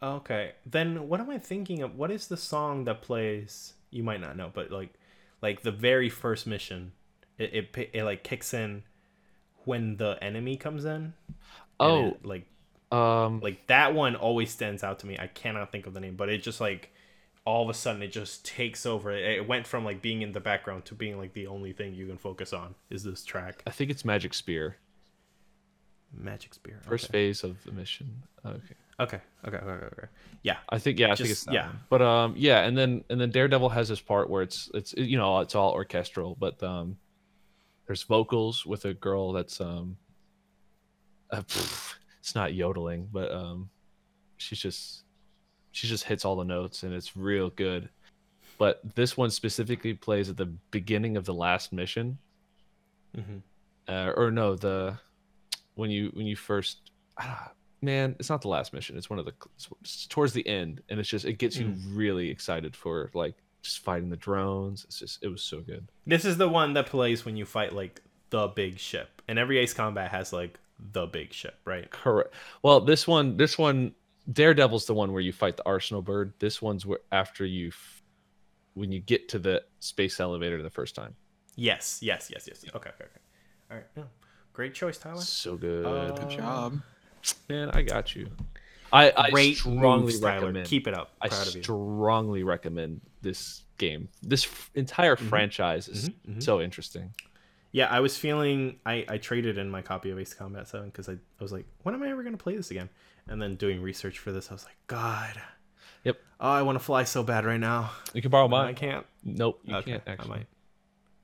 [0.02, 0.52] Okay.
[0.64, 1.94] Then what am I thinking of?
[1.94, 3.74] What is the song that plays?
[3.90, 4.94] You might not know, but like,
[5.42, 6.92] like the very first mission,
[7.36, 8.84] it it, it like kicks in
[9.64, 11.12] when the enemy comes in.
[11.78, 12.46] Oh, it, like
[12.90, 15.18] um, like that one always stands out to me.
[15.18, 16.90] I cannot think of the name, but it just like
[17.44, 19.12] all of a sudden it just takes over.
[19.12, 21.94] It, it went from like being in the background to being like the only thing
[21.94, 23.62] you can focus on is this track.
[23.66, 24.76] I think it's Magic Spear,
[26.12, 26.80] Magic Spear.
[26.86, 27.12] first okay.
[27.12, 28.22] phase of the mission.
[28.44, 28.58] Okay.
[29.00, 29.20] Okay.
[29.46, 29.56] Okay.
[29.56, 29.66] Okay.
[29.66, 29.86] Okay.
[29.86, 30.08] okay.
[30.42, 30.56] Yeah.
[30.68, 31.66] I think yeah, I think it's yeah.
[31.66, 31.80] one.
[31.88, 35.16] But um yeah, and then and then Daredevil has this part where it's it's you
[35.16, 36.96] know it's all orchestral, but um
[37.86, 39.96] there's vocals with a girl that's um
[41.30, 43.70] uh, pff, it's not yodeling, but um
[44.36, 45.04] she's just
[45.72, 47.88] she just hits all the notes and it's real good.
[48.56, 52.18] But this one specifically plays at the beginning of the last mission,
[53.14, 53.38] hmm
[53.88, 54.98] uh, or no, the
[55.78, 58.96] when you when you first ah, man, it's not the last mission.
[58.96, 59.32] It's one of the
[59.80, 63.78] it's towards the end, and it's just it gets you really excited for like just
[63.78, 64.84] fighting the drones.
[64.84, 65.88] It's just it was so good.
[66.04, 69.58] This is the one that plays when you fight like the big ship, and every
[69.58, 70.58] Ace Combat has like
[70.92, 71.88] the big ship, right?
[71.90, 72.34] Correct.
[72.62, 73.94] Well, this one, this one,
[74.32, 76.32] Daredevil's the one where you fight the Arsenal Bird.
[76.40, 78.02] This one's where after you, f-
[78.74, 81.14] when you get to the space elevator the first time.
[81.56, 81.98] Yes.
[82.02, 82.30] Yes.
[82.32, 82.46] Yes.
[82.48, 82.64] Yes.
[82.64, 82.90] Okay.
[82.90, 83.04] Okay.
[83.04, 83.20] Okay.
[83.70, 83.86] All right.
[83.96, 84.02] Yeah.
[84.58, 85.20] Great choice, Tyler.
[85.20, 86.80] So good, Uh, Good job.
[87.48, 87.70] man.
[87.70, 88.28] I got you.
[88.92, 90.46] I, I Great strongly moves, Tyler.
[90.46, 90.66] recommend.
[90.66, 91.12] Keep it up.
[91.20, 91.62] I Proud of you.
[91.62, 94.08] strongly recommend this game.
[94.20, 95.28] This f- entire mm-hmm.
[95.28, 96.30] franchise is mm-hmm.
[96.32, 96.40] Mm-hmm.
[96.40, 97.14] so interesting.
[97.70, 101.08] Yeah, I was feeling I, I traded in my copy of Ace Combat 7 because
[101.08, 102.88] I, I was like, when am I ever going to play this again?
[103.28, 105.40] And then doing research for this, I was like, God.
[106.02, 106.16] Yep.
[106.40, 107.92] Oh, I want to fly so bad right now.
[108.12, 109.06] You can borrow But I can't.
[109.22, 110.28] Nope, you okay, can't I actually.
[110.30, 110.46] might.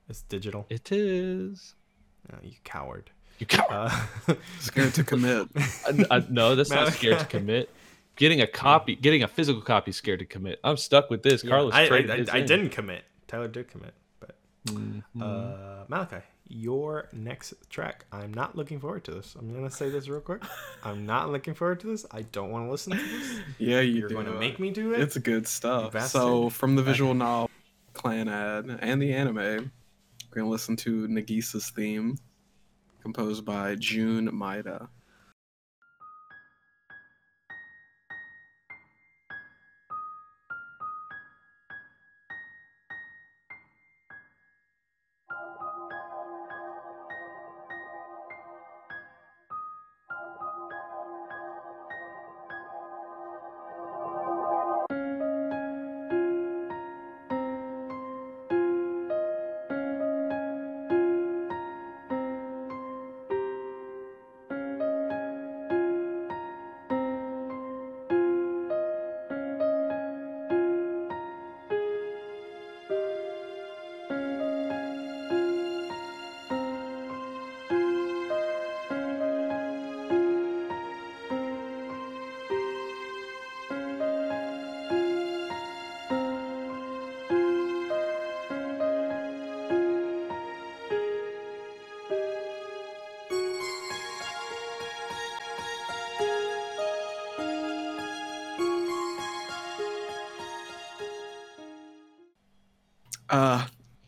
[0.09, 0.67] It's digital.
[0.71, 1.75] It is.
[2.33, 3.11] Oh, you coward.
[3.39, 3.91] You coward.
[4.29, 5.49] Uh, Scared to commit.
[5.57, 7.69] I, I, no, that's not scared to commit.
[8.17, 10.61] Getting a copy, getting a physical copy, scared to commit.
[10.63, 11.43] I'm stuck with this.
[11.43, 13.05] Carlos I, I, traded I, his I didn't commit.
[13.27, 13.95] Tyler did commit.
[14.21, 14.37] But
[14.67, 15.21] Mm-hmm.
[15.23, 18.05] uh, Malachi, your next track.
[18.13, 19.35] I'm not looking forward to this.
[19.39, 20.43] I'm going to say this real quick.
[20.85, 22.07] I'm not looking forward to this.
[22.13, 23.41] I don't want to listen to this.
[23.59, 24.15] Yeah, you You're do.
[24.15, 25.01] going to make me do it.
[25.01, 25.99] It's good stuff.
[26.09, 27.51] So, from the visual novel,
[27.95, 29.71] Clannad, and the anime, we're
[30.35, 32.19] gonna listen to Nagisa's theme,
[33.05, 34.89] composed by Jun Maeda.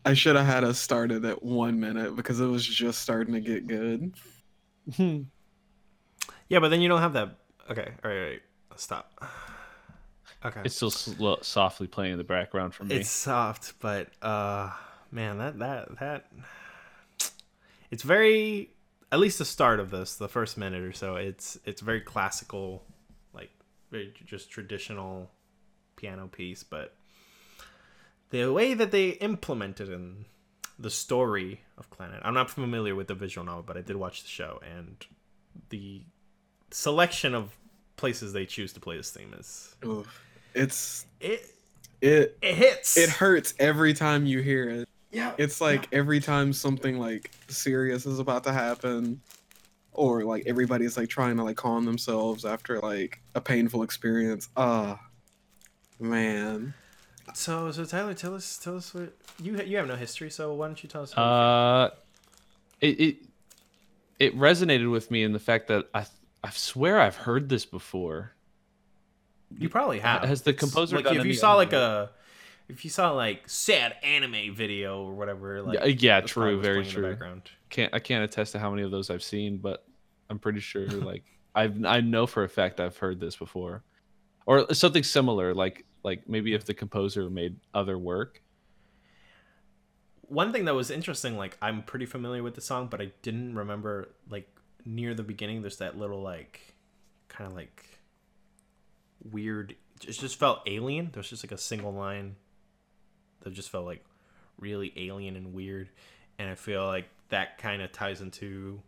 [0.09, 3.41] I should have had us started at one minute because it was just starting to
[3.41, 4.13] get good.
[6.49, 7.35] Yeah, but then you don't have that.
[7.69, 8.41] Okay, all right, all right.
[8.77, 9.11] Stop.
[10.45, 12.95] Okay, It's still sl- softly playing in the background for me.
[12.95, 14.71] it's soft, but uh,
[15.11, 16.31] man, that that that
[17.91, 18.71] it's very.
[19.11, 22.83] At least the start of this, the first minute or so, it's it's very classical,
[23.33, 23.49] like
[23.89, 25.31] very just traditional
[25.95, 26.93] piano piece, but
[28.29, 30.25] the way that they implemented in
[30.79, 32.21] the story of Clannad.
[32.23, 35.05] I'm not familiar with the visual novel, but I did watch the show, and
[35.69, 36.01] the
[36.71, 37.57] selection of
[37.95, 40.23] places they choose to play this theme is Oof.
[40.53, 41.51] It's it
[42.01, 42.97] it it hits.
[42.97, 44.89] it hurts every time you hear it.
[45.11, 45.33] Yeah.
[45.37, 49.21] It's like every time something like serious is about to happen,
[49.93, 54.49] or like everybody's like trying to like calm themselves after like a painful experience.
[54.55, 54.99] Ah,
[55.99, 56.73] man.
[57.33, 60.67] So so Tyler, tell us tell us what you you have no history, so why
[60.67, 61.15] don't you tell us?
[61.15, 61.89] Uh,
[62.81, 63.17] it, it
[64.19, 66.05] it resonated with me in the fact that I
[66.43, 68.33] I swear I've heard this before.
[69.57, 70.23] you probably have.
[70.23, 72.11] has the It's composer like if you saw like a
[72.69, 76.95] if you saw like sad anime video or whatever like Yeah, yeah, true, very playing
[76.95, 77.41] in the true.
[77.69, 79.85] Can't I can't attest to how many of those I've seen, but
[80.29, 81.23] I'm pretty sure like
[81.55, 83.83] I've I know for a fact I've heard this before,
[84.45, 85.53] or something similar.
[85.53, 88.41] Like like maybe if the composer made other work.
[90.21, 93.55] one thing that was interesting like i'm pretty familiar with the song but i didn't
[93.55, 94.47] remember like
[94.85, 96.75] near the beginning there's that little like
[97.29, 97.99] kind of like
[99.31, 102.35] weird it just felt alien there's just like a single line
[103.41, 104.03] that just felt like
[104.59, 105.89] really alien and weird
[106.39, 108.81] and i feel like that kind of ties into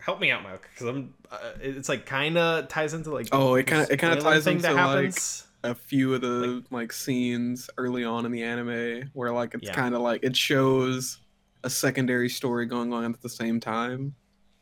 [0.00, 3.54] help me out Mike, because i'm uh, it's like kind of ties into like Oh,
[3.54, 5.18] it kinda- it kinda ties into, like,
[5.64, 9.74] a few of the like, scenes early on in the anime where like it's Yeah.
[9.74, 11.20] kind of like it shows
[11.64, 14.14] a secondary story going on at the same time.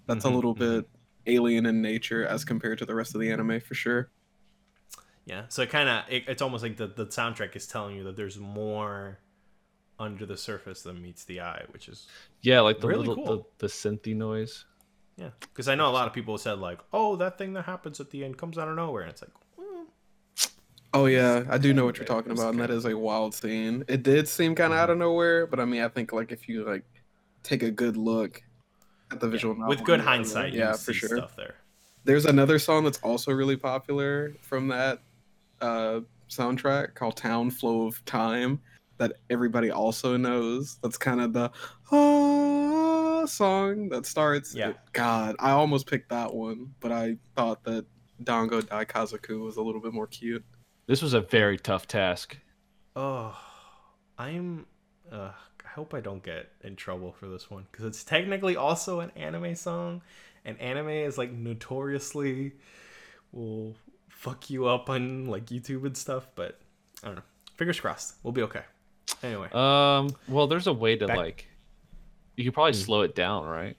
[0.06, 0.59] That's Mhm, a little mhm.
[0.59, 0.89] bit
[1.27, 4.10] alien in nature as compared to the rest of the anime for sure.
[5.27, 8.05] Yeah, so it kind of it, it's almost like the the soundtrack is telling you
[8.05, 9.18] that there's more
[9.98, 12.06] under the surface than meets the eye, which is
[12.43, 13.48] Yeah, like the Really little cool.
[13.59, 14.64] the, the synthy noise.
[15.21, 15.31] Yeah.
[15.41, 18.11] Because I know a lot of people said like, "Oh, that thing that happens at
[18.11, 19.87] the end comes out of nowhere," and it's like, well,
[20.93, 23.85] Oh yeah, I do know what you're talking about, and that is a wild scene.
[23.87, 26.49] It did seem kind of out of nowhere, but I mean, I think like if
[26.49, 26.85] you like
[27.43, 28.43] take a good look
[29.13, 31.17] at the visual novel, with good hindsight, yeah, you for see sure.
[31.17, 31.57] stuff there.
[32.05, 35.03] There's another song that's also really popular from that
[35.61, 38.61] uh, soundtrack called "Town Flow of Time"
[39.01, 40.78] that everybody also knows.
[40.82, 41.51] That's kind of the
[41.90, 44.55] ah song that starts.
[44.55, 44.74] Yeah.
[44.93, 47.86] God, I almost picked that one, but I thought that
[48.22, 50.44] Dango Daikazoku was a little bit more cute.
[50.86, 52.39] This was a very tough task.
[52.94, 53.36] Oh,
[54.18, 54.66] I'm.
[55.10, 55.32] Uh,
[55.64, 59.10] I hope I don't get in trouble for this one because it's technically also an
[59.16, 60.02] anime song,
[60.44, 62.52] and anime is like notoriously
[63.32, 63.77] will
[64.09, 66.28] fuck you up on like YouTube and stuff.
[66.35, 66.60] But
[67.02, 67.22] I don't know.
[67.56, 68.14] Fingers crossed.
[68.22, 68.62] We'll be okay.
[69.23, 71.47] Anyway, Um, well, there's a way to Back- like.
[72.37, 73.77] You could probably slow it down, right?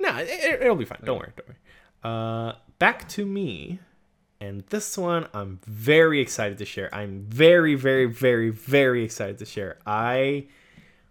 [0.00, 0.98] no, it, it- it'll be fine.
[1.04, 1.32] Don't worry.
[1.36, 1.56] Don't worry.
[2.04, 3.78] Uh, back to me.
[4.40, 6.88] And this one I'm very excited to share.
[6.94, 9.78] I'm very, very, very, very excited to share.
[9.84, 10.46] I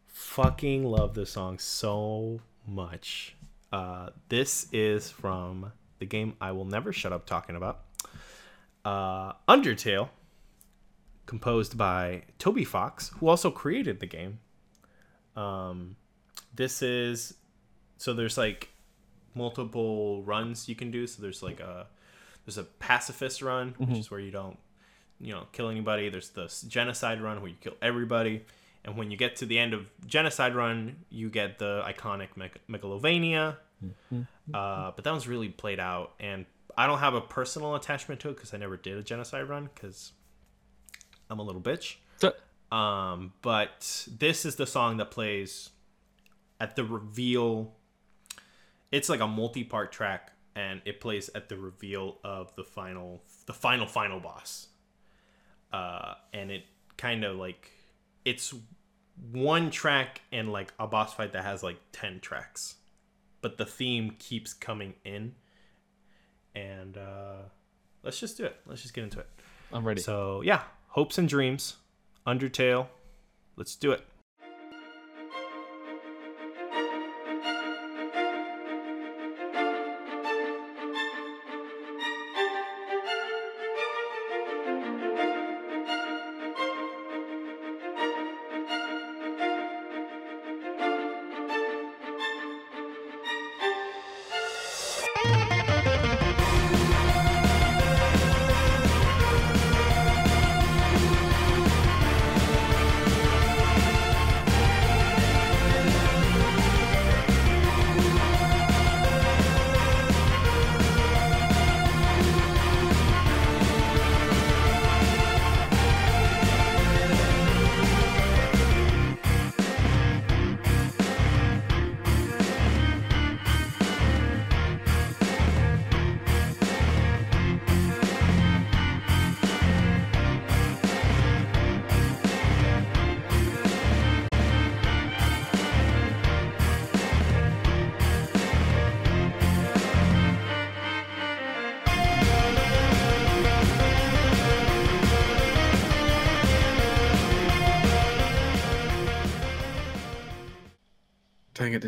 [0.08, 3.36] fucking love this song so much.
[3.74, 7.82] Uh, this is from the game I will never shut up talking about.
[8.86, 10.08] Uh, Undertale,
[11.28, 14.40] composed by Toby Fox, who also created the game.
[15.36, 15.96] Um,
[16.56, 17.36] this is
[17.98, 18.70] so there's like
[19.36, 21.06] multiple runs you can do.
[21.06, 21.86] So there's like a
[22.46, 24.58] there's a pacifist run, which is where you don't
[25.20, 26.10] you know kill anybody.
[26.10, 28.44] There's the genocide run where you kill everybody.
[28.84, 32.60] And when you get to the end of genocide run, you get the iconic Meg-
[32.70, 33.58] Megalovania.
[34.54, 36.46] Uh, but that one's really played out, and
[36.78, 39.70] I don't have a personal attachment to it because I never did a genocide run
[39.76, 40.14] because
[41.30, 41.96] I'm a little bitch.
[42.18, 42.34] So-
[42.76, 45.70] Um, but this is the song that plays
[46.60, 47.74] at the reveal.
[48.92, 53.54] It's like a multi-part track, and it plays at the reveal of the final, the
[53.54, 54.68] final, final boss.
[55.72, 56.64] Uh, and it
[56.98, 57.72] kind of like
[58.26, 58.54] it's
[59.32, 62.76] one track and like a boss fight that has like ten tracks,
[63.42, 65.36] but the theme keeps coming in.
[66.56, 67.44] And uh,
[68.04, 68.56] let's just do it.
[68.66, 69.30] Let's just get into it.
[69.72, 70.02] I'm ready.
[70.02, 70.64] So yeah,
[70.98, 71.76] hopes and dreams,
[72.26, 72.88] Undertale.
[73.56, 74.04] Let's do it.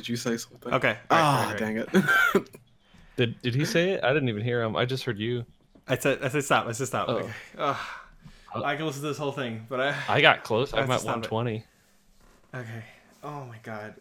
[0.09, 0.73] You say something?
[0.73, 0.97] Okay.
[1.11, 1.91] Ah, right, right, right.
[1.93, 2.49] dang it.
[3.17, 4.03] Did did he say it?
[4.03, 4.75] I didn't even hear him.
[4.77, 5.45] I just heard you.
[5.87, 6.67] I said I said stop.
[6.67, 7.09] I said stop.
[7.09, 7.15] Oh.
[7.17, 7.29] Okay.
[7.57, 7.77] Ugh.
[8.63, 9.95] I can listen to this whole thing, but I.
[10.07, 10.73] I got close.
[10.73, 11.31] I I'm at to stop it.
[11.31, 11.63] 120.
[12.55, 12.83] Okay.
[13.23, 13.95] Oh my god.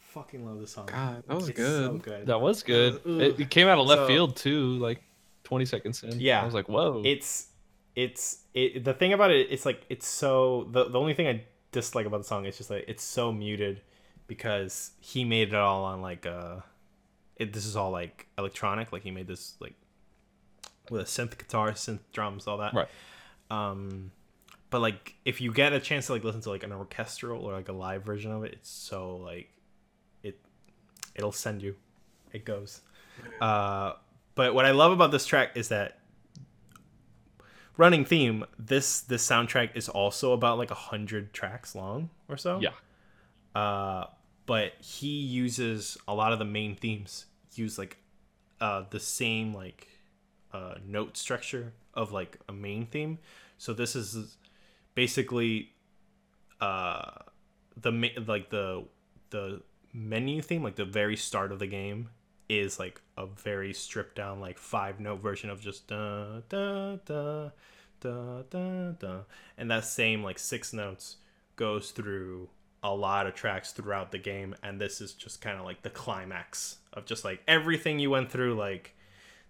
[0.00, 0.86] Fucking love this song.
[0.86, 2.02] God, that was It's So good.
[2.02, 2.26] good.
[2.26, 3.00] That was good.
[3.06, 5.02] It, it came out of left So- field too, like
[5.44, 6.18] 20 seconds in.
[6.20, 6.40] Yeah.
[6.40, 7.02] I was like, whoa.
[7.04, 7.48] it's
[7.94, 11.44] it's it the thing about it it's like it's so the, the only thing i
[11.72, 13.82] dislike about the song is just like it's so muted
[14.32, 16.56] because he made it all on like uh
[17.36, 19.74] it, this is all like electronic like he made this like
[20.90, 22.88] with a synth guitar synth drums all that Right.
[23.50, 24.10] um
[24.70, 27.52] but like if you get a chance to like listen to like an orchestral or
[27.52, 29.50] like a live version of it it's so like
[30.22, 30.40] it
[31.14, 31.74] it'll send you
[32.32, 32.80] it goes
[33.42, 33.92] uh
[34.34, 35.98] but what i love about this track is that
[37.76, 42.60] running theme this this soundtrack is also about like a hundred tracks long or so
[42.60, 42.70] yeah.
[43.60, 44.06] uh
[44.46, 47.98] but he uses a lot of the main themes use like
[48.60, 49.88] uh the same like
[50.52, 53.18] uh note structure of like a main theme.
[53.58, 54.36] So this is
[54.94, 55.72] basically
[56.60, 57.10] uh
[57.76, 58.84] the ma- like the
[59.30, 59.62] the
[59.92, 62.08] menu theme like the very start of the game
[62.48, 67.50] is like a very stripped down like five note version of just da da da
[68.00, 69.18] da da da.
[69.56, 71.16] And that same like six notes
[71.56, 72.48] goes through
[72.82, 75.90] a lot of tracks throughout the game and this is just kind of like the
[75.90, 78.94] climax of just like everything you went through like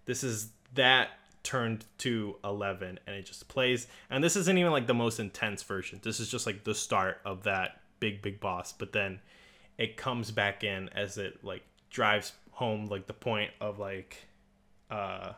[0.05, 1.09] this is that
[1.41, 5.61] turned to 11 and it just plays and this isn't even like the most intense
[5.61, 5.99] version.
[6.01, 9.19] This is just like the start of that big big boss but then
[9.77, 14.27] it comes back in as it like drives home like the point of like
[14.91, 15.31] uh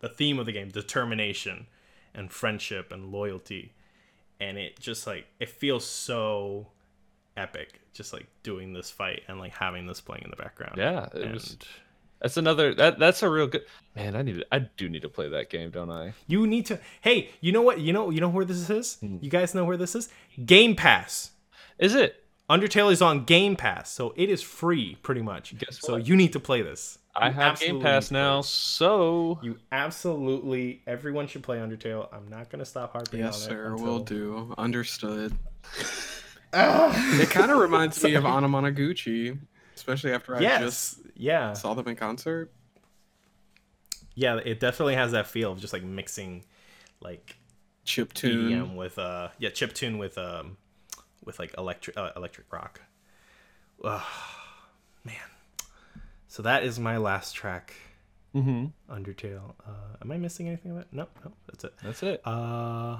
[0.00, 1.66] the theme of the game determination
[2.14, 3.72] and friendship and loyalty
[4.40, 6.66] and it just like it feels so
[7.36, 11.06] epic just like doing this fight and like having this playing in the background Yeah,
[11.14, 11.56] it and was-
[12.20, 14.16] That's another that that's a real good man.
[14.16, 16.14] I need to, I do need to play that game, don't I?
[16.26, 19.18] you need to hey you know what you know you know where this is Hmm.
[19.20, 20.08] you guys know where this is
[20.46, 21.32] game pass
[21.78, 22.20] Is it?
[22.48, 26.06] undertale is on game pass so it is free pretty much Guess so what?
[26.06, 29.38] you need to play this I You have Game Pass need to play now, so
[29.42, 32.08] You absolutely everyone should play Undertale.
[32.12, 33.54] I'm not gonna stop harping yes, on it.
[33.54, 33.66] sir.
[33.72, 34.54] until- Will do.
[34.58, 35.32] Understood.
[36.54, 39.38] it kind of reminds me of Anamanaguchi,
[39.76, 40.60] especially after I Yes.
[40.60, 41.52] just Yeah.
[41.54, 42.52] saw them in concert.
[44.14, 44.36] Yeah.
[44.44, 46.44] It definitely has that feel of just like mixing,
[47.00, 47.36] like
[47.84, 48.50] Chip tune.
[48.52, 50.56] EDM with uh yeah chip tune with um
[51.24, 52.80] with like electric uh, electric rock.
[53.82, 54.02] Ugh,
[55.04, 55.14] man.
[56.28, 57.74] So that is my last track.
[58.32, 59.54] hmm Undertale.
[59.66, 60.86] Uh, am I missing anything of it?
[60.92, 61.74] No, no, that's it.
[61.82, 62.22] that's it.
[62.26, 62.98] Uh,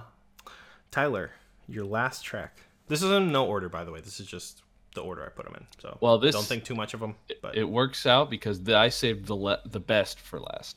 [0.90, 1.30] Tyler,
[1.66, 2.58] your last track.
[2.88, 4.00] This is in no order, by the way.
[4.00, 4.62] This is just
[4.94, 5.66] the order I put them in.
[5.80, 7.16] So Well, this- don't think too much of them.
[7.42, 10.76] But It works out because the, I saved the le- the best for last.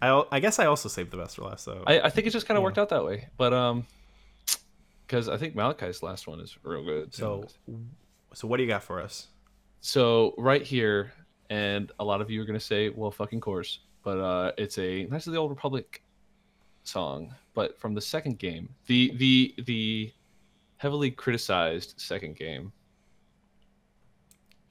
[0.00, 1.64] I, I guess I also saved the best for last.
[1.64, 3.28] So I, I think it just kind of worked out that way.
[3.38, 3.86] But um,
[5.06, 7.14] because I think Malachi's last one is real good.
[7.14, 7.44] so
[8.34, 9.28] so what do you got for us?
[9.80, 11.12] so right here,
[11.48, 15.04] and a lot of you are gonna say, "Well, fucking course," but uh, it's a
[15.06, 16.02] Knights of the Old Republic
[16.84, 20.12] song, but from the second game, the the the
[20.78, 22.72] heavily criticized second game,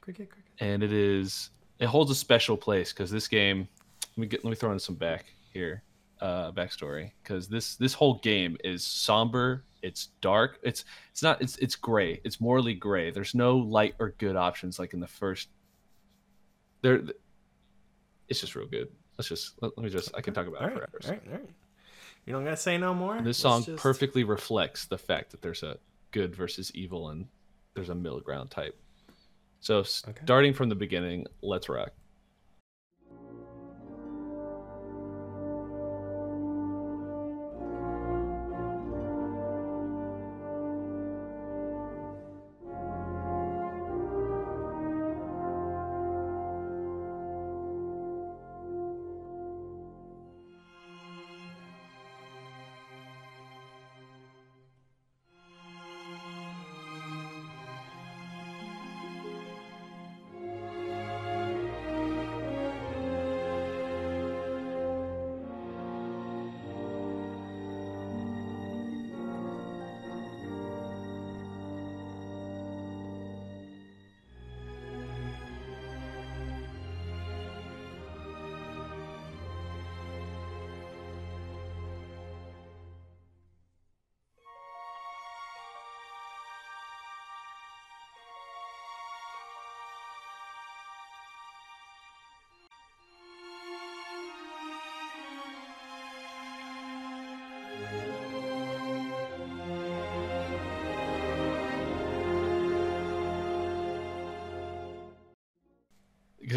[0.00, 0.52] Cricket, cricket.
[0.60, 3.68] and it is it holds a special place because this game.
[4.16, 5.82] Let me get let me throw in some back here,
[6.22, 9.64] uh, backstory because this this whole game is somber.
[9.82, 10.58] It's dark.
[10.62, 11.42] It's it's not.
[11.42, 12.20] It's it's gray.
[12.24, 13.10] It's morally gray.
[13.10, 15.48] There's no light or good options like in the first.
[16.80, 17.02] There,
[18.28, 18.88] it's just real good.
[19.18, 20.16] Let's just let, let me just.
[20.16, 20.98] I can talk about All it right, forever.
[21.04, 21.50] all right, all right.
[22.24, 23.16] You don't gotta say no more.
[23.18, 25.76] This Let's song just- perfectly reflects the fact that there's a
[26.12, 27.26] good versus evil and
[27.74, 28.78] there's a middle ground type.
[29.60, 30.20] So Okay.
[30.22, 31.92] starting from the beginning, let's rock.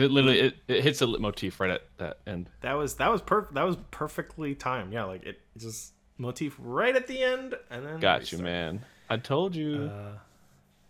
[0.10, 2.50] It literally it, it hits a motif right at that end.
[2.62, 3.54] That was that was perfect.
[3.54, 4.94] That was perfectly timed.
[4.94, 8.82] Yeah, like it just motif right at the end, and then Got you, man.
[9.10, 9.90] I told you.
[9.94, 10.18] Uh,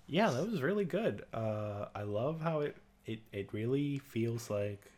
[0.08, 1.24] yeah, that was really good.
[1.34, 2.76] Uh, I love how it,
[3.06, 4.92] it it really feels like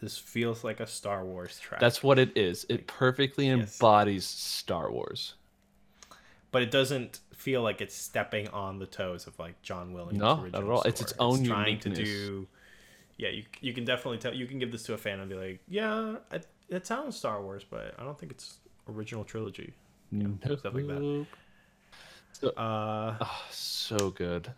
[0.00, 1.80] this feels like a Star Wars track.
[1.80, 2.66] That's what it is.
[2.68, 3.76] It perfectly Yes.
[3.76, 5.34] embodies Star Wars.
[6.50, 10.18] but it doesn't feel like it's stepping on the toes of like John Williams.
[10.18, 10.82] No, not at all.
[10.82, 12.46] It's its own trying to do.
[13.16, 14.34] Yeah, you you can definitely tell.
[14.34, 17.42] You can give this to a fan and be like, yeah, it, it sounds Star
[17.42, 18.58] Wars, but I don't think it's
[18.88, 19.74] original trilogy.
[20.10, 21.00] You know, stuff like that.
[21.00, 21.26] Nope.
[22.56, 24.52] Uh, Oh, so good.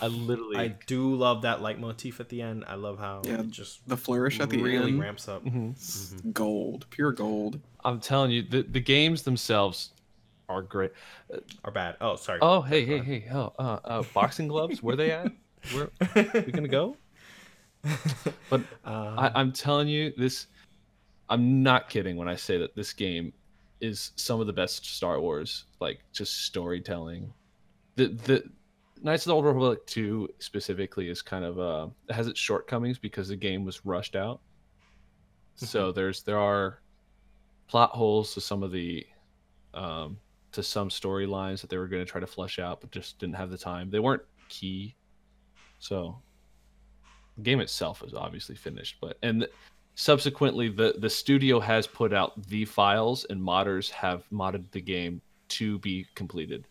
[0.00, 2.64] I literally I do love that leitmotif at the end.
[2.66, 5.44] I love how Yeah, it just The flourish at the end really end, ramps up.
[5.44, 5.72] Mhm.
[5.72, 7.60] it's gold, pure gold.
[7.84, 9.90] I'm telling you, the, the games themselves
[10.48, 10.92] are great.
[11.64, 11.96] Are bad.
[12.00, 12.38] Oh, sorry.
[12.42, 13.28] Oh, hey, hey, hey.
[13.32, 15.32] Oh, uh, uh, boxing gloves, where they at?
[15.72, 16.96] Where we gonna go?
[18.50, 20.46] But Uh, I, I'm telling you, this.
[21.28, 23.32] I'm not kidding when I say that this game
[23.80, 27.32] is some of the best Star Wars, like just storytelling.
[27.96, 28.44] The the
[29.02, 33.28] Knights of the Old Republic 2 specifically is kind of uh has its shortcomings because
[33.28, 34.40] the game was rushed out.
[35.56, 36.80] So there's there are
[37.66, 39.06] plot holes to some of the
[39.74, 40.18] um
[40.52, 43.36] to some storylines that they were going to try to flesh out but just didn't
[43.36, 43.90] have the time.
[43.90, 44.94] They weren't key.
[45.78, 46.20] So
[47.42, 49.46] game itself is obviously finished, but and
[49.94, 55.20] subsequently the the studio has put out the files and modders have modded the game
[55.48, 56.66] to be completed.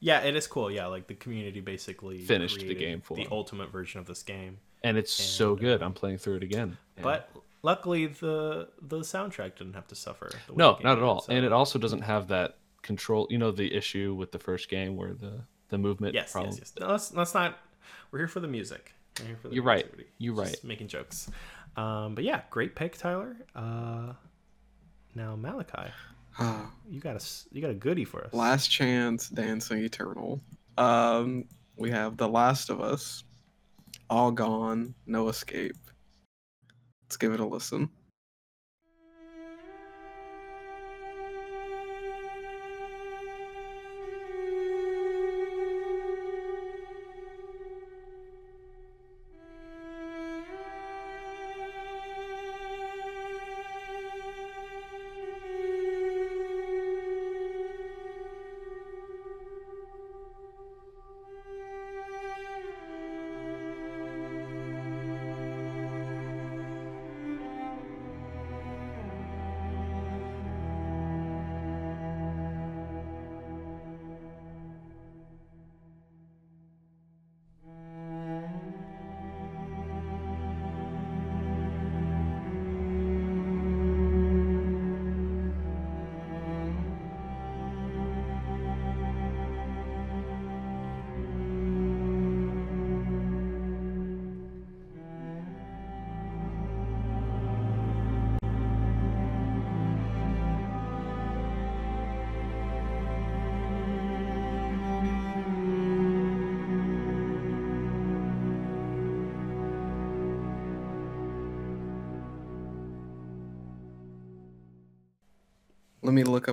[0.00, 0.70] yeah, it is cool.
[0.70, 3.28] Yeah, like the community basically Finished the game for the 'em.
[3.32, 4.58] ultimate version of this game.
[4.82, 5.82] And it's so good.
[5.82, 6.76] uh, I'm playing through it again.
[6.96, 7.30] And- But
[7.62, 10.30] luckily, the the soundtrack didn't have to suffer.
[10.54, 11.20] no, not at did, all.
[11.22, 13.26] so- And it also doesn't have that control.
[13.30, 16.50] You know the issue with the first game where the the movement yes, problem.
[16.52, 16.74] yes, yes.
[16.78, 17.58] No, let's, let's not.
[18.10, 18.92] We're here for the music.
[19.20, 19.82] We're here for the You're right.
[19.84, 20.10] creativity.
[20.18, 20.64] You're Just right.
[20.64, 21.30] Making jokes.
[21.76, 23.36] Um, but yeah, great pick, Tyler.
[23.54, 24.12] Uh,
[25.14, 25.90] now Malachi,
[26.38, 28.32] Ah, you got a s- you got a goodie for us.
[28.34, 30.40] Last Chance, Dancing Eternal.
[30.76, 31.44] Um,
[31.76, 33.22] we have The Last of Us,
[34.10, 35.76] All Gone, No Escape.
[37.04, 37.88] Let's give it a listen.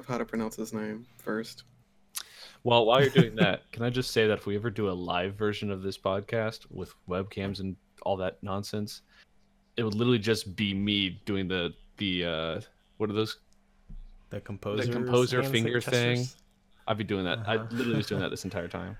[0.01, 1.63] Up how to pronounce his name first.
[2.63, 4.91] Well, while you're doing that, can I just say that if we ever do a
[4.91, 9.01] live version of this podcast with webcams and all that nonsense,
[9.77, 12.61] it would literally just be me doing the the uh
[12.97, 13.37] what are those?
[14.31, 16.25] the composer composer finger thing.
[16.87, 17.39] I'd be doing that.
[17.45, 17.67] I Uh-huh.
[17.71, 18.95] literally was doing that this entire time.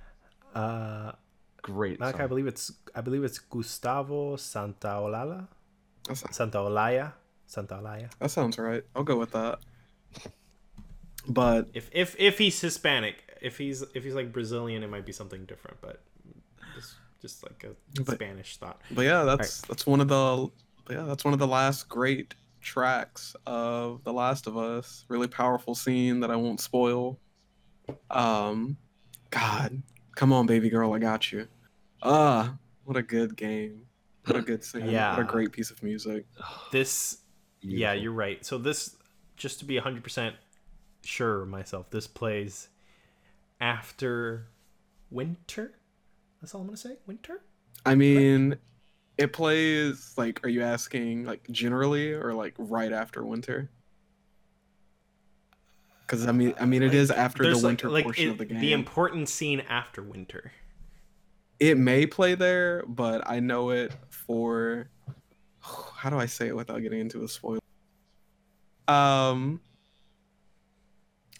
[0.54, 1.14] Uh,
[1.62, 2.00] Great.
[2.00, 5.48] Malachi, I believe it's I believe it's Gustavo Santaolalla,
[6.08, 7.14] That's, Santaolalla,
[7.48, 8.10] Santaolalla.
[8.20, 8.84] that sounds right.
[8.96, 9.60] I'll go with that.
[11.28, 15.12] But If if if he's Hispanic, if he's if he's like Brazilian, it might be
[15.12, 15.78] something different.
[15.82, 16.02] But
[16.76, 18.82] just just like a But- Spanish thought.
[18.92, 20.50] but yeah, that's that's one of the
[20.90, 25.06] yeah that's one of the last great tracks of The Last of Us.
[25.10, 27.20] Really powerful scene that I won't spoil.
[28.10, 28.78] Um,
[29.32, 29.82] God,
[30.16, 31.48] come on, baby girl, I got you.
[32.04, 33.86] Ah, what a good game.
[34.26, 34.88] What a good scene.
[34.90, 35.12] yeah.
[35.12, 36.26] What a great piece of music.
[36.72, 37.18] This
[37.62, 38.44] yeah, you're right.
[38.46, 38.96] So this
[39.36, 40.34] just to be 100%
[41.04, 42.70] sure myself, this plays
[43.60, 44.48] after
[45.10, 45.74] winter.
[46.42, 46.98] That's all I'm to say.
[47.06, 47.42] Winter?
[47.86, 48.58] I mean,
[49.18, 50.44] it plays like.
[50.46, 53.70] Are you asking like generally or like right after winter?
[56.02, 58.38] Because I mean, I mean, it is after the like- winter like, portion it- of
[58.38, 58.60] the game.
[58.60, 60.52] The important scene after winter.
[61.60, 64.90] it may play there, but I know it for
[65.60, 67.60] how do I say it without getting into a spoiler?
[68.88, 69.62] Um,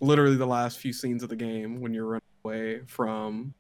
[0.02, 3.54] literally the last few scenes of the game when you're running away from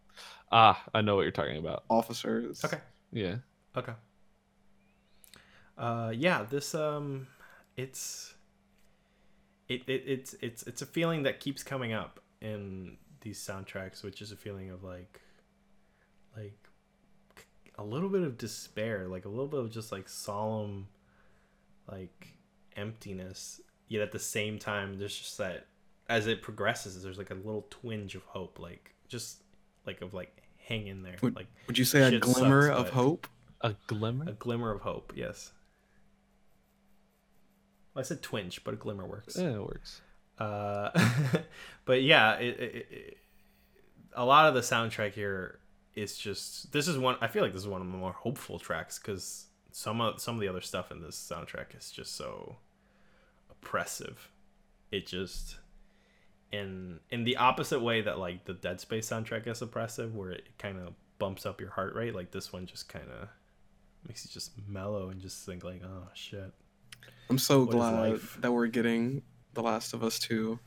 [0.51, 1.85] Ah, I know what you're talking about.
[1.89, 2.63] officers.
[2.65, 2.79] Okay.
[3.13, 3.37] Yeah.
[3.75, 3.93] Okay.
[5.77, 7.27] Uh, yeah, this um,
[7.77, 8.33] it's
[9.69, 14.21] it, it it's it's it's a feeling that keeps coming up in these soundtracks, which
[14.21, 15.21] is a feeling of like
[16.35, 16.67] like
[17.77, 20.87] a little bit of despair, like a little bit of just like solemn
[21.89, 22.27] like
[22.75, 23.61] emptiness.
[23.87, 25.67] Yet at the same time, there's just that
[26.11, 29.43] as it progresses, there's like a little twinge of hope, like just
[29.85, 32.89] like of like hang in there, Would- like Would you say a glimmer sucks, of
[32.89, 33.27] hope?
[33.61, 34.25] A glimmer.
[34.29, 35.13] a glimmer of hope.
[35.15, 35.51] Yes.
[37.93, 39.37] Well, I said twinge, but a glimmer works.
[39.37, 40.01] Yeah, it works.
[40.37, 40.89] Uh,
[41.85, 43.17] but yeah, it, it, it,
[44.15, 45.59] a lot of the soundtrack here
[45.93, 46.71] is just.
[46.71, 47.17] This is one.
[47.21, 50.35] I feel like this is one of the more hopeful tracks because some of some
[50.35, 52.57] of the other stuff in this soundtrack is just so
[53.49, 54.29] oppressive.
[54.91, 55.57] It just
[56.51, 60.47] in in the opposite way that like the Dead Space soundtrack is oppressive, where it
[60.57, 62.15] kind of bumps up your heart rate.
[62.15, 63.27] Like this one just kind of
[64.07, 66.51] makes you just mellow and just think like, oh shit.
[67.29, 69.21] I'm so What is glad that we're getting
[69.53, 70.59] The Last of Us 2.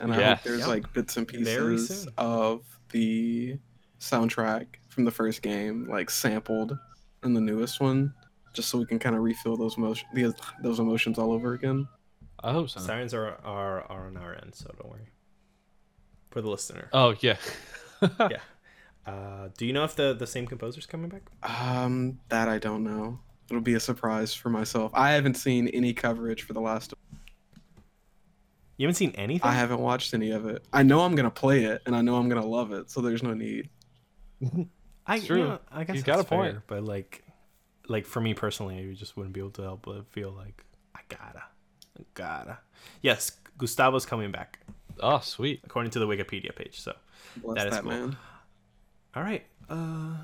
[0.00, 0.38] And I Yes.
[0.38, 0.66] hope there's Yeah.
[0.66, 3.58] like bits and pieces of the
[4.00, 6.76] soundtrack from the first game, like sampled
[7.22, 8.12] in the newest one,
[8.52, 10.08] just so we can kind of refill those emotions,
[10.62, 11.86] those emotions all over again.
[12.44, 12.80] I hope so.
[12.80, 15.08] Sirens are, are are on our end, so don't worry.
[16.30, 17.36] For the listener, Oh yeah.
[18.20, 18.28] yeah.
[19.06, 21.24] Uh, do you know if the the same composer's coming back?
[21.42, 23.18] Um, that I don't know.
[23.50, 24.92] It'll be a surprise for myself.
[24.94, 26.94] I haven't seen any coverage for The Last
[28.78, 29.46] You haven't seen anything.
[29.46, 30.64] I haven't watched any of it.
[30.72, 33.22] I know I'm gonna play it, and I know I'm gonna love it, so there's
[33.22, 33.68] no need.
[35.06, 35.36] I, true.
[35.38, 36.52] you know, I guess He's got that's a point.
[36.54, 37.24] fair, but like,
[37.88, 40.64] like for me personally, I just wouldn't be able to help but feel like
[40.94, 41.42] I gotta,
[41.98, 42.58] I gotta.
[43.02, 44.60] Yes, Gustavo's coming back
[45.00, 45.60] oh sweet.
[45.64, 46.80] according to the Wikipedia page.
[46.80, 46.94] So,
[47.42, 47.90] Bless That that, is cool.
[47.90, 48.16] man.
[49.14, 49.44] all right.
[49.68, 50.16] Uh,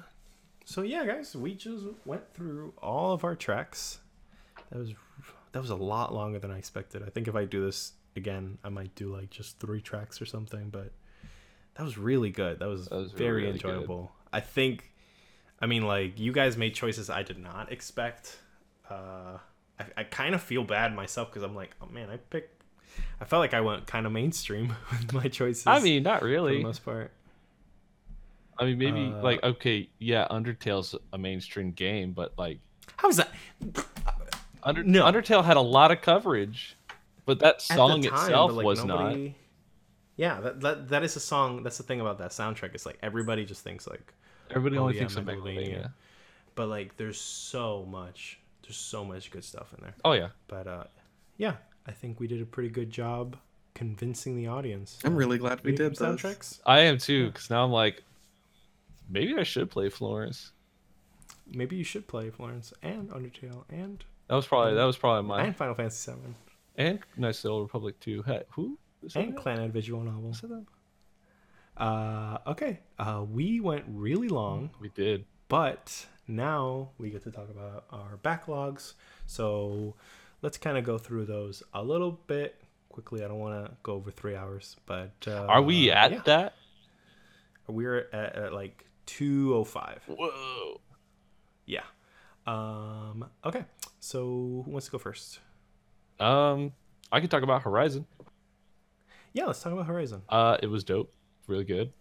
[0.65, 3.99] so yeah, guys, we just went through all of our tracks.
[4.71, 4.93] That was
[5.53, 7.03] that was a lot longer than I expected.
[7.03, 10.27] I think if I do this again, I might do like just three tracks or
[10.27, 10.71] something.
[10.71, 10.93] But
[11.75, 12.59] that was really good.
[12.61, 13.71] That was, That was very really good.
[13.71, 14.13] enjoyable.
[14.33, 14.93] I think.
[15.63, 18.39] I mean, like you guys made choices I did not expect.
[18.89, 19.39] Uh,
[19.81, 22.63] I, I kind of feel bad myself because I'm like, oh man, I picked.
[23.21, 25.67] I felt like I went kind of mainstream with my choices.
[25.67, 26.55] I mean, not really.
[26.55, 27.11] for the most part.
[28.59, 32.59] I mean, maybe Uh, like okay, yeah, Undertale's a mainstream game, but like
[32.97, 33.31] How is that?
[34.63, 35.05] Under- No.
[35.05, 36.77] Undertale had a lot of coverage,
[37.25, 39.17] but that song time, itself like, was not.
[40.17, 41.63] Yeah, that, that that is a song.
[41.63, 42.75] That's the thing about that soundtrack.
[42.75, 44.13] It's like everybody just thinks like,
[44.51, 45.57] Everybody Oh, only yeah, thinks of Megalovania.
[45.87, 45.93] Megalovania.
[46.57, 48.39] but like there's so much.
[48.71, 49.95] There's so much good stuff in there.
[50.05, 50.85] Oh yeah, But uh,
[51.39, 51.55] yeah,
[51.89, 53.37] I think we did a pretty good job
[53.75, 54.97] convincing the audience.
[55.03, 55.99] I'm really glad we did game this.
[55.99, 56.61] soundtracks.
[56.65, 57.33] I am too.
[57.33, 58.05] Because now I'm like,
[59.09, 60.53] maybe I should play Florence.
[61.53, 65.43] Maybe you should play Florence and Undertale and That was probably that was probably my
[65.43, 66.37] and Final Fantasy Seven
[66.77, 68.23] and Nice Little Republic too.
[68.23, 68.79] Hey, who?
[69.03, 69.37] Is and it?
[69.37, 70.31] Clan visual novel.
[70.31, 70.65] Is that it?
[71.77, 72.79] Uh, okay.
[73.01, 74.71] Uh, we went really long.
[74.79, 75.25] We did.
[75.49, 78.95] But now we get to talk about our backlogs.
[79.27, 79.95] So
[80.43, 83.25] let's kind of go through those a little bit quickly.
[83.25, 86.21] I don't want to go over three hours, but uh, Are we at yeah.
[86.27, 86.55] that?
[87.67, 90.03] We're at, at like two oh five.
[90.07, 90.81] Whoa.
[91.67, 91.83] Yeah.
[92.47, 93.27] Um.
[93.45, 93.65] Okay.
[94.01, 95.41] So who wants to go first?
[96.19, 96.73] Um,
[97.13, 98.07] I could talk about Horizon.
[99.33, 100.23] Yeah, let's talk about Horizon.
[100.29, 101.13] Uh, it was dope.
[101.47, 101.93] Really good.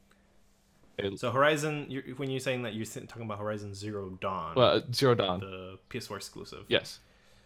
[1.18, 5.16] So Horizon, you're, when you're saying that you're talking about Horizon Zero Dawn, well, Zero
[5.16, 5.40] Dawn.
[5.40, 6.66] the PS4 exclusive.
[6.68, 7.00] Yes.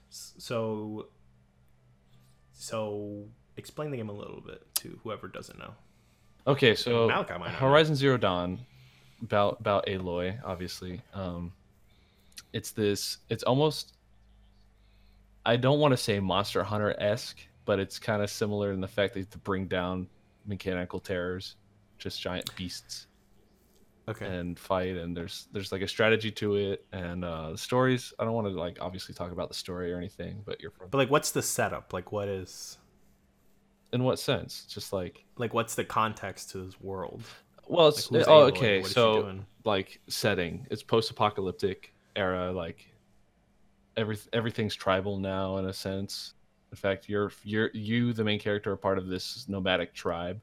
[0.09, 1.07] So,
[2.53, 3.25] so
[3.57, 5.73] explain the game a little bit to whoever doesn't know.
[6.45, 7.69] Okay, so Malachi might not know.
[7.69, 8.59] Horizon Zero Dawn,
[9.21, 11.01] about about Aloy, obviously.
[11.13, 11.53] Um,
[12.51, 13.17] it's this.
[13.29, 13.93] It's almost.
[15.45, 18.87] I don't want to say Monster Hunter esque, but it's kind of similar in the
[18.87, 20.07] fact that you have to bring down
[20.45, 21.55] mechanical terrors,
[21.97, 23.07] just giant beasts,
[24.07, 24.25] Okay.
[24.25, 24.97] and fight.
[24.97, 28.13] And there's there's like a strategy to it, and uh, the stories.
[28.19, 30.89] I don't want to like obviously talk about the story or anything, but you're from.
[30.89, 31.93] But like, what's the setup?
[31.93, 32.77] Like, what is
[33.93, 34.65] In what sense?
[34.65, 37.23] Just like like what's the context to this world?
[37.67, 38.47] Well, Like, it's who's oh Aloy?
[38.49, 38.77] okay.
[38.79, 42.51] What is she So like setting, it's post-apocalyptic era.
[42.51, 42.85] Like
[43.95, 46.33] every everything's tribal now in a sense.
[46.71, 50.41] In fact, you're you're you the main character are part of this nomadic tribe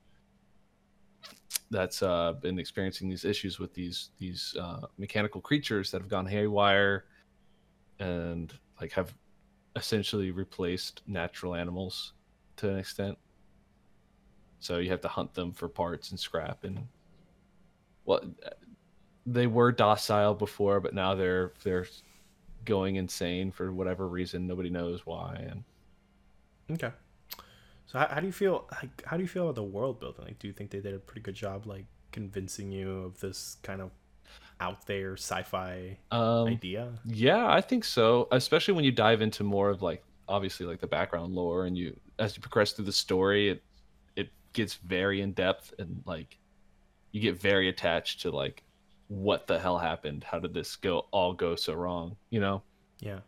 [1.71, 6.27] that's uh, been experiencing these issues with these these uh, mechanical creatures that have gone
[6.27, 7.05] haywire,
[7.99, 9.15] and like have
[9.77, 12.15] essentially replaced natural animals
[12.57, 13.17] to an extent.
[14.59, 16.87] So you have to hunt them for parts and scrap and
[18.05, 18.21] well
[19.27, 21.87] they were docile before but now they're they're
[22.65, 25.65] going insane for whatever reason nobody knows why and
[26.71, 26.93] Okay.
[27.91, 28.69] So how, how do you feel?
[28.71, 30.25] Like, how do you feel about the world building?
[30.25, 33.57] Like, do you think they did a pretty good job, like convincing you of this
[33.65, 33.91] kind of
[34.61, 36.93] out there sci-fi um idea?
[37.05, 38.29] Yeah, I think so.
[38.31, 41.99] Especially when you dive into more of like obviously like the background lore and you
[42.21, 43.63] as you progress through the story, it
[44.15, 46.39] it gets very in depth and like
[47.11, 48.63] you get very attached to like
[49.09, 50.23] what the hell happened?
[50.23, 52.15] How did this go all go so wrong?
[52.31, 52.63] You know?
[53.01, 53.19] Yeah.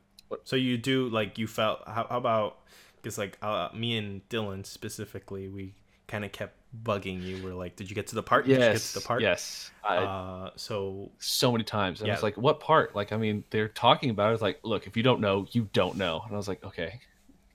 [0.44, 1.80] So you do like you felt?
[1.84, 2.58] How, how about?
[3.02, 5.74] Because like uh, me and Dylan specifically, we
[6.06, 6.54] kind of kept
[6.84, 7.42] bugging you.
[7.42, 8.46] We're like, "Did you get to the part?
[8.46, 9.70] Did you get to the part?" Yes.
[9.84, 12.00] I, Uh, so so many times.
[12.00, 12.94] And I was like, what part?
[12.94, 14.34] Like, I mean, they're talking about it.
[14.34, 16.22] It's like, look, if you don't know, you don't know.
[16.24, 17.00] And I was like, okay,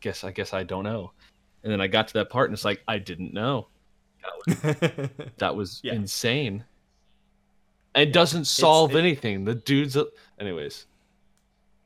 [0.02, 1.12] guess I guess I don't know.
[1.64, 3.68] And then I got to that part and it's like, I didn't know.
[5.38, 5.94] That was Yeah.
[5.94, 6.64] insane.
[7.96, 9.46] It doesn't solve it- anything.
[9.46, 9.98] The dude's
[10.40, 10.86] anyways.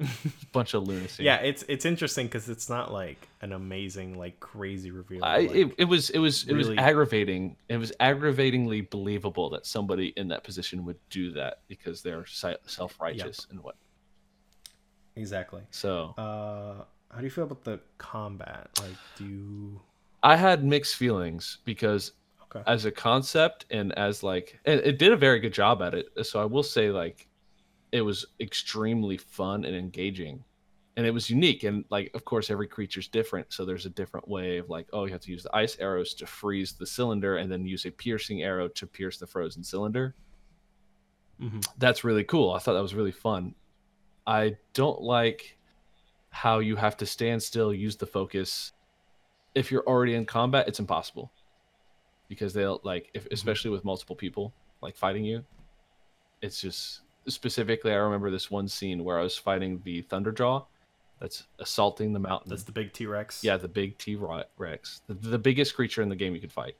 [0.52, 1.24] bunch of lunacy.
[1.24, 5.24] yeah, it's it's interesting because it's not like an amazing like crazy reveal.
[5.24, 7.56] I, like, it, it was it was it was aggravating.
[7.70, 13.00] It was aggravatingly believable that somebody in that position would do that because they're self
[13.00, 13.76] righteous and what.
[15.16, 15.62] exactly.
[15.72, 18.70] So Uh, how do you feel about the combat?
[18.80, 19.82] Like, do you?
[20.24, 22.14] I had mixed feelings because
[22.54, 22.64] Okay.
[22.68, 26.08] as a concept and as like and it did a very good job at it.
[26.24, 27.28] So I will say like
[27.92, 30.44] it was extremely fun and engaging.
[30.98, 34.28] And it was unique and like of course every creature's different, so there's a different
[34.28, 37.38] way of like oh you have to use the ice arrows to freeze the cylinder
[37.38, 40.16] and then use a piercing arrow to pierce the frozen cylinder.
[41.42, 41.66] Mhm.
[41.78, 42.52] That's really cool.
[42.52, 43.56] I thought that was really fun.
[44.28, 45.58] I don't like
[46.30, 48.74] how you have to stand still, use the focus.
[49.56, 51.32] If you're already in combat, it's impossible
[52.28, 55.44] because they'll like if especially with multiple people like fighting you
[56.42, 60.64] it's just specifically i remember this one scene where i was fighting the thunderjaw
[61.22, 62.50] that's assaulting the mountain.
[62.50, 63.44] That's the big T Rex.
[63.44, 65.02] yeah the big t-rex.
[65.08, 66.76] The, the biggest creature in the game you could fight.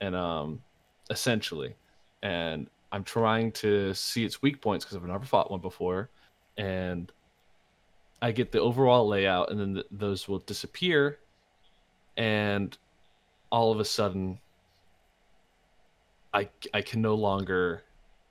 [0.00, 0.62] And um
[1.10, 1.74] essentially.
[2.22, 6.10] And i'm trying to see its weak points because i've never fought one before.
[6.56, 7.10] And
[8.22, 11.18] i get the overall layout and then th- those will disappear.
[12.16, 12.78] And
[13.50, 14.38] all of a sudden
[16.32, 17.82] I I can no longer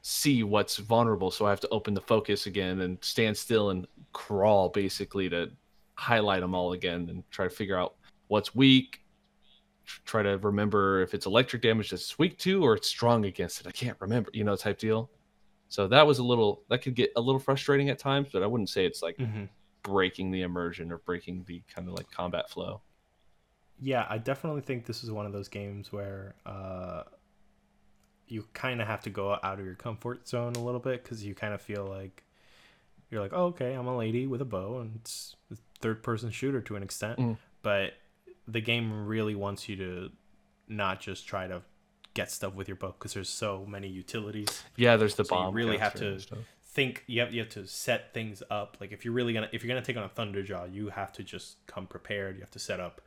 [0.02, 3.88] see what's vulnerable, so I have to open the focus again and stand still and
[4.14, 5.52] crawl basically to
[5.95, 7.95] highlight them all again and try to figure out
[8.28, 9.02] what's weak.
[10.06, 13.68] Try to remember if it's electric damage that's weak to or it's strong against it.
[13.68, 15.10] I can't remember, you know, type deal.
[15.69, 18.48] So that was a little that could get a little frustrating at times, but I
[18.48, 19.45] wouldn't say it's like hmm
[19.84, 22.82] breaking the immersion or breaking the kind of like combat flow.
[23.80, 27.03] Yeah, I definitely think this is one of those games where uh,
[28.31, 31.23] you kind of have to go out of your comfort zone a little bit because
[31.23, 32.23] you kind of feel like
[33.09, 36.31] you're like, oh, okay, I'm a lady with a bow, and it's a third person
[36.31, 37.37] shooter to an extent, Mm.
[37.61, 37.93] but
[38.47, 40.11] the game really wants you to
[40.69, 41.61] not just try to
[42.13, 44.63] get stuff with your bow because there's so many utilities.
[44.77, 46.17] Yeah, there's the So you really have to
[46.63, 49.61] think you have you have to set things up like if you're really gonna if
[49.61, 52.59] you're gonna take on a thunderjaw you have to just come prepared you have to
[52.59, 53.01] set up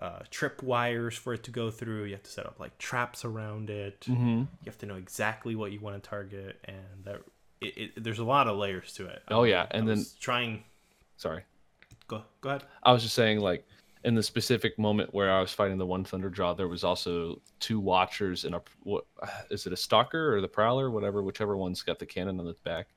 [0.00, 2.04] uh, trip wires for it to go through.
[2.04, 4.00] You have to set up like traps around it.
[4.02, 4.40] Mhm.
[4.40, 7.22] you have to know exactly what you want to target and that
[7.60, 9.22] it, it, there's a lot of layers to it.
[9.28, 10.64] Oh, yeah, I and then- was trying
[11.16, 11.44] Sorry.
[12.08, 12.64] go go ahead.
[12.82, 13.66] I was just saying, like,
[14.02, 17.40] in the specific moment where I was fighting the one thunder Thunderjaw, there was also
[17.60, 19.06] two Watchers and a what
[19.50, 22.60] is it a Stalker or the Prowler, whatever, whichever one's got the cannon on its
[22.60, 22.88] back.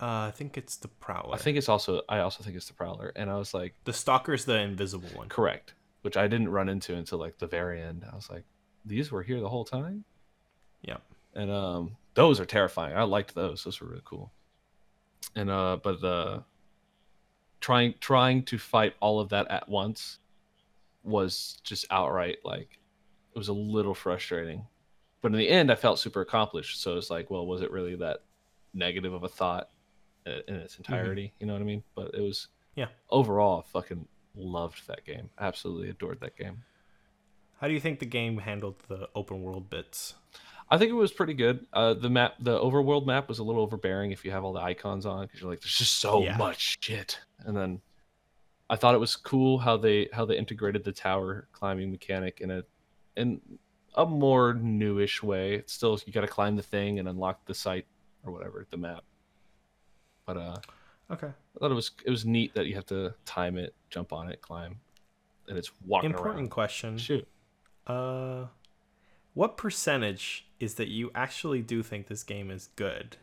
[0.00, 1.34] uh, i think it's the prowler.
[1.34, 3.92] I think it's also I also think it's the Prowler, and I was like, the
[3.92, 5.28] stalker's the invisible one.
[5.28, 5.74] Correct,
[6.08, 8.04] which I didn't run into until like the very end.
[8.10, 8.44] I was like,
[8.84, 10.04] these were here the whole time,
[10.82, 10.96] yeah
[11.34, 12.96] and um, those are terrifying.
[12.96, 14.32] I liked those; those were really cool.
[15.36, 16.42] And uh, but the
[17.60, 20.18] trying trying to fight all of that at once
[21.04, 22.78] was just outright like
[23.34, 24.66] it was a little frustrating.
[25.20, 26.80] But in the end, I felt super accomplished.
[26.80, 28.18] So it's like, well, was it really that
[28.74, 29.68] negative of a thought
[30.26, 31.32] in its entirety?
[31.40, 31.82] You know what I mean?
[31.94, 32.86] But it was, Yeah.
[33.10, 34.06] Overall, fucking
[34.38, 35.30] loved that game.
[35.38, 36.62] Absolutely adored that game.
[37.60, 40.14] how do you think the game handled the open world bits
[40.70, 41.66] I think it was pretty good.
[41.72, 44.60] Uh, the map, the overworld map, was a little overbearing if you have all the
[44.60, 46.36] icons on because you're like, there's just so Yeah.
[46.36, 47.18] much shit.
[47.38, 47.80] And then
[48.68, 52.50] I thought it was cool how they how they integrated the tower climbing mechanic in
[52.50, 52.64] a
[53.16, 53.40] in
[53.94, 55.54] a more newish way.
[55.54, 57.86] It's still you got to climb the thing and unlock the site
[58.22, 59.04] or whatever the map.
[60.26, 60.56] But uh,
[61.10, 61.28] Okay.
[61.28, 64.28] I thought it was it was neat that you have to time it, jump on
[64.28, 64.80] it, climb,
[65.48, 66.50] and it's walking Important around.
[66.50, 66.98] question.
[66.98, 67.26] Shoot.
[67.86, 68.46] Uh,
[69.34, 73.16] what percentage is that you actually do think this game is good,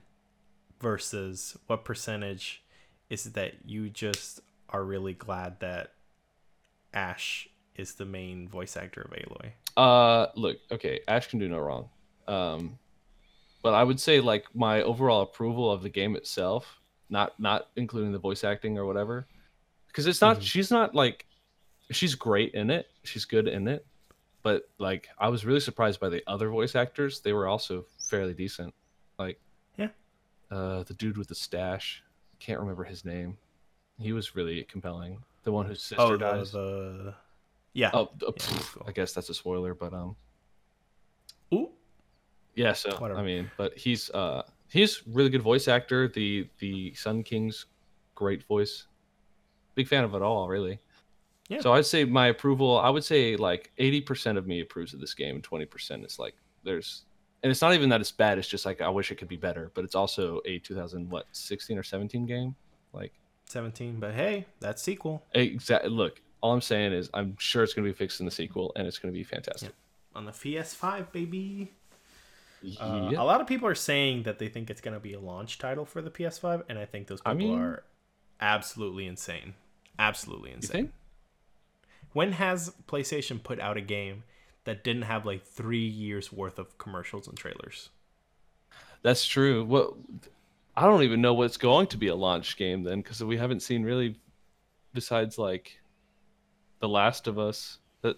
[0.81, 2.63] versus what percentage
[3.09, 4.39] is that you just
[4.69, 5.91] are really glad that
[6.93, 9.51] Ash is the main voice actor of Aloy?
[9.77, 11.89] Uh, look, okay, Ash can do no wrong.
[12.27, 12.79] Um,
[13.61, 16.79] but I would say like my overall approval of the game itself,
[17.09, 19.27] not not including the voice acting or whatever,
[19.87, 20.41] because it's not.
[20.41, 21.25] She's not like,
[21.91, 22.87] she's great in it.
[23.03, 23.85] She's good in it,
[24.43, 27.21] but like I was really surprised by the other voice actors.
[27.21, 28.73] They were also fairly decent.
[29.17, 29.39] Like,
[29.77, 29.89] Yeah.
[30.51, 32.03] uh, the dude with the stash,
[32.39, 33.37] can't remember his name.
[33.99, 35.19] He was really compelling.
[35.43, 36.51] The one whose sister Oh, dies.
[36.51, 37.13] the
[37.73, 37.91] yeah.
[37.93, 38.85] Oh, uh, Yeah, pff, cool.
[38.87, 40.15] I guess that's a spoiler, but um,
[41.53, 41.69] Ooh.
[42.55, 42.73] yeah.
[42.73, 43.19] So Whatever.
[43.19, 44.43] I mean, but he's uh
[44.75, 46.07] he's really good voice actor.
[46.07, 47.65] The the Sun King's
[48.13, 48.87] great voice.
[49.73, 50.79] Big fan of it all, really.
[51.47, 51.61] Yeah.
[51.61, 52.77] So I'd say my approval.
[52.79, 56.05] I would say like eighty percent of me approves of this game, and twenty percent
[56.05, 57.05] is like there's,
[57.43, 58.37] and it's not even that it's bad.
[58.37, 59.71] It's just like I wish it could be better.
[59.73, 62.55] But it's also a two thousand what sixteen or seventeen game.
[62.93, 63.11] Like
[63.49, 65.89] 17, but hey, that's sequel exactly.
[65.89, 68.87] Look, all I'm saying is I'm sure it's gonna be fixed in the sequel, and
[68.87, 69.71] it's gonna be fantastic.
[70.15, 71.73] on the PS5, baby.
[72.79, 73.11] Uh.
[73.15, 75.57] A lot of people are saying that they think it's going to be a launch
[75.57, 77.83] title for the PS5, and I think those people I mean- are
[78.39, 79.53] absolutely insane.
[79.97, 80.91] Absolutely insane.
[82.11, 84.23] When has PlayStation put out a game
[84.65, 87.89] that didn't have like three years worth of commercials and trailers?
[89.01, 89.63] That's true.
[89.63, 89.93] What
[90.75, 93.61] I don't even know what's going to be a launch game then, because we haven't
[93.61, 94.19] seen really,
[94.93, 95.79] besides like,
[96.79, 97.77] The Last of Us.
[98.01, 98.17] That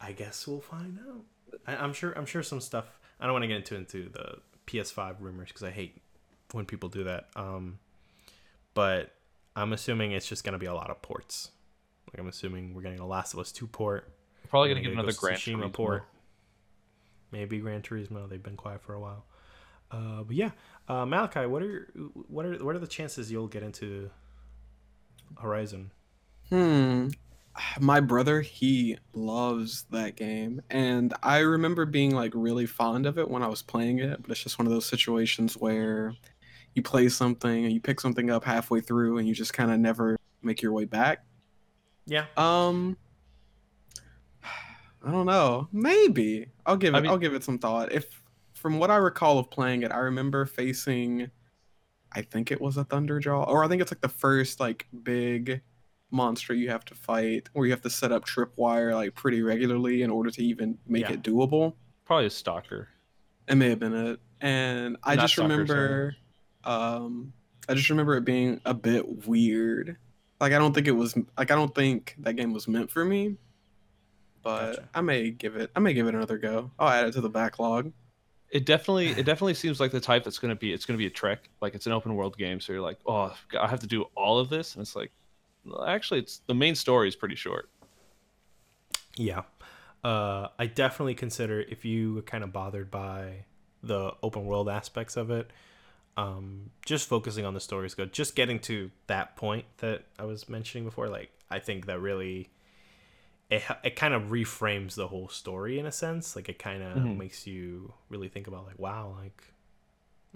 [0.00, 1.60] I guess we'll find out.
[1.66, 2.12] I, I'm sure.
[2.16, 2.86] I'm sure some stuff.
[3.20, 6.00] I don't want to get into into the PS5 rumors because I hate
[6.52, 7.28] when people do that.
[7.34, 7.78] Um,
[8.74, 9.12] but
[9.54, 11.50] I'm assuming it's just gonna be a lot of ports.
[12.12, 14.08] Like I'm assuming we're getting a Last of Us 2 port.
[14.48, 15.72] probably we're gonna get get another Ghost Gran Turismo.
[15.72, 16.04] port.
[17.32, 18.28] Maybe Gran Turismo.
[18.28, 19.24] They've been quiet for a while.
[19.90, 20.50] Uh, but yeah,
[20.88, 21.88] uh, Malachi, what are
[22.28, 24.10] what are what are the chances you'll get into
[25.40, 25.90] Horizon?
[26.48, 27.08] Hmm.
[27.80, 30.60] My brother, he loves that game.
[30.70, 34.30] And I remember being like really fond of it when I was playing it, but
[34.30, 36.14] it's just one of those situations where
[36.74, 39.78] you play something and you pick something up halfway through and you just kind of
[39.80, 41.24] never make your way back.
[42.06, 42.96] Yeah, Um
[45.02, 45.68] I don't know.
[45.72, 46.48] Maybe.
[46.66, 47.92] I'll give it I mean- I'll give it some thought.
[47.92, 48.22] If
[48.54, 51.30] from what I recall of playing it, I remember facing
[52.12, 55.60] I think it was a Thunderjaw or I think it's like the first like big
[56.10, 60.02] monster you have to fight where you have to set up tripwire like pretty regularly
[60.02, 61.14] in order to even make Yeah.
[61.14, 61.74] it doable.
[62.04, 62.88] Probably a stalker.
[63.48, 64.20] It may have been it.
[64.40, 66.16] And I Not just Stalker, remember
[66.64, 67.32] um
[67.68, 69.96] I just remember it being a bit weird.
[70.40, 73.04] Like I don't think it was like I don't think that game was meant for
[73.04, 73.36] me.
[74.42, 74.88] But Gotcha.
[74.94, 76.70] I may give it I may give it another go.
[76.78, 77.92] I'll add it to the backlog.
[78.48, 80.72] It definitely, it definitely seems like the type that's gonna be.
[80.72, 81.50] It's gonna be a trek.
[81.60, 84.38] Like it's an open world game, so you're like, oh, I have to do all
[84.38, 85.10] of this, and it's like,
[85.86, 87.68] actually, it's the main story is pretty short.
[89.16, 89.42] Yeah.
[90.04, 93.44] Uh, I definitely consider if you were kind of bothered by
[93.82, 95.50] the open world aspects of it,
[96.16, 98.12] um, just focusing on the story is good.
[98.12, 102.50] Just getting to that point that I was mentioning before, like I think that really
[103.50, 106.36] it it kind of reframes the whole story in a sense.
[106.36, 107.16] Like it kind of Mhm.
[107.16, 109.42] makes you really think about like wow, like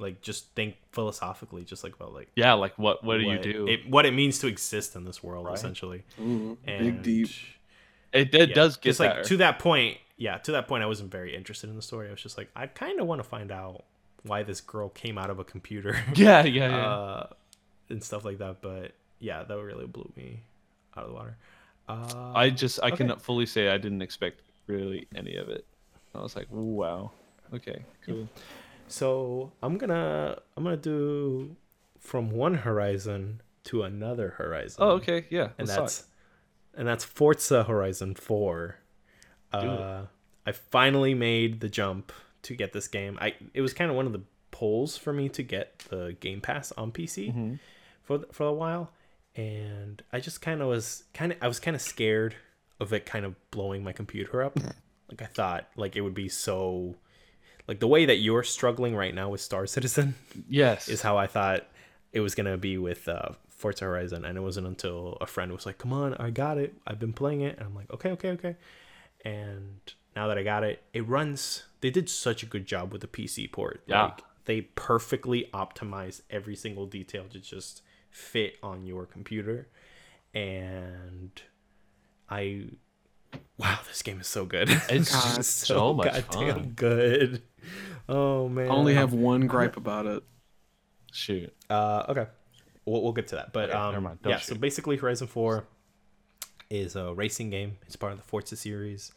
[0.00, 3.04] like just think philosophically, just like about like Yeah, like what?
[3.04, 3.68] What do you do?
[3.68, 5.54] It, what it means to exist in this world, Right.
[5.54, 6.04] essentially.
[6.20, 7.28] Ooh, And big deep.
[8.12, 10.86] it, it yeah, does get just like to that point yeah to that point i
[10.86, 13.26] wasn't very interested in the story i was just like i kind of want to
[13.26, 13.84] find out
[14.24, 16.86] why this girl came out of a computer yeah, yeah, yeah.
[16.86, 17.26] uh,
[17.88, 20.42] and stuff like that but yeah that really blew me
[20.96, 21.36] out of the water
[21.88, 22.98] uh, I just I okay.
[22.98, 25.64] cannot fully say I didn't expect really any of it.
[26.14, 27.10] I was like, wow,
[27.52, 28.28] okay, cool.
[28.90, 31.56] So i'm gonna i'm gonna do
[31.98, 35.48] from one horizon to another horizon Oh, okay, yeah.
[35.58, 35.76] and talk.
[35.78, 36.04] that's
[36.74, 38.76] and that's Forza Horizon 4.
[39.52, 40.02] Uh,
[40.46, 42.12] I finally made the jump
[42.42, 43.18] to get this game.
[43.20, 44.22] I it was kind of one of the
[44.52, 47.58] pulls for me to get the Game Pass on PC Mhm.
[48.02, 48.92] for for a while,
[49.34, 52.36] and I just kind of was kind of I was kind of scared
[52.78, 54.56] of it kind of blowing my computer up.
[55.10, 56.94] Like I thought like it would be so
[57.70, 60.16] like the way that you're struggling right now with Star Citizen
[60.48, 60.88] yes.
[60.88, 61.68] is how I thought
[62.12, 65.66] it was gonna be with uh, Forza Horizon, and it wasn't until a friend was
[65.66, 66.74] like, "Come on, I got it.
[66.84, 68.56] I've been playing it," and I'm like, "Okay, okay, okay."
[69.24, 69.78] And
[70.16, 71.62] now that I got it, it runs.
[71.80, 73.84] They did such a good job with the PC port.
[73.86, 74.02] Yeah.
[74.02, 79.68] Like, they perfectly optimized every single detail to just fit on your computer.
[80.34, 81.40] And
[82.28, 82.64] I
[83.58, 84.68] wow, this game is so good.
[84.88, 86.72] It's God, just so much goddamn fun.
[86.76, 87.42] good.
[88.08, 88.66] Oh man.
[88.70, 90.22] I only have one gripe about it.
[91.12, 91.52] Shoot.
[91.68, 92.26] Uh, okay,
[92.86, 93.52] we'll, we'll get to that.
[93.52, 94.18] But Okay, um, never mind.
[94.22, 94.38] Don't yeah.
[94.38, 95.64] So basically, Horizon Four
[96.70, 97.76] is a racing game.
[97.86, 99.12] It's part of the Forza series.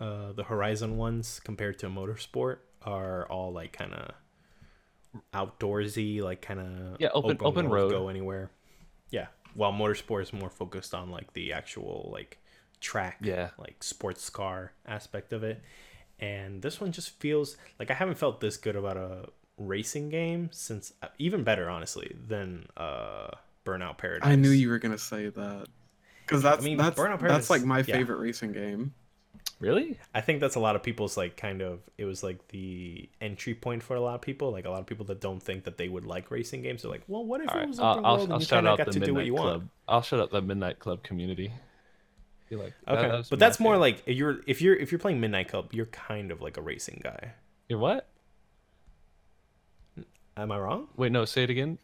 [0.00, 4.10] Uh, the Horizon ones, compared to Motorsport, are all like kind of
[5.34, 7.90] outdoorsy, like kind of Yeah, open- open road.
[7.90, 8.50] go anywhere.
[9.10, 12.38] Yeah, while Motorsport is more focused on like the actual like
[12.82, 13.50] track, Yeah.
[13.58, 15.62] like sports car aspect of it.
[16.20, 19.28] And this one just feels like I haven't felt this good about a
[19.58, 23.28] racing game since even better honestly than uh
[23.64, 24.28] Burnout Paradise.
[24.28, 25.66] I knew you were gonna say that
[26.26, 27.98] because that's mean, that's Burnout Paradise, that's like Paradise- my yeah.
[27.98, 28.94] favorite racing game.
[29.60, 29.96] Really?
[30.12, 33.54] I think that's a lot of people's like kind of it was like the entry
[33.54, 34.50] point for a lot of people.
[34.50, 36.82] Like a lot of people that don't think that they would like racing games.
[36.82, 37.68] They're like, well, what if All it right.
[37.68, 39.06] was I'll, open I'll, world I'll and you shout kind of out got the to
[39.06, 39.60] do what you Club.
[39.60, 39.70] want?
[39.88, 41.52] I'll shout out the Midnight Club community.
[42.52, 43.80] Feel like Okay, that was but that's more favorite.
[43.80, 47.00] like you're if you're if you're playing Midnight Club, you're kind of like a racing
[47.02, 47.32] guy.
[47.66, 48.10] You're what?
[50.36, 50.88] Am I wrong?
[50.94, 51.24] Wait, no.
[51.24, 51.78] Say it again.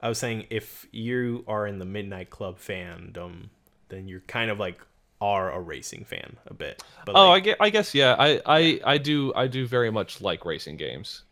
[0.00, 3.50] I was saying if you are in the Midnight Club fandom,
[3.90, 4.80] then you're kind of like
[5.20, 6.82] are a racing fan a bit.
[7.04, 7.56] But oh, I like, get.
[7.60, 8.16] I guess yeah.
[8.18, 11.24] I, I I do I do very much like racing games.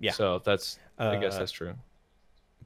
[0.00, 0.12] yeah.
[0.12, 1.74] So that's I guess Uh, that's true.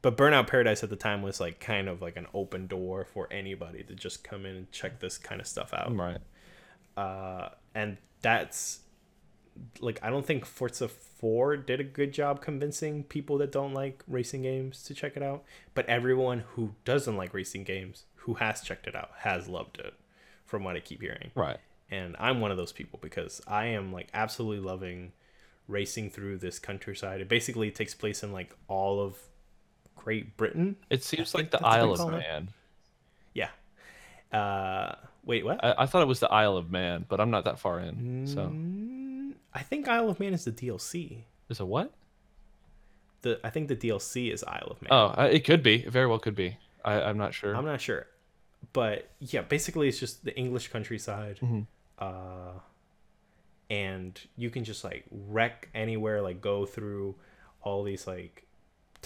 [0.06, 3.26] But Burnout Paradise at the time was like kind of like an open door for
[3.32, 5.92] anybody to just come in and check this kind of stuff out.
[5.96, 6.18] Right.
[6.96, 8.82] Uh, and that's
[9.80, 14.04] like I don't think Forza 4 did a good job convincing people that don't like
[14.06, 15.42] racing games to check it out.
[15.74, 19.94] But everyone who doesn't like racing games, who has checked it out, has loved it,
[20.44, 21.32] from what I keep hearing.
[21.34, 21.58] Right.
[21.90, 25.14] And I'm one of those people because I am like absolutely loving
[25.66, 27.20] racing through this countryside.
[27.20, 29.18] It basically takes place in like all of
[30.06, 30.76] Great Britain.
[30.88, 32.18] It seems like the Isle of call it.
[32.20, 32.48] Man.
[33.34, 33.48] Yeah.
[34.32, 35.58] Uh, wait, what?
[35.64, 38.24] I, I thought it was the Isle of Man, but I'm not that far in.
[38.28, 41.22] So Mm, I think Isle of Man is the DLC.
[41.48, 41.90] Is a what?
[43.22, 44.90] The I think the DLC is Isle of Man.
[44.92, 45.84] Oh, uh, it could be.
[45.84, 46.56] It very well could be.
[46.84, 47.56] I, I'm not sure.
[47.56, 48.06] I'm not sure,
[48.72, 51.62] but yeah, basically it's just the English countryside, Mm-hmm.
[51.98, 52.60] uh,
[53.68, 57.16] and you can just like wreck anywhere, like go through
[57.62, 58.46] all these like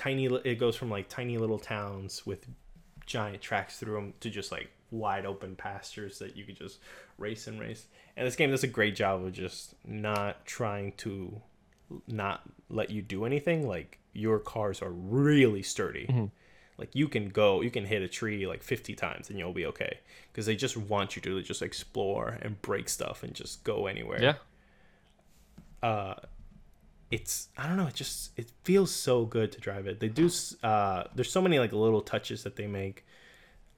[0.01, 0.27] tiny.
[0.45, 2.47] It goes from like tiny little towns with
[3.05, 6.79] giant tracks through them to just like wide open pastures that you could just
[7.19, 7.87] race and race.
[8.17, 11.41] And this game does a great job of just not trying to
[12.09, 12.41] not
[12.71, 13.69] let you do anything.
[13.69, 16.31] Like your cars are really sturdy.
[16.79, 19.67] Like you can go, you can hit a tree like 50 times and you'll be
[19.67, 19.99] okay
[20.33, 24.23] because they just want you to just explore and break stuff and just go anywhere.
[24.23, 24.35] yeah.
[25.83, 26.15] Uh,
[27.11, 30.01] it's I don't know, it just it feels so good to drive it.
[30.01, 30.31] They do
[30.63, 33.05] uh there's so many like little touches that they make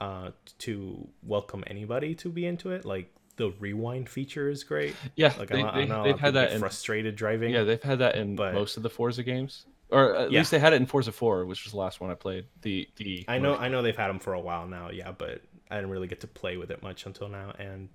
[0.00, 2.84] uh to welcome anybody to be into it.
[2.84, 4.94] Like the rewind feature is great.
[5.16, 5.32] Yeah.
[5.38, 6.60] Like they, I, I they, know a lot they've had that in.
[6.60, 7.52] frustrated driving.
[7.54, 10.40] Yeah, they've had that in but- most of the Forza games, or at Yeah.
[10.40, 12.44] least they had it in Forza 4, which was the last one I played.
[12.60, 15.40] The the I know I know they've had them for a while now, yeah, but
[15.70, 17.54] I didn't really get to play with it much until now.
[17.58, 17.88] And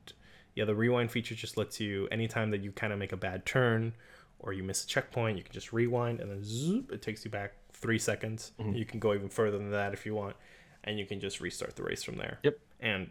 [0.55, 3.45] yeah, the rewind feature just lets you anytime that you kind of make a bad
[3.45, 3.93] turn
[4.39, 7.31] or you miss a checkpoint, you can just rewind and then zoop, it takes you
[7.31, 8.51] back three seconds.
[8.59, 8.73] Mm-hmm.
[8.73, 10.35] You can go even further than that if you want,
[10.83, 12.39] and you can just restart the race from there.
[12.43, 12.59] Yep.
[12.79, 13.09] And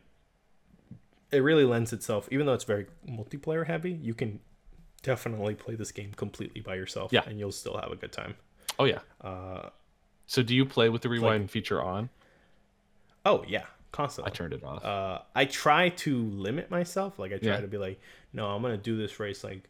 [1.32, 4.40] it really lends itself, even though it's very multiplayer heavy, you can
[5.02, 7.22] definitely play this game completely by yourself, Yeah.
[7.26, 8.34] and you'll still have a good time.
[8.78, 9.00] Oh yeah.
[9.20, 9.70] Uh,
[10.26, 12.10] So do you play with the rewind feature on?
[13.24, 14.30] oh yeah, constantly.
[14.30, 14.84] I turned it off.
[14.84, 17.18] uh, I try to limit myself.
[17.18, 17.60] Like I try Yeah.
[17.60, 18.00] to be like,
[18.32, 19.68] no, I'm gonna do this race like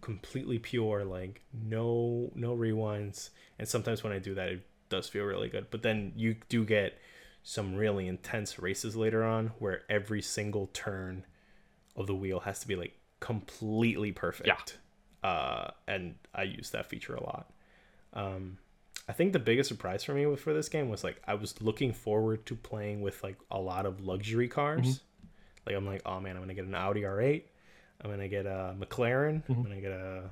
[0.00, 3.30] completely pure, like no no rewinds.
[3.58, 5.66] And sometimes when I do that, it does feel really good.
[5.70, 6.98] But then you do get
[7.42, 11.24] some really intense races later on where every single turn
[11.96, 14.46] of the wheel has to be like completely perfect.
[15.22, 15.28] Yeah.
[15.28, 17.50] Uh, and I use that feature a lot.
[18.12, 18.58] Um,
[19.08, 21.60] I think the biggest surprise for me with- for this game was like I was
[21.60, 25.00] looking forward to playing with like a lot of luxury cars.
[25.66, 27.42] Like I'm like, oh man, I'm gonna get an Audi R8.
[28.00, 29.42] I'm gonna get a McLaren.
[29.48, 30.30] I'm gonna get a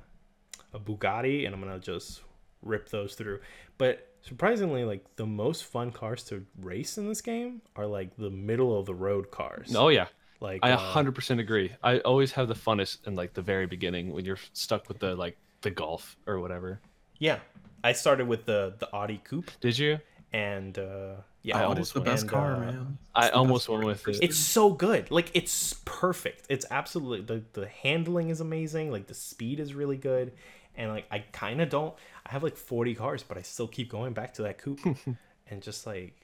[0.73, 2.21] a Bugatti, and I'm gonna just
[2.61, 3.39] rip those through.
[3.77, 8.29] But surprisingly, like the most fun cars to race in this game are like the
[8.29, 9.73] middle of the road cars.
[9.75, 10.07] oh yeah.
[10.39, 11.71] like I uh, 100% agree.
[11.83, 15.15] I always have the funnest in like the very beginning when you're stuck with the
[15.15, 16.79] like the golf or whatever.
[17.19, 17.39] yeah.
[17.83, 19.97] I started with the the Audi Coupe, Did you?
[20.31, 22.97] and uh, yeah, I I almost the went- best and, car, uh, man?
[23.15, 23.87] I It's the almost went car.
[23.87, 24.19] with it.
[24.21, 25.09] It's so good.
[25.11, 26.45] Like it's perfect.
[26.49, 28.91] It's absolutely the the handling is amazing.
[28.91, 30.33] Like the speed is really good,
[30.75, 31.93] and like I kind of don't.
[32.25, 34.79] I have like forty cars, but I still keep going back to that coupe,
[35.49, 36.15] and just like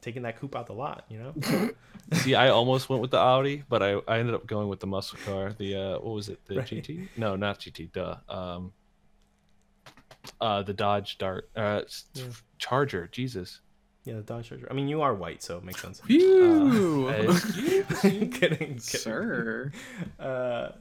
[0.00, 1.70] taking that coupe out the lot, you know?
[2.18, 4.86] See, I almost went with the Audi, but I, I ended up going with the
[4.86, 5.52] muscle car.
[5.58, 6.38] The uh, what was it?
[6.46, 6.66] The Right.
[6.68, 7.08] GT?
[7.16, 7.90] No, not GT.
[7.92, 8.14] Duh.
[8.28, 8.72] Um,
[10.40, 11.50] uh, the Dodge Dart.
[11.56, 11.82] Uh,
[12.14, 12.24] Yeah.
[12.58, 13.08] Charger.
[13.10, 13.60] Jesus.
[14.08, 14.66] Yeah, the Dodge Charger.
[14.70, 16.00] I mean, you are white, so it makes sense.
[16.00, 17.08] Phew.
[18.02, 18.78] kidding, kidding.
[18.80, 19.72] Sir.
[20.18, 20.72] Uh,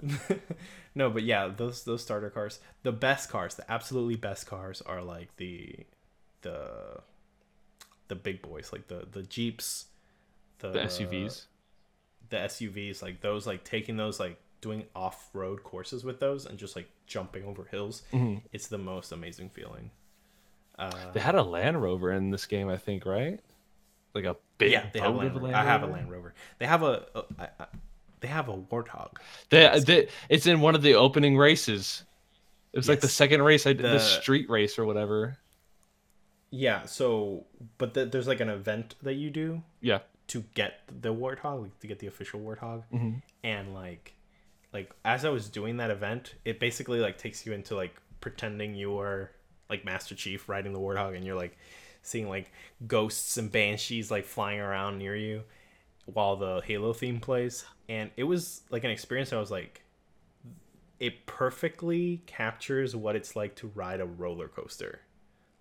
[0.96, 5.02] no, but yeah, those those starter cars, the best cars, the absolutely best cars are
[5.02, 5.76] like the
[6.42, 7.02] the
[8.08, 9.86] the big boys, like the the Jeeps,
[10.60, 11.46] the, The SUVs.
[12.30, 16.58] the SUVs, like those, like taking those, like doing off road courses with those, and
[16.58, 18.02] just like jumping over hills.
[18.12, 18.42] Mhm.
[18.52, 19.92] It's the most amazing feeling.
[20.78, 23.40] Uh, They had a Land Rover in this game, I think, right?
[24.14, 24.72] Like a big.
[24.72, 25.56] yeah, they have a boat Land Rover.
[25.56, 26.34] I have a Land Rover.
[26.60, 27.66] They have a, a I, I,
[28.20, 29.12] they have a Warthog.
[29.50, 32.04] They, they, it's in one of the opening races.
[32.74, 35.38] It was like the second race I did, the, The- street race or whatever.
[36.50, 36.86] Yeah.
[36.86, 37.46] So,
[37.78, 40.00] but the, there's like an event that you do Yeah.
[40.28, 43.22] to get the warthog like, to get the official warthog Mhm.
[43.44, 44.14] and like
[44.74, 48.76] like as i was doing that event it basically like takes you into like pretending
[48.76, 49.32] you are
[49.70, 51.58] like master chief riding the warthog and you're like
[52.02, 52.52] seeing like
[52.88, 55.44] ghosts and banshees like flying around near you
[56.06, 59.82] while the halo theme plays and it was like an experience i was like
[61.00, 65.02] it perfectly captures what it's like to ride a roller coaster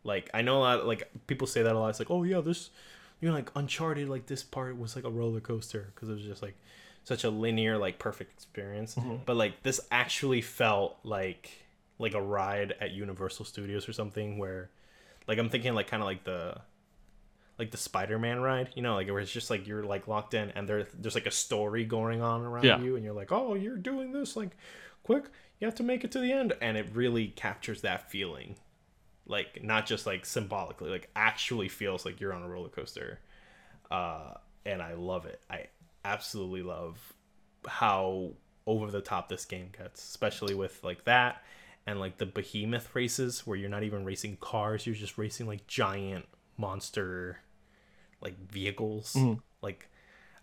[0.06, 1.88] like I know a lot like people say that a lot.
[1.90, 2.70] It's like, oh yeah, this
[3.20, 6.22] you know like Uncharted like this part was like a roller coaster because it was
[6.22, 6.54] just like
[7.04, 8.94] such a linear like perfect experience.
[8.94, 9.16] Mm-hmm.
[9.26, 11.65] But like this actually felt like
[11.98, 14.70] like a ride at Universal Studios or something where
[15.26, 16.60] like I'm thinking like kind of like the
[17.58, 20.50] like the Spider-Man ride, you know, like where it's just like you're like locked in
[20.50, 22.80] and there there's like a story going on around Yeah.
[22.80, 24.56] you and you're like, "Oh, you're doing this like
[25.02, 25.24] quick.
[25.58, 28.56] You have to make it to the end." And it really captures that feeling
[29.26, 33.18] like not just like symbolically like actually feels like you're on a roller coaster
[33.90, 34.32] uh
[34.64, 35.66] and i love it i
[36.04, 37.12] absolutely love
[37.66, 38.30] how
[38.66, 41.42] over the top this game gets especially with like that
[41.86, 45.66] and like the behemoth races where you're not even racing cars you're just racing like
[45.66, 46.26] giant
[46.58, 47.38] monster
[48.20, 49.16] like vehicles.
[49.62, 49.88] Like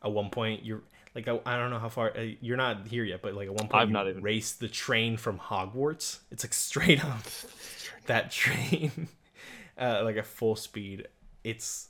[0.04, 0.84] at one point you're
[1.16, 3.54] like I, I don't know how far uh, you're not here yet but like at
[3.54, 6.20] one point I've you not even- race the train from hogwarts.
[6.32, 7.24] It's like straight up
[8.06, 9.08] that train
[9.78, 11.08] uh, like at full speed.
[11.44, 11.90] It's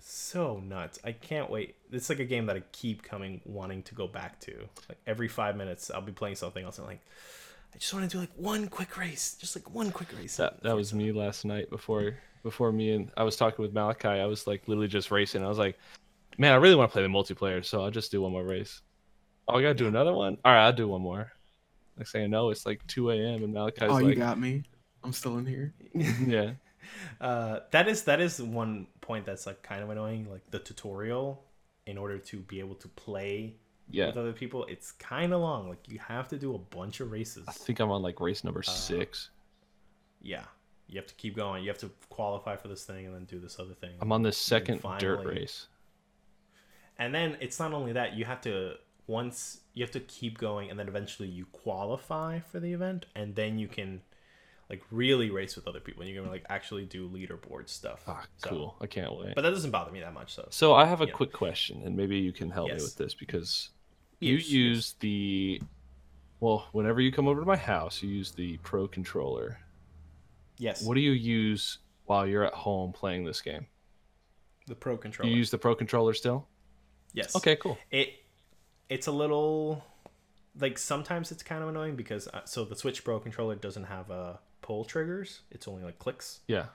[0.00, 0.98] so nuts.
[1.04, 1.74] I can't wait.
[1.92, 4.52] It's like a game that i keep coming wanting to go back to.
[4.88, 7.00] Like every five minutes i'll be playing something else and like
[7.74, 10.62] i just want to do like one quick race just like one quick race That
[10.62, 14.08] that was me last night before before me and I was talking with Malachi.
[14.08, 15.44] I was like literally just racing.
[15.44, 15.78] I was like,
[16.38, 18.80] man, I really want to play the multiplayer, so I'll just do one more race.
[19.46, 20.38] Oh, I gotta do another one.
[20.44, 21.32] All right, I'll do one more.
[21.96, 23.42] Next thing I know, it's like 2 a.m.
[23.42, 24.62] and Malachi's Oh, you got me.
[25.02, 25.74] I'm still in here.
[25.94, 26.52] yeah,
[27.20, 31.44] uh that is that is one point that's like kind of annoying like the tutorial
[31.86, 33.56] in order to be able to play
[33.90, 34.06] yeah.
[34.06, 37.10] with other people it's kind of long like you have to do a bunch of
[37.10, 39.30] races I think I'm on like race number six.
[40.22, 40.44] yeah
[40.88, 43.38] you have to keep going you have to qualify for this thing and then do
[43.38, 45.66] this other thing I'm on And second dirt race.
[46.98, 48.74] and then it's not only that you have to
[49.06, 53.34] once you have to keep going and then eventually you qualify for the event and
[53.34, 54.00] then you can
[54.68, 58.26] like really race with other people and you can like actually do leaderboard stuff Ah,
[58.36, 58.76] So- cool.
[58.82, 59.34] I can't wait.
[59.34, 61.96] but that doesn't bother me that much so So I have a quick question, and
[61.96, 63.70] maybe you can help me with this because
[64.20, 64.52] you Yes, yes.
[64.52, 65.62] use the
[66.40, 69.58] well, whenever you come over to my house, you use the Pro controller.
[70.58, 73.66] yes What do you use while you're at home playing this game?
[74.66, 76.46] the pro controller you use the Pro controller still?
[77.14, 77.78] yes Okay, cool.
[77.90, 78.10] it
[78.90, 79.82] it's a little
[80.60, 84.10] like sometimes it's kind of annoying because uh, so the switch pro controller doesn't have
[84.10, 86.66] uh pull triggers it's only like clicks Yeah.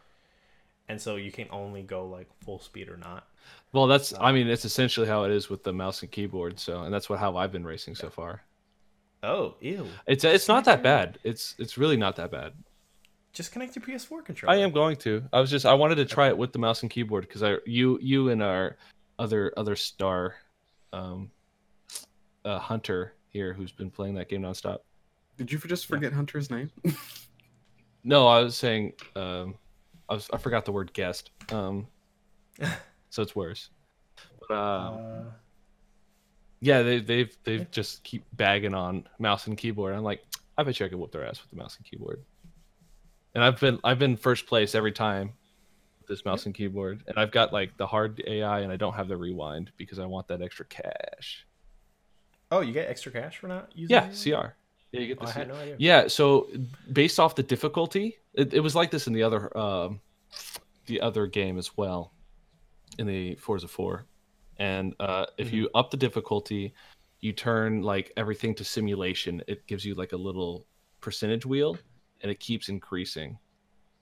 [0.89, 3.27] And so you can only go like full speed or not
[3.71, 6.59] Well, that's I mean, it's essentially how it is with the mouse and keyboard.
[6.59, 8.41] So, and that's what how I've been racing so far.
[9.23, 11.19] oh ew It's it's not that bad.
[11.23, 12.53] It's it's really not that bad.
[13.33, 15.23] just connect your ps4 controller I am going to.
[15.33, 17.57] I was just I wanted to try it with the mouse and keyboard because I
[17.65, 18.77] you you and our
[19.19, 20.35] other other star,
[20.91, 21.31] um,
[22.45, 24.79] uh, Hunter here who's been playing that game nonstop.
[25.37, 26.69] Did you just forget Hunter's name?
[28.05, 29.55] No, I was saying um,
[30.09, 31.31] I was I forgot the word guest.
[31.51, 31.87] Um,
[33.09, 33.69] so it's worse.
[34.47, 34.93] But um,
[35.27, 35.31] uh,
[36.61, 39.95] yeah, they they've they've just keep bagging on mouse and keyboard.
[39.95, 40.23] I'm like,
[40.57, 42.23] I bet you I could whoop their ass with the mouse and keyboard.
[43.35, 45.33] And I've been I've been first place every time
[45.99, 48.93] with this mouse and keyboard, and I've got like the hard AI, and I don't
[48.93, 51.45] have the rewind because I want that extra cash.
[52.51, 54.21] oh you get extra cash for not using Yeah, it?
[54.21, 54.53] CR.
[54.93, 56.47] Yeah, you get Oh, i had no idea Yeah, so
[56.91, 59.99] based off the difficulty, it, it was like this in the other um,
[60.85, 62.13] the other game as well.
[62.99, 64.05] in the Forza 4,
[64.59, 65.55] and uh, if Mm-hmm.
[65.55, 66.73] you up the difficulty,
[67.21, 69.41] you turn like everything to simulation.
[69.47, 70.67] It gives you like a little
[71.01, 71.75] percentage wheel,
[72.21, 73.37] and it keeps increasing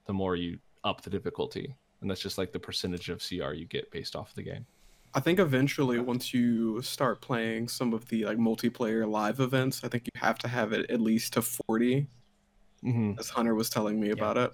[0.08, 3.66] the more you up the difficulty, and that's just like the percentage of CR you
[3.66, 4.66] get based off of the game.
[5.14, 9.90] I think eventually, once you start playing some of the like multiplayer live events, I
[9.90, 12.08] think you have to have it at least to 40,
[12.82, 14.52] hmm as Hunter was telling me about it.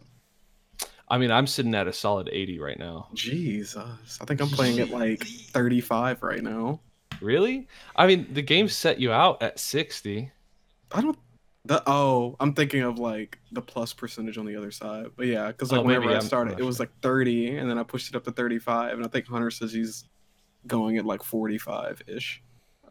[1.09, 3.07] I mean, I'm sitting at a solid 80 right now.
[3.13, 6.81] Jesus, I think I'm playing at like 35 right now.
[7.21, 7.67] Really?
[7.95, 10.31] I mean, the game set you out at 60.
[10.91, 11.17] I don't.
[11.65, 15.07] The, oh, I'm thinking of like the plus percentage on the other side.
[15.15, 17.69] But yeah, because like Oh, whenever I I'm- I'm started, it was like 30, and
[17.69, 20.05] then I pushed it up to 35, and I think Hunter says he's
[20.67, 22.41] going at like 45 ish.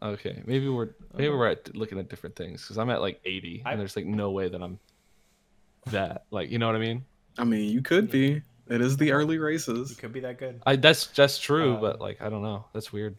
[0.01, 3.63] Okay, maybe we're maybe we're at looking at different things because I'm at like 80,
[3.65, 4.79] I- and there's like no way that I'm
[5.87, 6.25] that.
[6.31, 7.03] Like, you know what I mean?
[7.37, 8.41] I mean, you could be.
[8.69, 9.89] It is the early races.
[9.91, 10.61] You could be that good.
[10.65, 12.65] I that's that's true, but Um, like I don't know.
[12.73, 13.15] That's weird.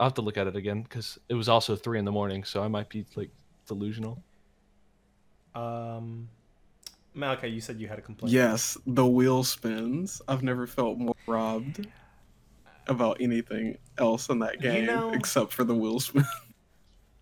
[0.00, 2.44] I'll have to look at it again because it was also three in the morning,
[2.44, 3.30] so I might be like
[3.66, 4.22] delusional.
[5.54, 6.28] Um,
[7.14, 8.32] Malachi, you said you had a complaint.
[8.32, 10.20] Yes, the wheel spins.
[10.28, 11.86] I've never felt more robbed
[12.88, 16.24] about anything else in that You game know- except for the wheel spin.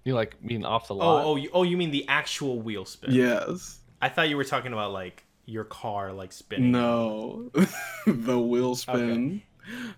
[0.04, 1.24] You like mean off the Oh, lot?
[1.24, 3.12] oh, you, oh, you mean the actual wheel spin?
[3.12, 3.80] yes.
[4.00, 6.70] I thought you were talking about like your car like spinning.
[6.70, 7.50] No.
[8.06, 9.42] the wheel spin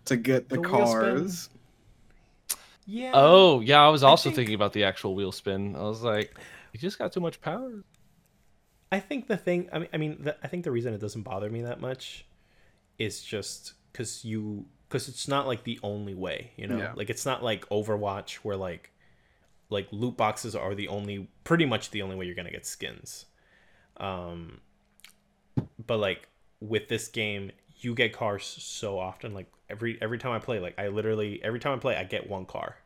[0.06, 1.50] to get the, The cars.
[2.86, 3.10] Yeah.
[3.12, 3.82] Oh, yeah.
[3.82, 5.76] I was I also think- thinking about the actual wheel spin.
[5.76, 6.34] I was like,
[6.72, 7.84] you just got too much power.
[8.90, 9.68] I think the thing.
[9.72, 12.24] I mean, I mean, the, I think the reason it doesn't bother me that much
[12.98, 16.52] is just because you, because it's not like the only way.
[16.56, 16.92] You know, Yeah.
[16.96, 18.90] like it's not like Overwatch where like,
[19.70, 23.26] like loot boxes are the only, pretty much the only way you're gonna get skins.
[23.98, 24.60] Um,
[25.86, 26.28] but like
[26.60, 29.34] with this game, you get cars so often.
[29.34, 32.28] Like every every time I play, like I literally every time I play, I get
[32.28, 32.76] one car,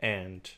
[0.00, 0.50] and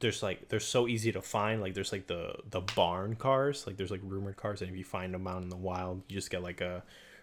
[0.00, 3.76] there's like they're so easy to find like there's like the the barn cars like
[3.76, 6.30] there's like rumored cars and if you find them out in the wild you just
[6.30, 6.82] get like a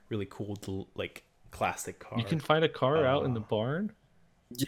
[0.09, 0.57] really cool
[0.95, 3.91] like classic car You can find a car out in the Uh, barn.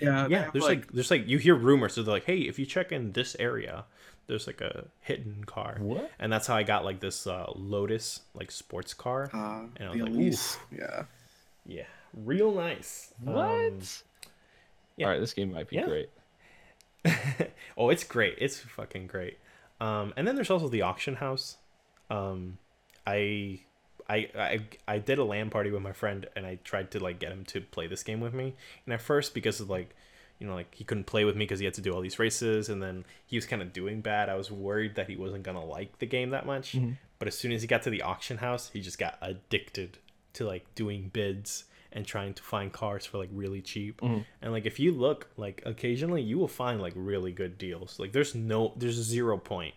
[0.01, 0.27] Yeah.
[0.27, 2.91] yeah there's like, there's like you hear rumors so they're like hey if you check
[2.93, 3.83] in this area
[4.27, 6.09] there's like a hidden car What?
[6.19, 9.93] and that's how i got like this uh lotus like sports car uh, And I
[9.93, 10.57] the was like, Elise.
[10.71, 11.03] Yeah.
[11.65, 13.35] yeah real nice What?
[13.45, 13.79] Um,
[14.95, 15.05] yeah.
[15.07, 15.85] All right, this game might be Yeah.
[15.85, 16.09] great.
[17.77, 18.35] oh, it's great.
[18.37, 19.39] It's fucking great.
[19.81, 21.57] Um, and then there's also the auction house.
[22.09, 22.57] Um,
[23.07, 23.61] I,
[24.09, 27.19] I, I, I did a LAN party with my friend, and I tried to like
[27.19, 28.53] get him to play this game with me.
[28.85, 29.95] And at first, because of like,
[30.39, 32.19] you know, like he couldn't play with me because he had to do all these
[32.19, 34.29] races, and then he was kind of doing bad.
[34.29, 36.73] I was worried that he wasn't gonna like the game that much.
[36.73, 36.93] Mm-hmm.
[37.19, 39.99] But as soon as he got to the auction house, he just got addicted
[40.33, 44.01] to like doing bids and trying to find cars for like really cheap.
[44.01, 44.21] Mm-hmm.
[44.41, 47.99] And like if you look, like occasionally you will find like really good deals.
[47.99, 49.75] Like there's no there's zero point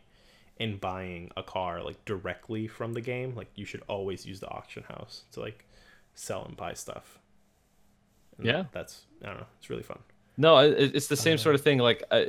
[0.58, 3.34] in buying a car like directly from the game.
[3.34, 5.64] Like you should always use the auction house to like
[6.14, 7.18] sell and buy stuff.
[8.38, 8.64] And Yeah.
[8.72, 9.98] That's I don't know, it's really fun.
[10.38, 11.78] No, it's the same Uh, sort of thing.
[11.78, 12.28] Like, I,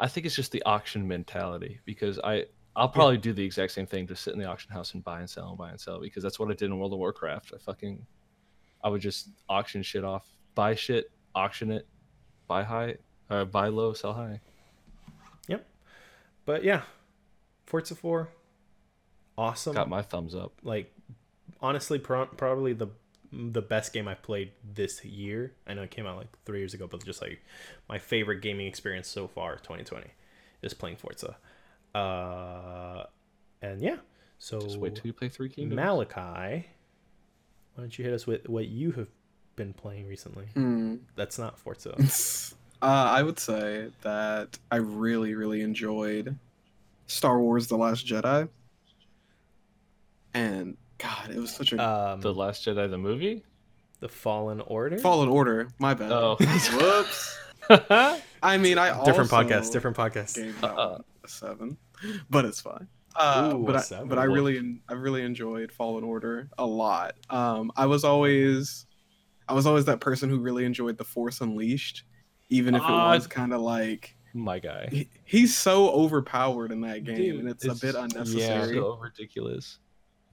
[0.00, 3.86] I think it's just the auction mentality because I, I'll probably do the exact same
[3.86, 6.00] thing, just sit in the auction house and buy and sell and buy and sell
[6.00, 7.52] because that's what I did in World of Warcraft.
[7.54, 8.04] I fucking,
[8.82, 11.86] I would just auction shit off, buy shit, auction it,
[12.48, 12.96] buy high,
[13.28, 14.40] uh, buy low, sell high.
[15.46, 15.64] Yep.
[16.46, 16.82] But yeah.
[17.70, 18.28] Forza 4
[19.38, 19.74] awesome.
[19.74, 20.52] Got my thumbs up.
[20.62, 20.92] like
[21.62, 22.88] honestly pro- probably the
[23.32, 25.52] the best game I've played this year.
[25.66, 27.40] I know it came out like 3 years ago, but just like
[27.88, 30.06] my favorite gaming experience so far 2020
[30.62, 31.36] is playing Forza.
[31.94, 33.04] Uh
[33.62, 33.96] and yeah.
[34.38, 35.76] So Just wait till you play Three Kingdoms.
[35.76, 36.16] Malachi,
[37.74, 39.08] why don't you hit us with what you have
[39.56, 40.46] been playing recently?
[40.54, 40.96] Hmm.
[41.14, 41.94] That's not Forza.
[42.82, 42.86] Uh,
[43.18, 46.34] I would say that I really, really enjoyed
[47.10, 48.48] Star Wars: The Last Jedi,
[50.34, 51.82] and God, it was such a
[52.12, 53.42] Um, the Last Jedi, the movie.
[54.00, 54.98] the Fallen Order.
[54.98, 55.68] Fallen Order.
[55.78, 56.10] My bad.
[56.12, 56.36] Oh.
[56.72, 57.38] Whoops.
[58.42, 59.72] I mean, I different also podcast.
[59.72, 60.36] Different podcast.
[60.36, 60.98] Gave Uh-uh.
[61.26, 61.76] seven,
[62.30, 62.86] but it's fine.
[63.16, 64.08] Uh, Ooh, but a I, seven.
[64.08, 67.14] but I really I really enjoyed Fallen Order a lot.
[67.28, 68.86] Um, I was always
[69.48, 72.04] I was always that person who really enjoyed the Force Unleashed,
[72.48, 74.88] even if it Ah, was kind of like My guy.
[74.90, 78.76] he, he's so overpowered in that game, Dude, and it's, a bit yeah, unnecessary.
[78.76, 79.78] So ridiculous.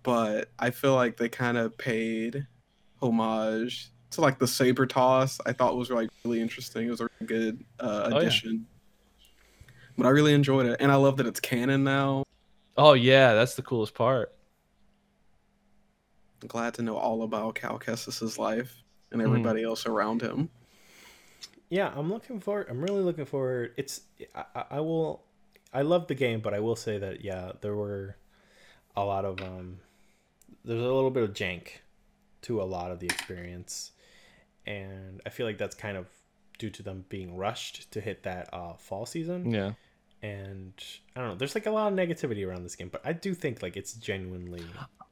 [0.04, 2.46] But I feel like they kind of paid
[3.02, 5.40] homage to like the saber toss.
[5.46, 6.88] I thought was like really interesting.
[6.88, 8.18] It was a really good uh, Oh, yeah.
[8.18, 8.66] addition.
[9.98, 12.24] But I really enjoyed it, and I love that it's canon now.
[12.78, 14.34] Oh yeah, that's the coolest part.
[16.48, 19.26] glad to know all about Cal Kestis's life and Mhm.
[19.26, 20.50] everybody else around him.
[21.70, 22.68] Yeah, I'm looking forward.
[22.70, 23.74] I'm really looking forward.
[23.78, 24.02] It's
[24.36, 25.24] I, I- will.
[25.74, 28.16] I love the game, but I will say that yeah, there were
[28.96, 29.80] a lot of um,
[30.64, 31.68] there's a little bit of jank
[32.44, 33.92] to a lot of the experience,
[34.66, 36.08] and I feel like that's kind of
[36.58, 39.52] due to them being rushed to hit that uh, fall season.
[39.52, 39.74] Yeah.
[40.24, 40.74] And
[41.16, 41.36] I don't know.
[41.36, 43.94] There's like a lot of negativity around this game, but I do think like it's
[43.94, 44.64] genuinely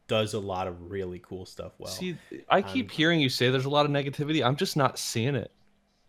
[0.08, 1.92] does a lot of really cool stuff well.
[1.92, 2.17] See,
[2.50, 4.43] I keep I'm- hearing you say there's a lot of negativity.
[4.43, 5.51] I'm just not seeing it.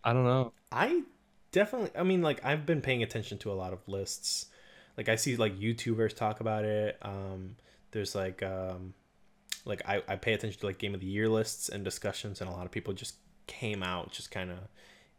[0.03, 0.53] I don't know.
[0.71, 1.03] I
[1.51, 4.47] definitely I mean like I've been paying attention to a lot of lists.
[4.97, 6.97] Like I see like YouTubers talk about it.
[7.01, 7.55] Um
[7.91, 8.93] there's like um
[9.65, 12.49] like I, I pay attention to like game of the year lists and discussions and
[12.49, 13.15] a lot of people just
[13.47, 14.57] came out just kind of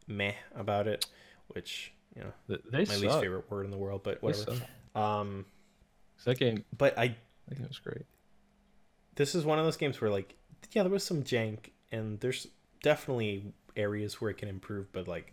[0.07, 1.07] meh about it,
[1.49, 3.03] which, you know, They my suck.
[3.03, 4.57] least favorite word in the world, but whatever.
[4.95, 5.45] Um
[6.25, 7.17] That game, but I
[7.49, 8.07] that game was great.
[9.17, 10.35] this is one of those games where like
[10.73, 12.47] yeah there was some jank and there's
[12.83, 15.33] definitely areas where it can improve but like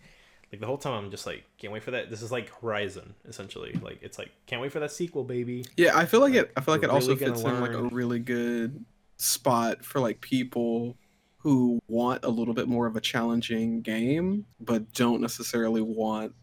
[0.51, 3.13] like the whole time i'm just like can't wait for that this is like horizon
[3.27, 6.51] essentially like it's like can't wait for that sequel baby Yeah, I feel like it.
[6.55, 8.85] I feel like it also really fits in like a really good
[9.17, 10.95] spot for like people
[11.37, 16.33] who want a little bit more of a challenging game, but don't necessarily want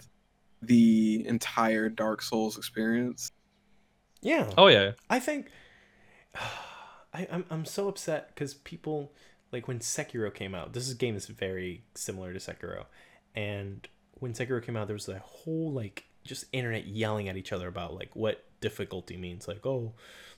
[0.63, 3.31] the entire Dark Souls experience.
[4.21, 4.93] yeah Oh yeah.
[5.11, 5.49] i think
[7.15, 9.13] I, I'm, I'm so upset because people
[9.53, 12.87] like when sekiro came out this is, game is very similar to sekiro.
[13.35, 17.53] And when sekiro came out there was a whole like just internet yelling at each
[17.53, 19.47] other about like what difficulty means.
[19.49, 19.93] Like oh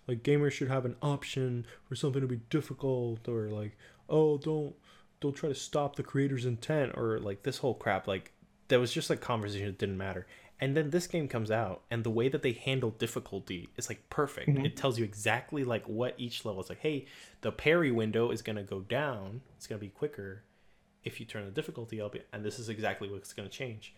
[0.06, 3.76] like gamers should have an option for something to be difficult or like
[4.08, 4.74] oh don't
[5.20, 8.06] don't try to stop the creator's intent or like this whole crap.
[8.06, 8.32] Like
[8.68, 10.26] that was just like conversation that didn't matter
[10.64, 14.08] and then this game comes out and the way that they handle difficulty is like
[14.08, 14.48] perfect.
[14.48, 14.64] Mm-hmm.
[14.64, 16.70] It tells you exactly like what each level is.
[16.70, 17.04] Like hey
[17.42, 19.42] the parry window is going to go down.
[19.58, 20.42] It's going to be quicker
[21.04, 23.94] if you turn the difficulty up and this is exactly what's going to change.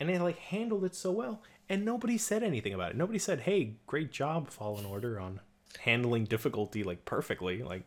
[0.00, 2.96] And they like handled it so well and nobody said anything about it.
[2.96, 5.40] Nobody said hey great job fallen order on
[5.80, 7.62] handling difficulty like perfectly.
[7.62, 7.82] Like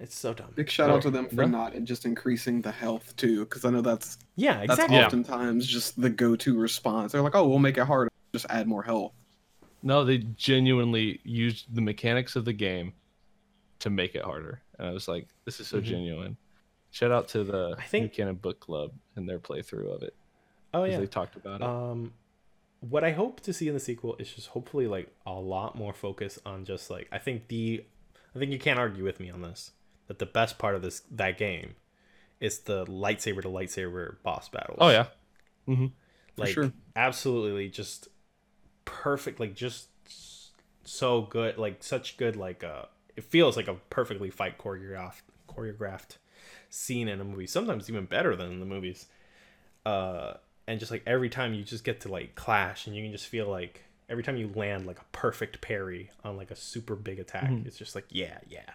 [0.00, 1.46] it's so dumb Big shout out to them for No.
[1.46, 5.06] not just increasing the health too, because I know that's yeah that's exactly Yeah.
[5.06, 7.12] oftentimes just the go-to response.
[7.12, 9.12] They're like, "Oh, we'll make it harder, just add more health."
[9.82, 12.92] No, they genuinely used the mechanics of the game
[13.80, 14.60] to make it harder.
[14.78, 15.84] And I was like, this is so Mhm.
[15.84, 16.36] genuine.
[16.90, 20.14] Shout out to the I think- New Canon Book Club and their playthrough of it.
[20.74, 21.66] Oh yeah They talked about it.
[21.66, 22.12] um
[22.80, 25.92] what i hope to see in the sequel is just hopefully like a lot more
[25.92, 27.84] focus on just like i think the
[28.36, 29.72] i think you can't argue with me on this
[30.08, 31.76] that the best part of this that game
[32.40, 34.78] is the lightsaber to lightsaber boss battles.
[34.80, 35.06] Oh, yeah.
[36.36, 36.72] like sure.
[36.96, 38.08] absolutely just
[38.84, 39.88] perfect like just
[40.84, 42.84] so good like such good like uh
[43.16, 46.16] it feels like a perfectly fight choreographed choreographed
[46.70, 49.06] scene in a movie sometimes even better than in the movies.
[49.84, 50.34] Uh
[50.66, 53.26] and just like every time you just get to like clash and you can just
[53.26, 57.18] feel like every time you land like a perfect parry on like a super big
[57.18, 58.70] attack it's just like yeah yeah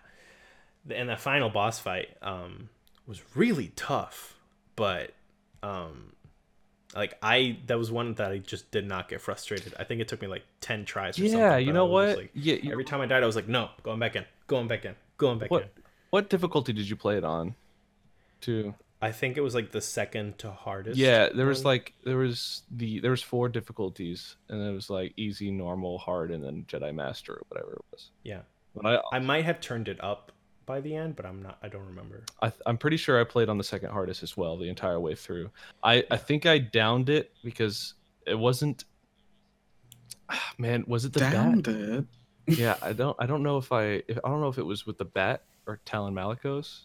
[0.89, 2.69] and that final boss fight um
[3.07, 4.37] was really tough
[4.75, 5.11] but
[5.61, 6.11] um
[6.95, 9.73] like I that was one that I just did not get frustrated.
[9.79, 11.17] I think it took me like ten tries.
[11.19, 12.17] Or Yeah, you know what?
[12.17, 14.67] Like, Yeah, you- every time I died, I was like, no, going back in, going
[14.67, 15.55] back in, going back in.
[15.55, 15.73] What
[16.11, 17.55] what difficulty did you play it on?
[18.41, 20.97] To I think it was like the second to hardest.
[20.99, 21.73] yeah, there was one.
[21.73, 26.29] like there was the there was four difficulties, and it was like easy, normal, hard,
[26.29, 28.11] and then Jedi Master or whatever it was.
[28.23, 28.41] yeah.
[28.75, 30.31] But I, I might have turned it up
[30.65, 31.57] by the end, but I'm not.
[31.61, 32.23] I don't remember.
[32.41, 34.99] I th- I'm pretty sure I played on the second hardest as well the entire
[34.99, 35.49] way through.
[35.83, 37.93] I I think I downed it because
[38.25, 38.85] it wasn't.
[40.29, 41.75] Ah, Man, was it the Downed bat?
[41.75, 42.05] it.
[42.45, 44.85] Yeah, I don't I don't know if I if, I don't know if it was
[44.85, 46.81] with the bat or Taron Malicos,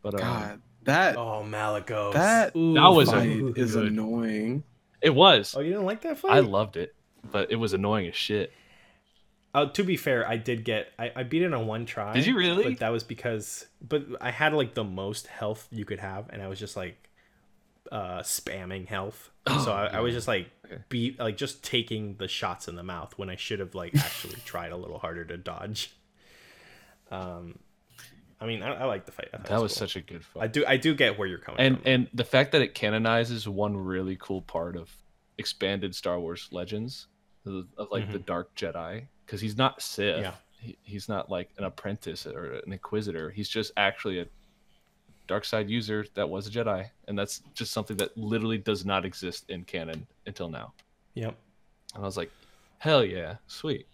[0.00, 2.12] but um, God, that Oh, Malagos.
[2.12, 3.88] That- That was a- fight is good.
[3.88, 4.62] annoying.
[5.02, 5.54] it was.
[5.56, 6.32] Oh, you didn't like that fight?
[6.36, 6.94] I loved it,
[7.32, 8.52] but it was annoying as shit.
[9.56, 10.92] Uh, to be fair, I did get.
[10.98, 12.12] I, I beat it on one try.
[12.12, 12.64] Did you really?
[12.64, 13.64] But that was because.
[13.80, 17.08] But I had like the most health you could have, and I was just like,
[17.90, 19.30] uh, spamming health.
[19.48, 20.82] Oh, so I, I was just like, Okay.
[20.88, 24.34] beat like just taking the shots in the mouth when I should have like actually
[24.44, 25.94] tried a little harder to dodge.
[27.12, 27.60] Um,
[28.40, 29.28] I mean, I, I like the fight.
[29.32, 29.86] That was cool.
[29.86, 30.42] such a good fight.
[30.42, 30.64] I do.
[30.66, 31.86] I do get where you're coming and from.
[31.86, 34.90] and and the fact that it canonizes one really cool part of
[35.38, 37.06] expanded Star Wars Legends
[37.46, 40.20] of, of like the Dark Jedi because he's not Sith.
[40.22, 40.32] Yeah.
[40.60, 43.30] He, he's not like an apprentice or an Inquisitor.
[43.30, 44.26] He's just actually a
[45.26, 49.04] dark side user that was a Jedi, and that's just something that literally does not
[49.04, 50.72] exist in canon until now.
[51.14, 51.36] yep.
[51.94, 52.30] And I was like,
[52.78, 53.86] hell yeah, sweet.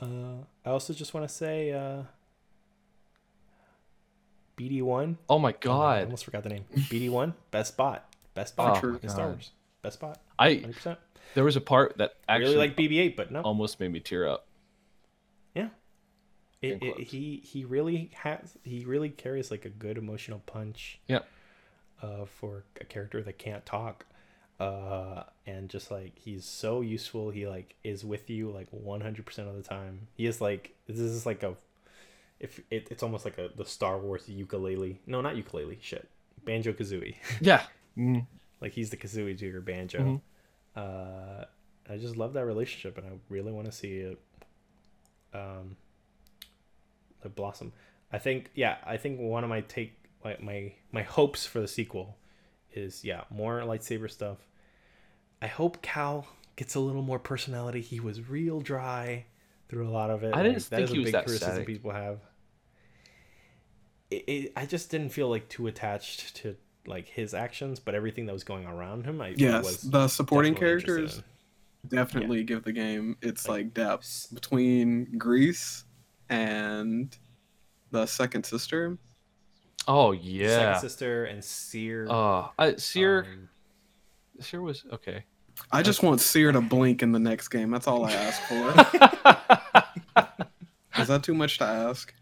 [0.00, 2.02] Uh, I also just want to say, uh,
[4.56, 5.18] BD one.
[5.28, 6.64] Oh my god I god, almost forgot the name.
[6.74, 8.04] BD one, best bot.
[8.34, 9.50] best spot Oh, in Star Wars.
[9.82, 10.18] Best spot.
[10.38, 10.96] I 100%.
[11.34, 13.40] there was a part that I actually really like BB-8, but no.
[13.42, 14.46] almost made me tear up.
[16.62, 16.70] Yeah.
[16.70, 21.20] It, it, he he really has he really carries like a good emotional punch Yeah.
[22.02, 24.06] uh, for a character that can't talk
[24.58, 29.54] uh and just like he's so useful he like is with you like 100% of
[29.54, 31.54] the time he is like this is like a
[32.40, 36.08] if it, it's almost like a the star wars ukulele no not ukulele shit
[36.46, 37.64] banjo kazooie Yeah.
[37.98, 38.26] Mm.
[38.62, 40.20] like he's the kazooie to your banjo Mhm.
[40.82, 41.44] uh
[41.92, 44.18] i just love that relationship and i really want to see it
[45.34, 45.76] um
[47.26, 47.72] like blossom.
[48.12, 51.68] I think yeah i think one of my take like my my hopes for the
[51.68, 52.16] sequel
[52.72, 54.38] is yeah more lightsaber stuff.
[55.40, 57.80] I hope cal gets a little more personality.
[57.80, 59.24] He was real dry
[59.68, 60.36] through a lot of it.
[60.36, 61.64] I didn't Like, think is he a was big that criticism static.
[61.64, 62.20] people have.
[64.10, 66.56] It, it, i just didn't feel like too attached to
[66.86, 70.54] like his actions but everything that was going around him i Yes, was the supporting
[70.54, 71.24] definitely characters in.
[71.88, 75.84] definitely give the game its Like, like depth between Greez
[76.28, 77.16] and
[77.90, 78.98] the second sister.
[79.88, 80.78] Oh yeah, Second yeah.
[80.78, 82.06] sister and Cere.
[82.10, 83.48] Uh, Cere um,
[84.40, 85.24] Cere was okay.
[85.72, 87.70] I just want Cere to blink in the next game.
[87.70, 88.74] That's all I ask for.
[91.00, 92.12] Is that too much to ask?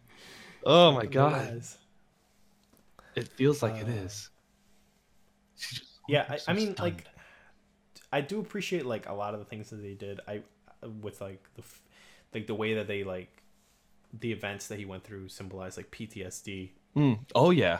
[0.66, 1.62] oh my god.
[3.14, 4.30] It feels like it Uh, is.
[5.56, 7.06] She just Yeah, I, looks I so mean, like.
[8.12, 10.20] I do appreciate like a lot of the things that they did.
[10.28, 10.42] I
[11.00, 11.62] with like the
[12.34, 13.42] like the way that they like
[14.20, 17.18] the events that he went through symbolized like PTSD Mm.
[17.34, 17.78] Oh yeah.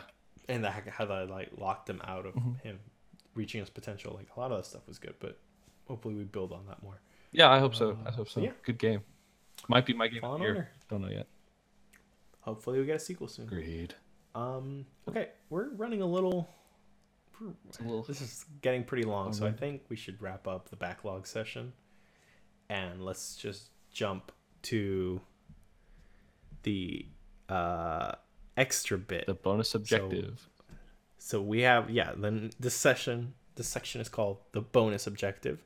[0.49, 2.61] and the, how that like locked him out of Mhm.
[2.61, 2.79] him
[3.33, 4.13] reaching his potential.
[4.13, 5.39] Like a lot of that stuff was good, but
[5.87, 6.99] hopefully we build on that more.
[7.31, 7.97] Yeah, I hope so.
[8.05, 8.51] I Uh, hope so yeah.
[8.63, 9.03] Good game.
[9.69, 10.69] Might be my game of Fallen the year.
[10.89, 11.27] Don't know yet.
[12.41, 13.45] Hopefully we get a sequel soon.
[13.47, 13.95] Agreed.
[14.35, 14.85] Um.
[15.07, 16.47] Okay, we're running a little.
[17.41, 20.77] A little This is getting pretty long, so I think we should wrap up the
[20.77, 21.73] backlog session,
[22.69, 24.31] and let's just jump
[24.63, 25.19] to
[26.65, 27.05] the
[27.47, 28.11] uh,
[28.57, 29.25] extra bit.
[29.25, 30.49] the bonus objective.
[31.17, 32.11] So we have yeah.
[32.15, 35.63] Then this session, this section is called the bonus objective.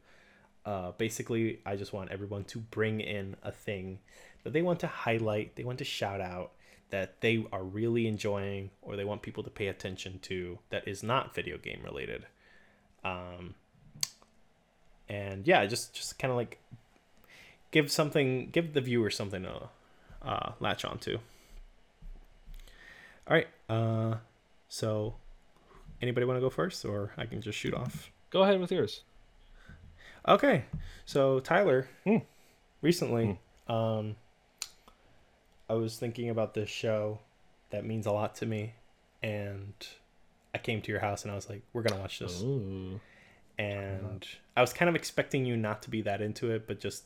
[0.66, 4.00] Uh, basically, I just want everyone to bring in a thing
[4.44, 6.52] that they want to highlight, they want to shout out,
[6.92, 11.02] that they are really enjoying, or they want people to pay attention to that is
[11.02, 12.26] not video game related.
[13.04, 13.56] Um,
[15.08, 16.60] and yeah, just just kind of like
[17.72, 19.70] give something, give the viewer something to
[20.22, 21.16] uh, latch on to.
[23.28, 23.48] All right.
[23.68, 24.16] Uh,
[24.68, 25.16] so
[26.02, 28.12] anybody want to go first, or I can just shoot off?
[28.30, 29.04] Go ahead with yours.
[30.28, 30.66] Okay,
[31.06, 32.18] so Tyler, Hmm.
[32.82, 34.16] recently, um,
[35.70, 37.20] I was thinking about this show
[37.70, 38.74] that means a lot to me,
[39.24, 39.74] and
[40.54, 43.00] I came to your house and I was like, "We're gonna watch this," Ooh.
[43.58, 47.04] and I was kind of expecting you not to be that into it, but just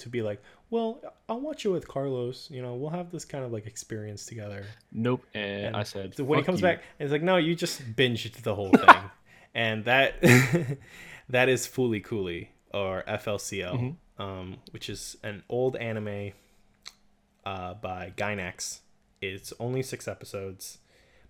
[0.00, 2.48] to be like, "Well, I'll watch it with Carlos.
[2.50, 5.24] You know, we'll have this kind of like experience together." Nope.
[5.34, 7.82] And, And I said So when he comes you." back, it's like, no, you just
[7.96, 8.96] binged the whole thing,
[9.54, 10.20] and that
[11.28, 14.22] that is Fooly Cooly or FLCL, Mm-hmm.
[14.22, 16.32] um, which is an old anime
[17.44, 18.80] uh, by Gainax.
[19.20, 20.78] It's only six episodes,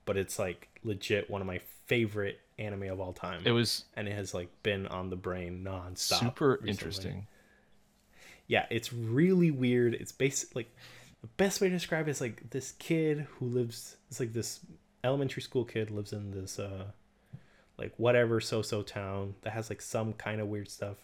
[0.05, 3.41] but it's like legit one of my favorite anime of all time.
[3.45, 6.21] it was and it has like been on the brain nonstop.
[6.21, 6.71] super recently.
[6.71, 7.27] interesting.
[8.51, 9.95] Yeah, it's really weird.
[9.95, 10.75] It's basic like
[11.21, 14.59] the best way to describe it is like this kid who lives it's like this
[15.05, 16.87] elementary school kid lives in this uh
[17.79, 20.97] like whatever so so town that has like some kind of weird stuff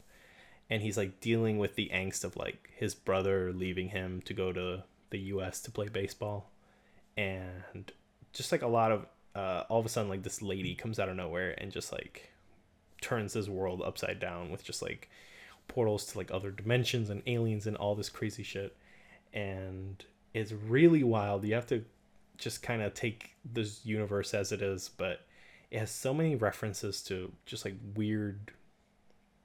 [0.70, 4.52] and he's like dealing with the angst of like his brother leaving him to go
[4.52, 6.50] to the US to play baseball
[7.16, 7.92] and
[8.32, 11.08] just like a lot of uh all of a sudden like this lady comes out
[11.08, 12.32] of nowhere and just like
[13.00, 15.08] turns his world upside down with just like
[15.68, 18.76] portals to like other dimensions and aliens and all this crazy shit.
[19.32, 20.02] And
[20.34, 21.44] it's really wild.
[21.44, 21.84] You have to
[22.38, 25.20] just kind of take this universe as it is but
[25.70, 28.52] it has so many references to just like weird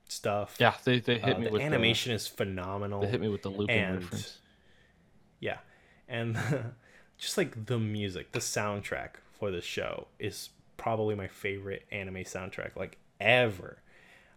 [0.08, 0.58] stuff.
[0.60, 3.02] Yeah, they, they hit Uh, me the with animation is phenomenal.
[3.02, 4.40] They hit me with the Lupin and- reference.
[5.40, 5.60] yeah.
[6.08, 6.38] And
[7.18, 12.76] just like the music the soundtrack for the show is probably my favorite anime soundtrack
[12.76, 13.78] like ever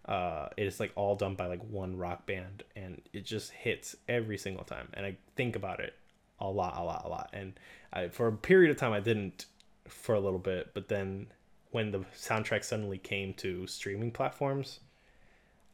[0.07, 4.37] uh it's like all done by like one rock band and it just hits every
[4.37, 5.95] single time and i think about it
[6.41, 7.59] a lot a lot a lot and
[7.93, 9.47] I, for a period of time i didn't
[9.89, 11.29] for a little bit but then
[11.71, 14.81] when the soundtrack suddenly came to streaming platforms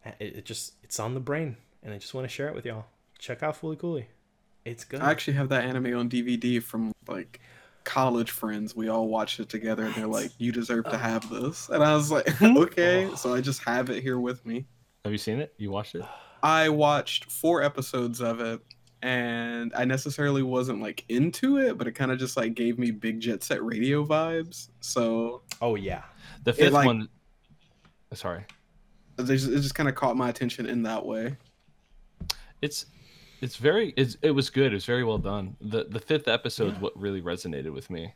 [0.05, 2.65] it, it just it's on the brain and i just want to share it with
[2.65, 2.87] y'all.
[3.19, 4.07] Check out Fooly Cooly
[4.65, 5.01] it's good.
[5.01, 7.41] I actually have that anime on DVD from like
[7.85, 8.75] college friends.
[8.75, 10.99] We all watched it together, and they're like, "You deserve to oh.
[10.99, 13.15] have this," and I was like, "Okay." Oh.
[13.15, 14.67] So I just have it here with me.
[15.05, 15.55] Have you seen it?
[15.57, 16.05] You watched it?
[16.43, 18.61] I watched four episodes of it,
[19.03, 22.91] and I necessarily wasn't like into it, but it kind of just like gave me
[22.91, 24.69] big jet set radio vibes.
[24.81, 26.03] So Oh yeah.
[26.45, 27.09] The fifth like- one.
[28.13, 28.45] Sorry,
[29.19, 31.37] it just, it just kind of caught my attention in that way.
[32.61, 32.87] it's
[33.41, 34.73] it's very it's, it was good.
[34.73, 35.57] It was very well done.
[35.61, 36.81] the The fifth episode Yeah.
[36.81, 38.15] what really resonated with me.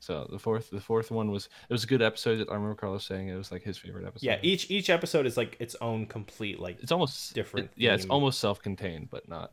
[0.00, 2.46] So the fourth the fourth one was it was a good episode.
[2.48, 4.26] I remember Carlos saying it was like his favorite episode.
[4.26, 4.38] Yeah.
[4.42, 8.06] Each each episode is like its own complete like it's almost different it- yeah, it's
[8.06, 9.52] almost self contained, but not.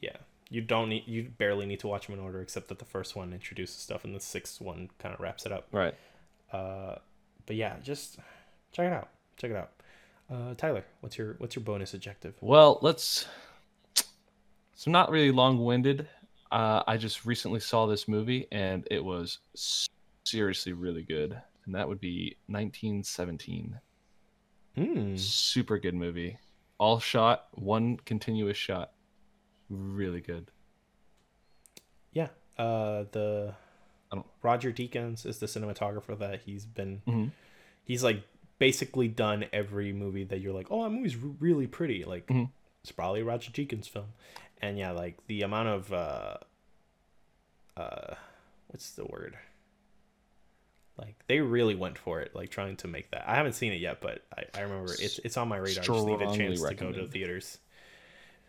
[0.00, 0.16] yeah.
[0.48, 3.16] You don't need you barely need to watch them in order, except that the first
[3.16, 5.66] one introduces stuff and the sixth one kind of wraps it up.
[5.72, 5.94] Right.
[6.52, 6.96] Uh,
[7.46, 8.18] but yeah, just
[8.72, 9.08] check it out.
[9.36, 9.70] Check it out.
[10.30, 12.34] Uh, Tyler, what's your what's your bonus objective?
[12.40, 13.26] Well, let's.
[14.76, 16.06] So not really long winded.
[16.52, 19.38] Uh, I just recently saw this movie and it was
[20.24, 23.80] seriously really good, and that would be 1917.
[24.76, 25.16] Hmm.
[25.16, 26.38] Super good movie.
[26.78, 28.92] All shot, one continuous shot.
[29.70, 30.50] Really good.
[32.12, 32.28] Yeah.
[32.58, 33.54] Uh, the
[34.42, 37.02] Roger Deakins is the cinematographer that he's been.
[37.06, 37.30] Mhm.
[37.84, 38.22] He's like
[38.58, 42.04] basically done every movie that you're like, oh, that movie's really pretty.
[42.04, 42.50] Like Mhm.
[42.82, 44.12] it's probably a Roger Deakins film,
[44.62, 46.34] and yeah, like the amount of uh,
[47.76, 48.14] uh,
[48.68, 49.36] what's the word?
[50.98, 53.24] Like they really went for it, like trying to make that.
[53.28, 55.82] I haven't seen it yet, but I, I remember it's it's on my radar.
[55.82, 57.12] I just need a Strongly chance to go to recommend.
[57.12, 57.58] theaters,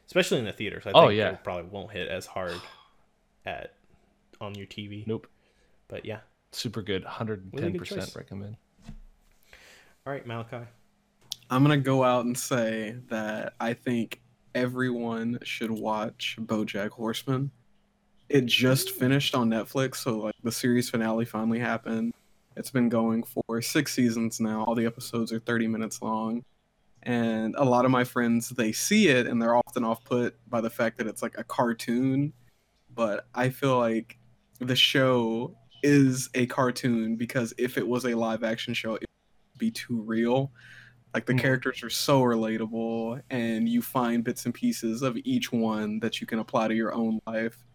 [0.06, 0.84] especially in the theaters.
[0.86, 1.30] I Oh, think yeah.
[1.32, 2.56] it probably won't hit as hard
[3.46, 3.74] at
[4.40, 5.06] on your TV.
[5.06, 5.28] Nope.
[5.90, 6.20] But yeah.
[6.54, 7.04] Super good.
[7.04, 8.16] 110% choice.
[8.16, 8.56] recommend.
[10.06, 10.66] All right, Malachi.
[11.50, 14.22] I'm gonna go out and say that I think
[14.58, 17.52] everyone should watch BoJack Horseman.
[18.28, 22.14] It just finished on Netflix, so like the series finale finally happened.
[22.56, 24.64] It's been going for six seasons now.
[24.64, 26.44] All the episodes are 30 minutes long,
[27.04, 30.60] and a lot of my friends they see it and they're often off put by
[30.60, 32.34] the fact that it's like a cartoon.
[32.96, 34.18] But I feel like
[34.60, 39.06] the show is a cartoon because if it was a live action show, it
[39.54, 40.52] would be too real.
[41.18, 41.40] Like the Mhm.
[41.40, 46.28] characters are so relatable, and you find bits and pieces of each one that you
[46.28, 47.66] can apply to your own life.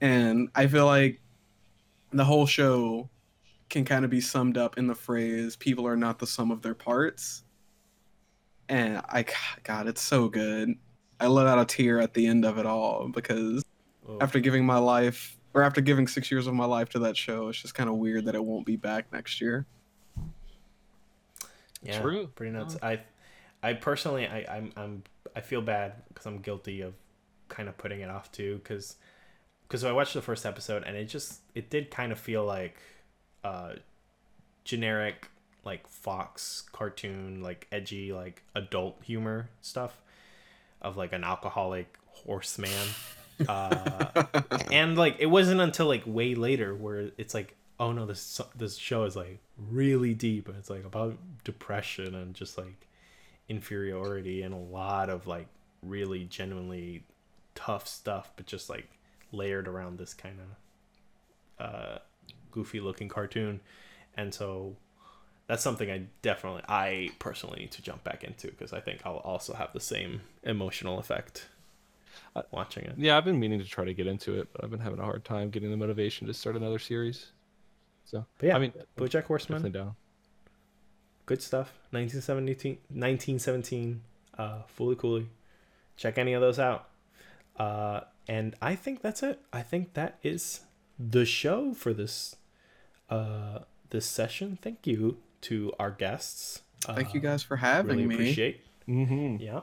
[0.00, 1.20] And I feel like
[2.12, 3.10] the whole show
[3.68, 6.62] can kind of be summed up in the phrase "people are not the sum of
[6.62, 7.44] their parts."
[8.70, 9.26] And I,
[9.64, 10.74] God, it's so good.
[11.20, 13.62] I let out a tear at the end of it all because
[14.08, 17.18] Oh, after giving my life, or after giving six years of my life to that
[17.18, 19.66] show, it's just kind of weird that it won't be back next year.
[21.82, 22.28] Yeah, True.
[22.34, 22.76] Pretty nuts.
[22.82, 23.00] I,
[23.62, 25.02] I personally, I, I'm, I'm,
[25.34, 26.94] I feel bad because I'm guilty of
[27.48, 28.96] kind of putting it off too, because,
[29.66, 32.76] because I watched the first episode and it just, it did kind of feel like,
[33.44, 33.74] uh,
[34.64, 35.30] generic
[35.64, 40.00] like Fox cartoon, like edgy, like adult humor stuff,
[40.80, 42.70] of like an alcoholic horseman.
[43.48, 44.24] Uh,
[44.72, 48.76] and like it wasn't until like way later where it's like oh no this this
[48.76, 49.38] show is like
[49.70, 52.86] really deep and it's like about depression and just like
[53.48, 55.46] inferiority and a lot of like
[55.82, 57.04] really genuinely
[57.54, 58.88] tough stuff but just like
[59.32, 61.98] layered around this kind of uh
[62.50, 63.60] goofy looking cartoon
[64.16, 64.76] and so
[65.46, 69.16] that's something I definitely I personally need to jump back into because I think I'll
[69.16, 71.48] also have the same emotional effect
[72.50, 72.94] watching it.
[72.96, 75.04] Yeah, I've been meaning to try to get into it, but I've been having a
[75.04, 77.32] hard time getting the motivation to start another series.
[78.10, 79.70] So, But yeah, I mean, BoJack Horseman.
[79.70, 79.94] down.
[81.26, 84.00] good stuff 1917 1917
[84.38, 85.26] uh Fooly Cooly
[85.96, 86.88] check any of those out
[87.58, 90.60] uh and i think that's it i think that is
[90.98, 92.36] the show for this
[93.10, 93.58] uh
[93.90, 98.14] this session thank you to our guests Thank you Uh, guys for having really me.
[98.14, 99.36] appreciate Mm-hmm.
[99.42, 99.60] yeah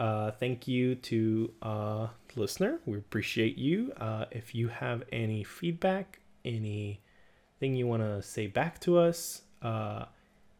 [0.00, 2.80] uh, thank you to uh, listener.
[2.86, 3.92] We appreciate you.
[3.96, 6.18] Uh, if you have any feedback,
[7.62, 10.06] anything you want to say back to us, uh,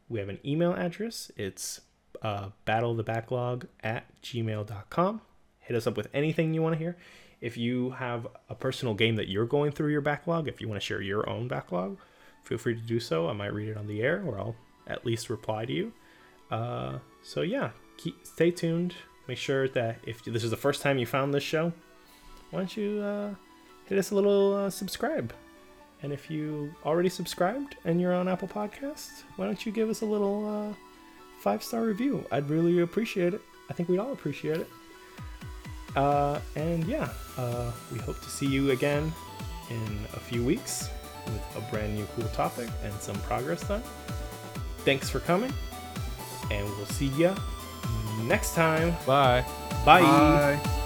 [0.09, 1.33] we have an email address.
[1.37, 1.81] It's
[2.23, 5.21] uh, battlethebacklog at gmail.com.
[5.59, 6.97] Hit us up with anything you want to hear.
[7.41, 10.81] If you have a personal game that you're going through your backlog, if you want
[10.81, 11.99] to share your own backlog,
[12.45, 13.29] feel free to do so.
[13.29, 14.55] I might read it on the air or I'll
[14.87, 15.93] at least reply to you.
[16.53, 18.95] Uh, so yeah, keep stay tuned.
[19.27, 21.73] Make sure that if this is the first time you found this show,
[22.51, 23.35] why don't you uh,
[23.87, 25.33] hit us a little uh, subscribe?
[26.03, 30.03] And if you already subscribed and you're on Apple Podcasts, why don't you give us
[30.03, 30.75] a little uh,
[31.41, 32.27] five star review?
[32.33, 33.41] I'd really appreciate it.
[33.71, 34.69] I think we'd all appreciate it.
[35.95, 39.13] Uh, and yeah, uh, we hope to see you again
[39.71, 40.89] in a few weeks
[41.27, 43.83] with a brand new cool topic and some progress done.
[44.79, 45.53] Thanks for coming,
[46.51, 47.37] and we'll see ya
[48.25, 48.97] next time.
[49.07, 49.45] Bye.
[49.85, 50.03] Bye.
[50.03, 50.82] Bye.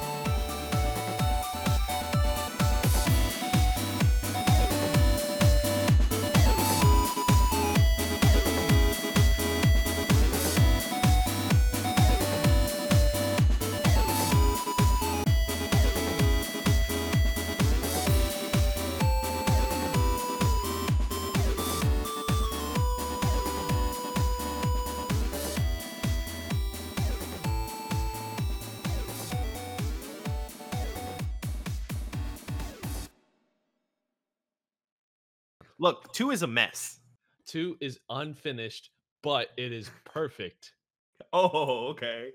[36.17, 36.99] Two is a mess.
[37.45, 38.89] Two is unfinished,
[39.23, 40.73] but it is perfect.
[41.35, 42.31] oh, okay.